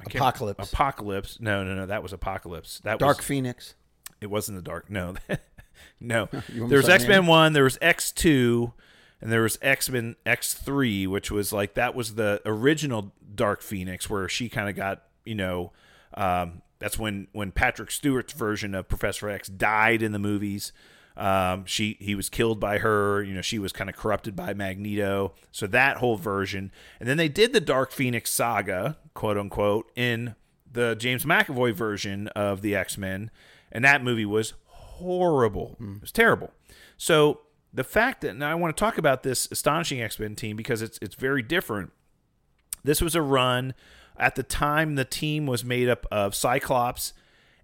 Apocalypse. 0.05 0.71
Apocalypse. 0.71 1.39
No, 1.39 1.63
no, 1.63 1.75
no. 1.75 1.85
That 1.85 2.03
was 2.03 2.13
Apocalypse. 2.13 2.79
That 2.83 2.99
Dark 2.99 3.17
was, 3.17 3.25
Phoenix. 3.25 3.75
It 4.19 4.27
wasn't 4.27 4.57
the 4.57 4.61
Dark. 4.61 4.89
No, 4.89 5.15
no. 5.99 6.29
You 6.31 6.39
want 6.39 6.53
me 6.53 6.67
There 6.67 6.79
was 6.79 6.89
X 6.89 7.07
Men? 7.07 7.25
One. 7.25 7.53
There 7.53 7.63
was 7.63 7.77
X 7.81 8.11
Two, 8.11 8.73
and 9.19 9.31
there 9.31 9.41
was 9.41 9.57
X 9.61 9.89
Men 9.89 10.15
X 10.25 10.53
Three, 10.53 11.07
which 11.07 11.31
was 11.31 11.53
like 11.53 11.75
that 11.75 11.95
was 11.95 12.15
the 12.15 12.41
original 12.45 13.13
Dark 13.33 13.61
Phoenix, 13.61 14.09
where 14.09 14.27
she 14.29 14.49
kind 14.49 14.69
of 14.69 14.75
got 14.75 15.03
you 15.25 15.35
know. 15.35 15.71
Um, 16.13 16.61
that's 16.79 16.97
when 16.97 17.27
when 17.31 17.51
Patrick 17.51 17.91
Stewart's 17.91 18.33
version 18.33 18.73
of 18.73 18.87
Professor 18.87 19.29
X 19.29 19.47
died 19.47 20.01
in 20.01 20.11
the 20.11 20.19
movies. 20.19 20.73
Um, 21.21 21.65
she 21.65 21.97
he 21.99 22.15
was 22.15 22.29
killed 22.29 22.59
by 22.59 22.79
her. 22.79 23.21
You 23.21 23.35
know, 23.35 23.41
she 23.41 23.59
was 23.59 23.71
kind 23.71 23.91
of 23.91 23.95
corrupted 23.95 24.35
by 24.35 24.55
Magneto. 24.55 25.33
So 25.51 25.67
that 25.67 25.97
whole 25.97 26.17
version, 26.17 26.71
and 26.99 27.07
then 27.07 27.17
they 27.17 27.29
did 27.29 27.53
the 27.53 27.61
Dark 27.61 27.91
Phoenix 27.91 28.31
saga, 28.31 28.97
quote 29.13 29.37
unquote, 29.37 29.91
in 29.95 30.33
the 30.69 30.95
James 30.95 31.23
McAvoy 31.23 31.73
version 31.75 32.27
of 32.29 32.63
the 32.63 32.75
X 32.75 32.97
Men, 32.97 33.29
and 33.71 33.85
that 33.85 34.03
movie 34.03 34.25
was 34.25 34.55
horrible. 34.65 35.77
It 35.97 36.01
was 36.01 36.11
terrible. 36.11 36.51
So 36.97 37.41
the 37.71 37.83
fact 37.83 38.21
that 38.21 38.35
now 38.35 38.51
I 38.51 38.55
want 38.55 38.75
to 38.75 38.79
talk 38.79 38.97
about 38.97 39.21
this 39.21 39.47
astonishing 39.51 40.01
X 40.01 40.17
Men 40.19 40.35
team 40.35 40.57
because 40.57 40.81
it's 40.81 40.97
it's 41.03 41.15
very 41.15 41.43
different. 41.43 41.91
This 42.83 42.99
was 42.99 43.13
a 43.13 43.21
run 43.21 43.75
at 44.17 44.33
the 44.33 44.43
time. 44.43 44.95
The 44.95 45.05
team 45.05 45.45
was 45.45 45.63
made 45.63 45.87
up 45.87 46.07
of 46.11 46.33
Cyclops 46.33 47.13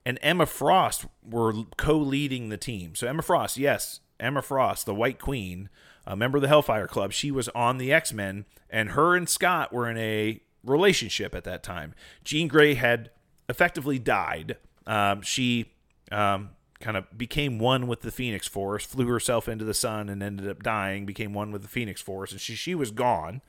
and 0.08 0.18
Emma 0.22 0.46
Frost 0.46 1.06
were 1.22 1.52
co-leading 1.76 2.48
the 2.48 2.56
team. 2.56 2.96
So 2.96 3.08
Emma 3.08 3.22
Frost, 3.22 3.58
yes, 3.58 4.00
Emma 4.22 4.42
Frost, 4.42 4.86
the 4.86 4.96
White 4.96 5.20
Queen, 5.20 5.68
a 6.06 6.16
member 6.16 6.38
of 6.38 6.44
the 6.44 6.48
Hellfire 6.48 6.88
Club, 6.88 7.12
she 7.12 7.30
was 7.30 7.50
on 7.50 7.78
the 7.78 7.92
X 7.92 8.14
Men, 8.14 8.46
and 8.70 8.92
her 8.92 9.18
and 9.18 9.28
Scott 9.28 9.74
were 9.74 9.90
in 9.90 9.98
a 9.98 10.40
relationship 10.64 11.36
at 11.36 11.44
that 11.44 11.62
time. 11.62 11.94
Jean 12.24 12.48
Grey 12.48 12.76
had 12.76 13.10
effectively 13.50 14.00
died. 14.00 14.56
Um, 14.86 15.24
she 15.24 15.74
um, 16.10 16.52
kind 16.80 16.96
of 16.96 17.18
became 17.18 17.60
one 17.60 17.86
with 17.86 18.00
the 18.00 18.12
Phoenix 18.12 18.48
Force, 18.48 18.86
flew 18.86 19.08
herself 19.08 19.50
into 19.50 19.66
the 19.66 19.74
sun, 19.74 20.08
and 20.08 20.24
ended 20.24 20.48
up 20.48 20.64
dying. 20.64 21.06
Became 21.06 21.34
one 21.34 21.52
with 21.52 21.64
the 21.64 21.68
Phoenix 21.68 22.02
Force, 22.02 22.32
and 22.32 22.40
she 22.40 22.56
she 22.56 22.76
was 22.76 22.92
gone. 22.92 23.42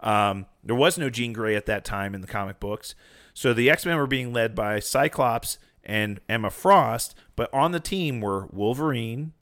Um, 0.00 0.46
there 0.64 0.74
was 0.74 0.98
no 0.98 1.10
Jean 1.10 1.32
Grey 1.32 1.54
at 1.54 1.66
that 1.66 1.84
time 1.84 2.12
in 2.12 2.22
the 2.22 2.26
comic 2.26 2.58
books, 2.58 2.96
so 3.34 3.54
the 3.54 3.70
X 3.70 3.86
Men 3.86 3.98
were 3.98 4.08
being 4.08 4.32
led 4.32 4.56
by 4.56 4.80
Cyclops 4.80 5.58
and 5.84 6.20
Emma 6.28 6.50
Frost, 6.50 7.14
but 7.36 7.52
on 7.52 7.72
the 7.72 7.80
team 7.80 8.20
were 8.20 8.46
Wolverine, 8.52 9.32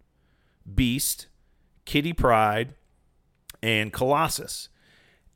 Beast, 0.73 1.27
Kitty 1.85 2.13
Pryde, 2.13 2.75
and 3.63 3.93
Colossus. 3.93 4.69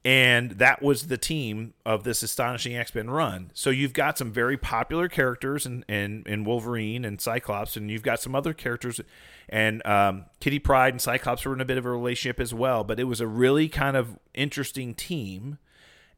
And 0.07 0.53
that 0.53 0.83
was 0.83 1.07
the 1.07 1.17
team 1.17 1.73
of 1.87 2.05
this 2.05 2.23
astonishing 2.23 2.77
X 2.77 2.95
Men 2.95 3.09
run. 3.09 3.51
So 3.55 3.71
you've 3.71 3.95
got 3.95 4.19
some 4.19 4.31
very 4.31 4.59
popular 4.59 5.09
characters 5.09 5.65
in, 5.65 5.83
in, 5.89 6.25
in 6.27 6.45
Wolverine 6.45 7.07
and 7.07 7.19
Cyclops, 7.19 7.75
and 7.75 7.91
you've 7.91 8.03
got 8.03 8.21
some 8.21 8.35
other 8.35 8.53
characters. 8.53 9.01
And 9.49 9.85
um, 9.87 10.27
Kitty 10.41 10.59
Pryde 10.59 10.93
and 10.93 11.01
Cyclops 11.01 11.47
were 11.47 11.55
in 11.55 11.61
a 11.63 11.65
bit 11.65 11.79
of 11.79 11.87
a 11.87 11.91
relationship 11.91 12.39
as 12.39 12.53
well. 12.53 12.85
But 12.85 13.01
it 13.01 13.05
was 13.05 13.23
a 13.23 13.27
really 13.27 13.67
kind 13.69 13.97
of 13.97 14.19
interesting 14.35 14.95
team 14.95 15.57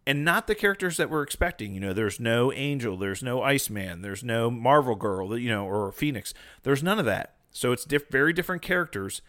and 0.06 0.24
not 0.24 0.46
the 0.46 0.54
characters 0.54 0.96
that 0.98 1.10
we're 1.10 1.22
expecting. 1.22 1.74
You 1.74 1.80
know, 1.80 1.92
there's 1.92 2.20
no 2.20 2.52
Angel, 2.52 2.96
there's 2.96 3.22
no 3.22 3.42
Iceman, 3.42 4.02
there's 4.02 4.22
no 4.24 4.50
Marvel 4.50 4.94
Girl, 4.94 5.36
you 5.38 5.48
know, 5.48 5.66
or 5.66 5.90
Phoenix. 5.92 6.32
There's 6.62 6.82
none 6.82 6.98
of 6.98 7.04
that. 7.06 7.34
So 7.50 7.72
it's 7.72 7.84
diff- 7.84 8.08
very 8.10 8.32
different 8.32 8.62
characters. 8.62 9.22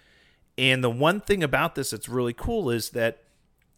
And 0.57 0.83
the 0.83 0.89
one 0.89 1.19
thing 1.21 1.43
about 1.43 1.75
this 1.75 1.91
that's 1.91 2.09
really 2.09 2.33
cool 2.33 2.69
is 2.69 2.91
that 2.91 3.23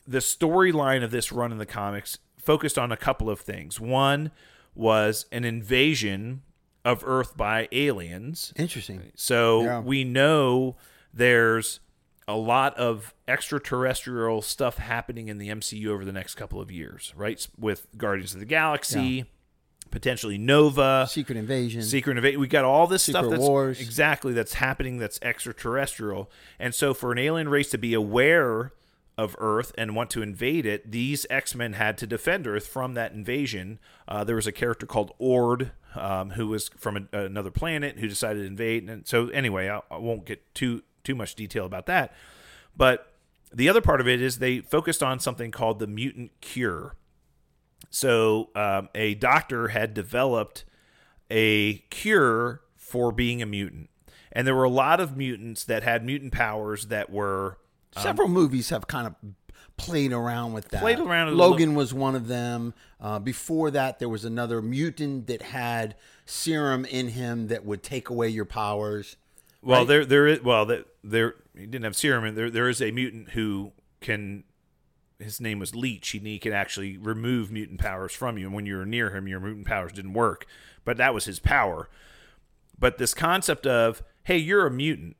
the 0.08 0.20
storyline 0.20 1.04
of 1.04 1.12
this 1.12 1.32
run 1.32 1.52
in 1.52 1.58
the 1.58 1.66
comics 1.66 2.18
focused 2.38 2.78
on 2.80 2.92
a 2.92 2.98
couple 2.98 3.30
of 3.30 3.40
things. 3.40 3.80
One 3.80 4.32
was 4.74 5.26
an 5.32 5.44
invasion 5.46 6.42
of 6.86 7.04
Earth 7.06 7.36
by 7.38 7.68
aliens. 7.72 8.54
Interesting. 8.56 9.12
So 9.16 9.64
Yeah. 9.64 9.80
we 9.82 10.04
know 10.04 10.78
there's 11.14 11.80
a 12.30 12.36
lot 12.38 12.78
of 12.78 13.16
extraterrestrial 13.28 14.44
stuff 14.44 14.78
happening 14.78 15.30
in 15.30 15.40
the 15.40 15.50
MCU 15.50 15.88
over 15.88 16.06
the 16.06 16.12
next 16.12 16.36
couple 16.36 16.62
of 16.62 16.72
years, 16.72 17.12
right? 17.18 17.46
With 17.58 17.88
Guardians 17.98 18.36
of 18.36 18.40
the 18.40 18.46
Galaxy, 18.46 19.26
potentially 19.90 20.38
Nova, 20.38 21.08
Secret 21.10 21.40
Invasion. 21.40 21.82
Secret 21.82 22.18
Invasion. 22.18 22.40
We 22.40 22.48
got 22.48 22.66
all 22.66 22.86
this 22.86 23.02
stuff 23.02 23.28
that's 23.32 23.42
Wars. 23.42 23.82
exactly 23.82 24.32
that's 24.32 24.54
happening 24.54 25.00
that's 25.00 25.18
extraterrestrial. 25.24 26.30
And 26.60 26.76
so 26.76 26.94
for 26.94 27.12
an 27.12 27.18
alien 27.18 27.50
race 27.50 27.72
to 27.72 27.80
be 27.80 27.96
aware 27.96 28.74
of 29.18 29.36
Earth 29.40 29.72
and 29.76 29.96
want 29.96 30.12
to 30.12 30.22
invade 30.22 30.68
it, 30.68 30.92
these 30.92 31.26
X 31.32 31.56
Men 31.56 31.74
had 31.74 31.98
to 31.98 32.06
defend 32.06 32.46
Earth 32.46 32.68
from 32.68 32.94
that 32.94 33.12
invasion. 33.12 33.80
Uh, 34.08 34.24
there 34.24 34.36
was 34.36 34.46
a 34.46 34.52
character 34.52 34.86
called 34.86 35.14
Ord 35.18 35.72
um, 35.96 36.30
who 36.32 36.48
was 36.48 36.70
from 36.78 37.10
a, 37.12 37.26
another 37.26 37.50
planet 37.50 37.98
who 37.98 38.08
decided 38.08 38.42
to 38.42 38.46
invade. 38.46 38.88
And 38.88 39.08
so 39.08 39.30
anyway, 39.30 39.68
I, 39.68 39.82
I 39.90 39.98
won't 39.98 40.26
get 40.26 40.54
too 40.54 40.84
too 41.10 41.16
much 41.16 41.34
detail 41.34 41.66
about 41.66 41.88
that. 41.88 42.14
But 42.78 43.12
the 43.52 43.68
other 43.68 43.82
part 43.82 44.00
of 44.00 44.08
it 44.08 44.22
is 44.22 44.38
they 44.38 44.60
focused 44.60 45.02
on 45.02 45.20
something 45.20 45.50
called 45.50 45.80
the 45.80 45.88
mutant 45.88 46.32
cure. 46.40 46.96
So 47.90 48.52
um, 48.54 48.90
a 48.94 49.16
doctor 49.16 49.70
had 49.70 49.96
developed 49.96 50.66
a 51.32 51.80
cure 51.90 52.62
for 52.76 53.12
being 53.12 53.42
a 53.42 53.48
mutant. 53.48 53.90
And 54.32 54.46
there 54.46 54.54
were 54.54 54.66
a 54.66 54.70
lot 54.70 55.00
of 55.00 55.18
mutants 55.18 55.64
that 55.64 55.82
had 55.82 56.06
mutant 56.06 56.32
powers 56.32 56.88
that 56.88 57.10
were 57.10 57.58
Several 57.98 58.28
movies 58.28 58.70
have 58.70 58.86
kind 58.86 59.08
of 59.08 59.16
played 59.78 60.14
around 60.14 60.54
with 60.54 60.70
that. 60.70 60.82
Played 60.82 61.00
around 61.00 61.36
Logan 61.36 61.74
was 61.74 61.92
one 61.92 62.16
of 62.16 62.28
them. 62.28 62.76
Uh, 63.02 63.18
before 63.18 63.72
that, 63.72 63.98
there 63.98 64.08
was 64.10 64.26
another 64.26 64.62
mutant 64.62 65.26
that 65.26 65.42
had 65.42 65.96
serum 66.28 66.86
in 66.86 67.08
him 67.08 67.48
that 67.48 67.66
would 67.66 67.82
take 67.82 68.10
away 68.12 68.30
your 68.30 68.46
powers. 68.46 69.18
Well, 69.62 69.86
there 69.86 70.06
there 70.06 70.28
is 70.28 70.42
well 70.42 70.66
there 70.66 70.86
there 71.04 71.36
he 71.56 71.66
didn't 71.66 71.84
have 71.84 71.96
serum 71.96 72.24
and 72.24 72.38
there 72.38 72.50
there 72.50 72.70
is 72.70 72.82
a 72.82 72.92
mutant 72.92 73.30
who 73.32 73.74
can 74.00 74.44
his 75.20 75.42
name 75.42 75.60
was 75.60 75.76
Leech 75.76 76.14
and 76.16 76.26
he 76.26 76.40
can 76.40 76.54
actually 76.54 76.98
remove 76.98 77.52
mutant 77.52 77.80
powers 77.80 78.14
from 78.14 78.38
you 78.38 78.46
and 78.46 78.56
when 78.56 78.66
you 78.66 78.78
were 78.78 78.86
near 78.86 79.10
him 79.10 79.28
your 79.28 79.40
mutant 79.42 79.68
powers 79.68 79.92
didn't 79.92 80.14
work 80.14 80.46
but 80.86 80.96
that 80.98 81.14
was 81.14 81.26
his 81.26 81.40
power 81.40 81.90
but 82.78 82.98
this 82.98 83.14
concept 83.14 83.68
of 83.68 84.02
hey 84.24 84.38
you're 84.38 84.66
a 84.66 84.72
mutant 84.72 85.18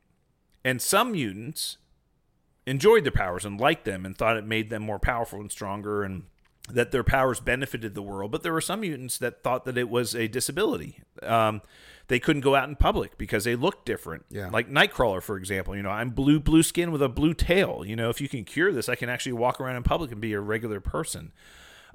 and 0.64 0.80
some 0.80 1.12
mutants 1.12 1.76
enjoyed 2.66 3.04
their 3.04 3.12
powers 3.12 3.44
and 3.44 3.60
liked 3.60 3.84
them 3.84 4.06
and 4.06 4.16
thought 4.16 4.36
it 4.36 4.46
made 4.46 4.70
them 4.70 4.82
more 4.82 4.98
powerful 4.98 5.40
and 5.40 5.52
stronger 5.52 6.02
and 6.02 6.22
that 6.68 6.92
their 6.92 7.04
powers 7.04 7.40
benefited 7.40 7.94
the 7.94 8.02
world. 8.02 8.30
But 8.30 8.42
there 8.42 8.52
were 8.52 8.60
some 8.60 8.80
mutants 8.80 9.18
that 9.18 9.42
thought 9.42 9.64
that 9.64 9.78
it 9.78 9.88
was 9.88 10.14
a 10.14 10.28
disability. 10.28 11.00
Um, 11.22 11.62
they 12.08 12.18
couldn't 12.18 12.42
go 12.42 12.56
out 12.56 12.68
in 12.68 12.74
public 12.74 13.16
because 13.18 13.44
they 13.44 13.54
looked 13.54 13.86
different. 13.86 14.24
Yeah. 14.30 14.48
Like 14.50 14.68
Nightcrawler, 14.68 15.22
for 15.22 15.36
example. 15.36 15.76
You 15.76 15.82
know, 15.82 15.90
I'm 15.90 16.10
blue, 16.10 16.40
blue 16.40 16.62
skin 16.64 16.90
with 16.90 17.02
a 17.02 17.08
blue 17.08 17.34
tail. 17.34 17.84
You 17.86 17.94
know, 17.94 18.10
if 18.10 18.20
you 18.20 18.28
can 18.28 18.44
cure 18.44 18.72
this, 18.72 18.88
I 18.88 18.96
can 18.96 19.08
actually 19.08 19.34
walk 19.34 19.60
around 19.60 19.76
in 19.76 19.82
public 19.84 20.10
and 20.10 20.20
be 20.20 20.32
a 20.32 20.40
regular 20.40 20.80
person. 20.80 21.32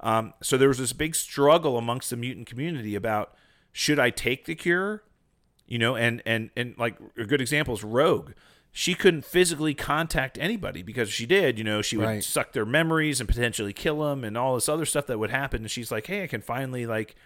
Um, 0.00 0.32
so 0.42 0.56
there 0.56 0.68
was 0.68 0.78
this 0.78 0.92
big 0.92 1.14
struggle 1.14 1.76
amongst 1.76 2.10
the 2.10 2.16
mutant 2.16 2.46
community 2.46 2.94
about 2.94 3.34
should 3.72 3.98
I 3.98 4.10
take 4.10 4.46
the 4.46 4.54
cure 4.54 5.02
you 5.68 5.78
know, 5.78 5.96
and 5.96 6.22
and 6.24 6.50
and 6.56 6.74
like 6.78 6.96
a 7.18 7.24
good 7.24 7.40
example 7.40 7.74
is 7.74 7.82
Rogue. 7.82 8.30
She 8.70 8.94
couldn't 8.94 9.24
physically 9.24 9.74
contact 9.74 10.38
anybody 10.38 10.82
because 10.82 11.10
she 11.10 11.26
did, 11.26 11.58
you 11.58 11.64
know, 11.64 11.82
she 11.82 11.96
would 11.96 12.04
Right. 12.06 12.22
suck 12.22 12.52
their 12.52 12.64
memories 12.64 13.20
and 13.20 13.28
potentially 13.28 13.72
kill 13.72 14.00
them 14.00 14.22
and 14.22 14.38
all 14.38 14.54
this 14.54 14.68
other 14.68 14.84
stuff 14.84 15.06
that 15.08 15.18
would 15.18 15.30
happen. 15.30 15.62
And 15.62 15.70
she's 15.70 15.90
like, 15.90 16.06
"Hey, 16.06 16.22
I 16.22 16.26
can 16.28 16.40
finally 16.40 16.86
like 16.86 17.16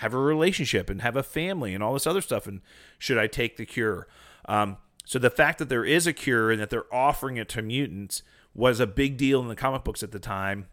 have 0.00 0.12
a 0.12 0.18
relationship 0.18 0.90
and 0.90 1.00
have 1.00 1.16
a 1.16 1.22
family 1.22 1.74
and 1.74 1.82
all 1.82 1.94
this 1.94 2.06
other 2.06 2.20
stuff. 2.20 2.46
And 2.46 2.60
should 2.98 3.18
I 3.18 3.26
take 3.26 3.56
the 3.56 3.64
cure?" 3.64 4.06
Um, 4.46 4.76
so 5.04 5.18
the 5.18 5.30
fact 5.30 5.58
that 5.58 5.68
there 5.68 5.84
is 5.84 6.06
a 6.06 6.12
cure 6.12 6.50
and 6.50 6.60
that 6.60 6.70
they're 6.70 6.92
offering 6.94 7.36
it 7.36 7.48
to 7.50 7.62
mutants 7.62 8.22
was 8.54 8.80
a 8.80 8.86
big 8.86 9.16
deal 9.16 9.40
in 9.40 9.48
the 9.48 9.56
comic 9.56 9.84
books 9.84 10.02
at 10.02 10.12
the 10.12 10.18
time 10.18 10.66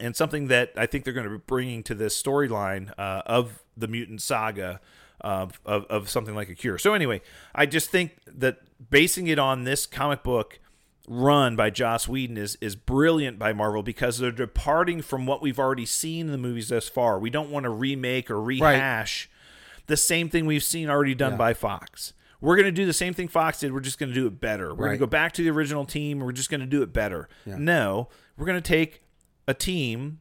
and 0.00 0.16
something 0.16 0.48
that 0.48 0.72
I 0.76 0.86
think 0.86 1.04
they're 1.04 1.12
going 1.12 1.28
to 1.28 1.38
be 1.38 1.42
bringing 1.46 1.82
to 1.84 1.94
this 1.94 2.20
storyline 2.20 2.92
uh, 2.98 3.22
of 3.26 3.62
the 3.76 3.88
mutant 3.88 4.22
saga 4.22 4.80
of, 5.20 5.60
of, 5.64 5.84
of 5.86 6.08
something 6.08 6.34
like 6.34 6.48
a 6.48 6.54
cure. 6.54 6.78
So 6.78 6.94
anyway, 6.94 7.22
I 7.54 7.66
just 7.66 7.90
think 7.90 8.18
that 8.26 8.58
basing 8.90 9.28
it 9.28 9.38
on 9.38 9.64
this 9.64 9.86
comic 9.86 10.22
book 10.22 10.58
run 11.06 11.54
by 11.56 11.70
Joss 11.70 12.08
Whedon 12.08 12.36
is 12.38 12.56
is 12.60 12.76
brilliant 12.76 13.38
by 13.38 13.52
Marvel 13.52 13.82
because 13.82 14.18
they're 14.18 14.30
departing 14.32 15.02
from 15.02 15.26
what 15.26 15.42
we've 15.42 15.58
already 15.58 15.86
seen 15.86 16.26
in 16.26 16.32
the 16.32 16.38
movies 16.38 16.68
thus 16.68 16.88
far. 16.88 17.18
We 17.18 17.30
don't 17.30 17.50
want 17.50 17.64
to 17.64 17.70
remake 17.70 18.30
or 18.30 18.40
rehash 18.40 19.28
the 19.86 19.96
same 19.96 20.28
thing 20.30 20.46
we've 20.46 20.62
seen 20.64 20.88
already 20.88 21.14
done 21.14 21.32
by 21.36 21.52
Fox. 21.54 22.14
We're 22.40 22.56
going 22.56 22.66
to 22.66 22.72
do 22.72 22.84
the 22.86 22.92
same 22.92 23.14
thing 23.14 23.28
Fox 23.28 23.60
did. 23.60 23.72
We're 23.72 23.80
just 23.80 23.98
going 23.98 24.08
to 24.10 24.14
do 24.14 24.26
it 24.26 24.40
better. 24.40 24.70
We're 24.70 24.86
going 24.86 24.98
to 24.98 24.98
go 24.98 25.06
back 25.06 25.32
to 25.34 25.42
the 25.42 25.50
original 25.50 25.84
team. 25.84 26.20
We're 26.20 26.32
just 26.32 26.50
going 26.50 26.60
to 26.60 26.66
do 26.66 26.82
it 26.82 26.92
better. 26.92 27.28
No, 27.58 28.08
we're 28.36 28.46
going 28.46 28.60
to 28.60 28.66
take 28.68 29.02
a 29.46 29.54
team 29.54 30.20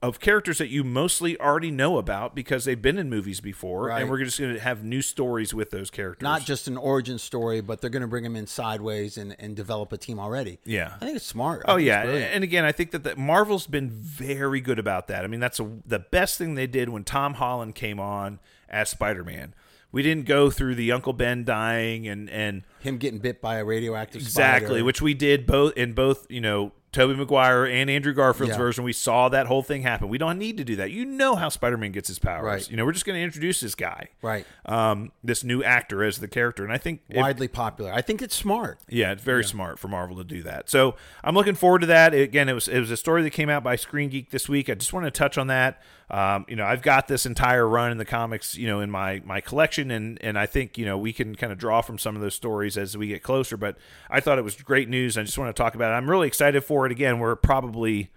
of 0.00 0.20
characters 0.20 0.58
that 0.58 0.68
you 0.68 0.84
mostly 0.84 1.38
already 1.40 1.70
know 1.70 1.98
about 1.98 2.34
because 2.36 2.64
they've 2.64 2.80
been 2.80 2.98
in 2.98 3.10
movies 3.10 3.40
before, 3.40 3.86
Right. 3.86 4.00
and 4.00 4.08
we're 4.10 4.22
just 4.22 4.38
going 4.38 4.54
to 4.54 4.60
have 4.60 4.84
new 4.84 5.02
stories 5.02 5.52
with 5.52 5.70
those 5.70 5.90
characters. 5.90 6.22
Not 6.22 6.44
just 6.44 6.68
an 6.68 6.76
origin 6.76 7.18
story, 7.18 7.60
but 7.60 7.80
they're 7.80 7.90
going 7.90 8.02
to 8.02 8.06
bring 8.08 8.22
them 8.22 8.36
in 8.36 8.46
sideways 8.46 9.18
and, 9.18 9.34
and 9.40 9.56
develop 9.56 9.92
a 9.92 9.96
team 9.96 10.20
already. 10.20 10.60
Yeah. 10.64 10.94
I 11.00 11.04
think 11.04 11.16
it's 11.16 11.26
smart. 11.26 11.62
I 11.66 11.72
Oh 11.72 11.76
yeah, 11.76 12.02
and 12.02 12.44
again, 12.44 12.64
I 12.64 12.70
think 12.72 12.92
that 12.92 13.02
the, 13.02 13.16
Marvel's 13.16 13.66
been 13.66 13.90
very 13.90 14.60
good 14.60 14.78
about 14.78 15.08
that. 15.08 15.24
I 15.24 15.26
mean, 15.26 15.40
that's 15.40 15.58
a, 15.58 15.68
the 15.84 15.98
best 15.98 16.38
thing 16.38 16.54
they 16.54 16.68
did 16.68 16.88
when 16.88 17.02
Tom 17.02 17.34
Holland 17.34 17.74
came 17.74 17.98
on 17.98 18.38
as 18.68 18.88
Spider-Man. 18.90 19.54
We 19.90 20.02
didn't 20.02 20.24
go 20.26 20.48
through 20.50 20.76
the 20.76 20.90
Uncle 20.92 21.12
Ben 21.12 21.44
dying 21.44 22.08
and 22.08 22.30
and 22.30 22.62
him 22.80 22.96
getting 22.96 23.18
bit 23.18 23.42
by 23.42 23.56
a 23.56 23.64
radioactive 23.64 24.22
spider. 24.22 24.28
exactly, 24.56 24.66
spider. 24.76 24.84
which 24.84 25.02
we 25.02 25.12
did 25.12 25.46
both 25.46 25.76
in 25.76 25.92
both 25.92 26.26
you 26.30 26.40
know 26.40 26.72
Tobey 26.92 27.14
Maguire 27.14 27.64
and 27.64 27.88
Andrew 27.88 28.12
Garfield's 28.12 28.50
Yeah. 28.52 28.58
version. 28.58 28.84
We 28.84 28.92
saw 28.92 29.30
that 29.30 29.46
whole 29.46 29.62
thing 29.62 29.80
happen. 29.82 30.08
We 30.08 30.18
don't 30.18 30.38
need 30.38 30.58
to 30.58 30.64
do 30.64 30.76
that. 30.76 30.90
You 30.90 31.06
know 31.06 31.34
how 31.36 31.48
Spider-Man 31.48 31.90
gets 31.92 32.08
his 32.08 32.18
powers. 32.18 32.44
Right. 32.44 32.70
You 32.70 32.76
know, 32.76 32.84
we're 32.84 32.92
just 32.92 33.06
going 33.06 33.18
to 33.18 33.22
introduce 33.24 33.60
this 33.60 33.74
guy, 33.74 34.08
right 34.20 34.44
um, 34.66 35.10
this 35.24 35.42
new 35.42 35.64
actor 35.64 36.04
as 36.04 36.18
the 36.18 36.28
character, 36.28 36.62
and 36.64 36.72
I 36.72 36.76
think 36.78 37.00
widely 37.10 37.48
popular. 37.48 37.92
I 37.92 38.02
think 38.02 38.20
it's 38.20 38.34
smart. 38.34 38.78
yeah, 38.88 39.12
it's 39.12 39.22
very 39.22 39.42
smart 39.44 39.78
for 39.78 39.88
Marvel 39.88 40.16
to 40.18 40.24
do 40.24 40.42
that. 40.42 40.68
So 40.68 40.94
I'm 41.24 41.34
looking 41.34 41.54
forward 41.54 41.80
to 41.80 41.86
that. 41.86 42.12
Again, 42.14 42.48
it 42.48 42.52
was 42.52 42.68
it 42.68 42.78
was 42.78 42.90
a 42.90 42.96
story 42.96 43.22
that 43.22 43.30
came 43.30 43.48
out 43.48 43.64
by 43.64 43.76
Screen 43.76 44.10
Geek 44.10 44.30
this 44.30 44.48
week. 44.48 44.68
I 44.68 44.74
just 44.74 44.92
want 44.92 45.06
to 45.06 45.10
touch 45.10 45.38
on 45.38 45.46
that. 45.46 45.80
Um, 46.12 46.44
you 46.46 46.56
know, 46.56 46.66
I've 46.66 46.82
got 46.82 47.08
this 47.08 47.24
entire 47.24 47.66
run 47.66 47.90
in 47.90 47.96
the 47.96 48.04
comics, 48.04 48.54
you 48.54 48.66
know, 48.66 48.80
in 48.80 48.90
my 48.90 49.22
my 49.24 49.40
collection, 49.40 49.90
and 49.90 50.18
and 50.22 50.38
I 50.38 50.44
think 50.44 50.76
you 50.76 50.84
know 50.84 50.98
we 50.98 51.10
can 51.14 51.34
kind 51.34 51.50
of 51.50 51.58
draw 51.58 51.80
from 51.80 51.98
some 51.98 52.14
of 52.14 52.20
those 52.20 52.34
stories 52.34 52.76
as 52.76 52.96
we 52.98 53.06
get 53.06 53.22
closer. 53.22 53.56
But 53.56 53.78
I 54.10 54.20
thought 54.20 54.36
it 54.36 54.44
was 54.44 54.54
great 54.56 54.90
news. 54.90 55.16
I 55.16 55.22
just 55.22 55.38
want 55.38 55.54
to 55.54 55.60
talk 55.60 55.74
about 55.74 55.90
it. 55.90 55.94
I'm 55.94 56.10
really 56.10 56.26
excited 56.26 56.64
for 56.64 56.84
it. 56.84 56.92
Again, 56.92 57.18
we're 57.18 57.34
probably 57.34 58.10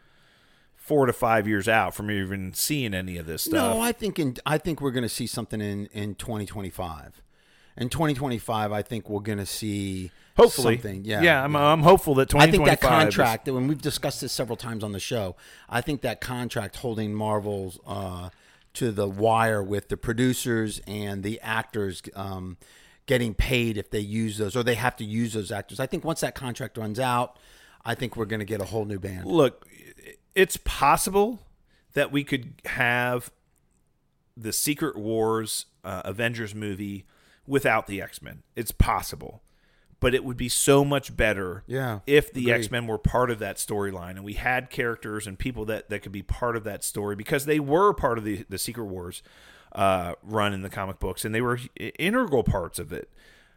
four 0.75 1.05
to 1.05 1.13
five 1.13 1.47
years 1.47 1.69
out 1.69 1.95
from 1.95 2.11
even 2.11 2.53
seeing 2.53 2.93
any 2.93 3.15
of 3.17 3.25
this 3.25 3.43
stuff. 3.43 3.75
No, 3.75 3.81
I 3.81 3.93
think 3.93 4.19
in 4.19 4.35
I 4.45 4.57
think 4.57 4.81
we're 4.81 4.91
going 4.91 5.03
to 5.03 5.09
see 5.09 5.25
something 5.25 5.61
in 5.61 5.85
in 5.87 6.15
2025. 6.15 7.21
In 7.77 7.89
2025, 7.89 8.71
I 8.73 8.81
think 8.81 9.09
we're 9.09 9.19
going 9.21 9.37
to 9.37 9.45
see 9.45 10.11
Hopefully, 10.37 10.75
something. 10.75 11.05
Yeah, 11.05 11.21
yeah. 11.21 11.43
I'm, 11.43 11.55
I'm 11.55 11.81
hopeful 11.81 12.15
that 12.15 12.29
2025. 12.29 12.39
I 12.39 12.51
think 12.51 12.81
2025. 12.81 12.89
that 12.91 13.07
is- 13.07 13.15
contract, 13.15 13.47
when 13.47 13.67
we've 13.67 13.81
discussed 13.81 14.21
this 14.21 14.33
several 14.33 14.57
times 14.57 14.83
on 14.83 14.91
the 14.91 14.99
show, 14.99 15.35
I 15.69 15.81
think 15.81 16.01
that 16.01 16.19
contract 16.19 16.77
holding 16.77 17.13
Marvel's 17.13 17.79
uh, 17.87 18.29
to 18.73 18.91
the 18.91 19.07
wire 19.07 19.63
with 19.63 19.87
the 19.87 19.97
producers 19.97 20.81
and 20.85 21.23
the 21.23 21.39
actors 21.41 22.01
um, 22.15 22.57
getting 23.05 23.33
paid 23.33 23.77
if 23.77 23.89
they 23.89 23.99
use 23.99 24.37
those 24.37 24.55
or 24.55 24.63
they 24.63 24.75
have 24.75 24.95
to 24.97 25.05
use 25.05 25.33
those 25.33 25.51
actors. 25.51 25.79
I 25.79 25.85
think 25.85 26.03
once 26.03 26.19
that 26.21 26.35
contract 26.35 26.77
runs 26.77 26.99
out, 26.99 27.37
I 27.85 27.95
think 27.95 28.17
we're 28.17 28.25
going 28.25 28.39
to 28.39 28.45
get 28.45 28.59
a 28.59 28.65
whole 28.65 28.83
new 28.85 28.99
band. 28.99 29.25
look, 29.25 29.65
it's 30.33 30.57
possible 30.57 31.39
that 31.93 32.11
we 32.11 32.25
could 32.25 32.55
have 32.65 33.31
the 34.35 34.51
Secret 34.51 34.97
Wars 34.97 35.67
uh, 35.85 36.01
Avengers 36.03 36.53
movie 36.53 37.05
without 37.47 37.87
the 37.87 38.01
X 38.01 38.21
Men. 38.21 38.43
It's 38.55 38.71
possible. 38.71 39.41
But 40.05 40.13
it 40.13 40.23
would 40.23 40.37
be 40.37 40.49
so 40.49 40.85
much 40.85 41.17
better 41.17 41.63
Yeah, 41.65 42.01
if 42.05 42.31
the. 42.31 42.51
X 42.51 42.69
Men 42.69 42.85
were 42.85 42.99
part 42.99 43.31
of 43.31 43.39
that 43.39 43.55
storyline 43.55 44.11
and 44.11 44.23
we 44.23 44.33
had 44.33 44.69
characters 44.69 45.25
and 45.25 45.39
people 45.39 45.65
that, 45.65 45.89
that 45.89 46.03
could 46.03 46.11
be 46.11 46.21
part 46.21 46.55
of 46.55 46.63
that 46.65 46.83
story 46.83 47.15
because 47.15 47.45
they 47.45 47.59
were 47.59 47.91
part 47.91 48.19
of 48.19 48.23
the, 48.23 48.45
the 48.47 48.59
Secret 48.59 48.85
Wars 48.85 49.23
uh, 49.71 50.13
run 50.21 50.53
in 50.53 50.61
the 50.61 50.69
comic 50.69 50.99
books 50.99 51.25
and 51.25 51.33
they 51.33 51.41
were 51.41 51.57
integral 51.97 52.43
parts 52.43 52.77
of 52.77 52.93
it. 52.93 53.09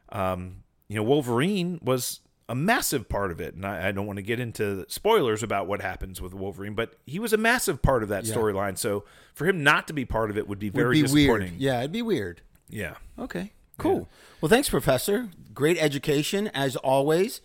Um, 0.09 0.62
you 0.88 0.96
know, 0.96 1.03
Wolverine 1.03 1.80
was 1.82 2.20
a 2.49 2.55
massive 2.55 3.11
part 3.11 3.30
of 3.30 3.42
it, 3.42 3.53
and 3.55 3.66
I, 3.66 3.88
I 3.88 3.92
don't 3.92 4.07
want 4.07 4.16
to 4.16 4.22
get 4.22 4.40
into 4.40 4.86
spoilers 4.88 5.42
about 5.42 5.66
what 5.66 5.82
happens 5.82 6.18
with 6.22 6.32
Wolverine, 6.32 6.72
but 6.72 6.94
he 7.07 7.18
was 7.18 7.34
a 7.34 7.36
massive 7.36 7.82
part 7.82 8.03
of 8.03 8.09
that 8.09 8.24
storyline. 8.24 8.78
So 8.78 9.05
for 9.34 9.46
him 9.46 9.62
not 9.62 9.86
to 9.88 9.92
be 9.92 10.07
part 10.07 10.30
of 10.30 10.38
it 10.38 10.49
would 10.49 10.59
be 10.59 10.70
very 10.70 10.86
Would 10.86 10.92
be 10.94 11.03
disappointing. 11.03 11.51
weird. 11.51 11.61
Yeah, 11.61 11.80
it'd 11.80 11.92
be 11.92 12.01
weird. 12.01 12.40
Yeah. 12.70 12.94
Okay, 13.18 13.53
cool. 13.78 14.08
Well, 14.40 14.48
thanks, 14.48 14.68
Professor. 14.68 15.28
Great 15.54 15.78
education 15.78 16.48
as 16.48 16.76
always. 16.76 17.40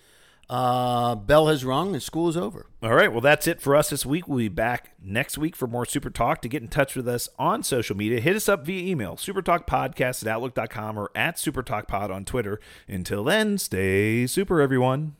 Uh, 0.49 1.15
bell 1.15 1.47
has 1.47 1.63
rung 1.63 1.93
and 1.93 2.03
school 2.03 2.27
is 2.29 2.37
over. 2.37 2.67
All 2.81 2.93
right. 2.93 3.11
Well, 3.11 3.21
that's 3.21 3.47
it 3.47 3.61
for 3.61 3.75
us 3.75 3.89
this 3.89 4.05
week. 4.05 4.27
We'll 4.27 4.39
be 4.39 4.49
back 4.49 4.91
next 5.01 5.37
week 5.37 5.55
for 5.55 5.67
more 5.67 5.85
Super 5.85 6.09
Talk. 6.09 6.41
To 6.41 6.49
get 6.49 6.61
in 6.61 6.67
touch 6.67 6.95
with 6.95 7.07
us 7.07 7.29
on 7.39 7.63
social 7.63 7.95
media, 7.95 8.19
hit 8.19 8.35
us 8.35 8.49
up 8.49 8.65
via 8.65 8.85
email, 8.85 9.15
supertalkpodcast 9.15 10.21
at 10.21 10.27
outlook.com 10.27 10.99
or 10.99 11.09
at 11.15 11.37
supertalkpod 11.37 12.11
on 12.11 12.25
Twitter. 12.25 12.59
Until 12.87 13.23
then, 13.23 13.57
stay 13.57 14.27
super, 14.27 14.61
everyone. 14.61 15.15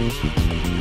Música 0.00 0.79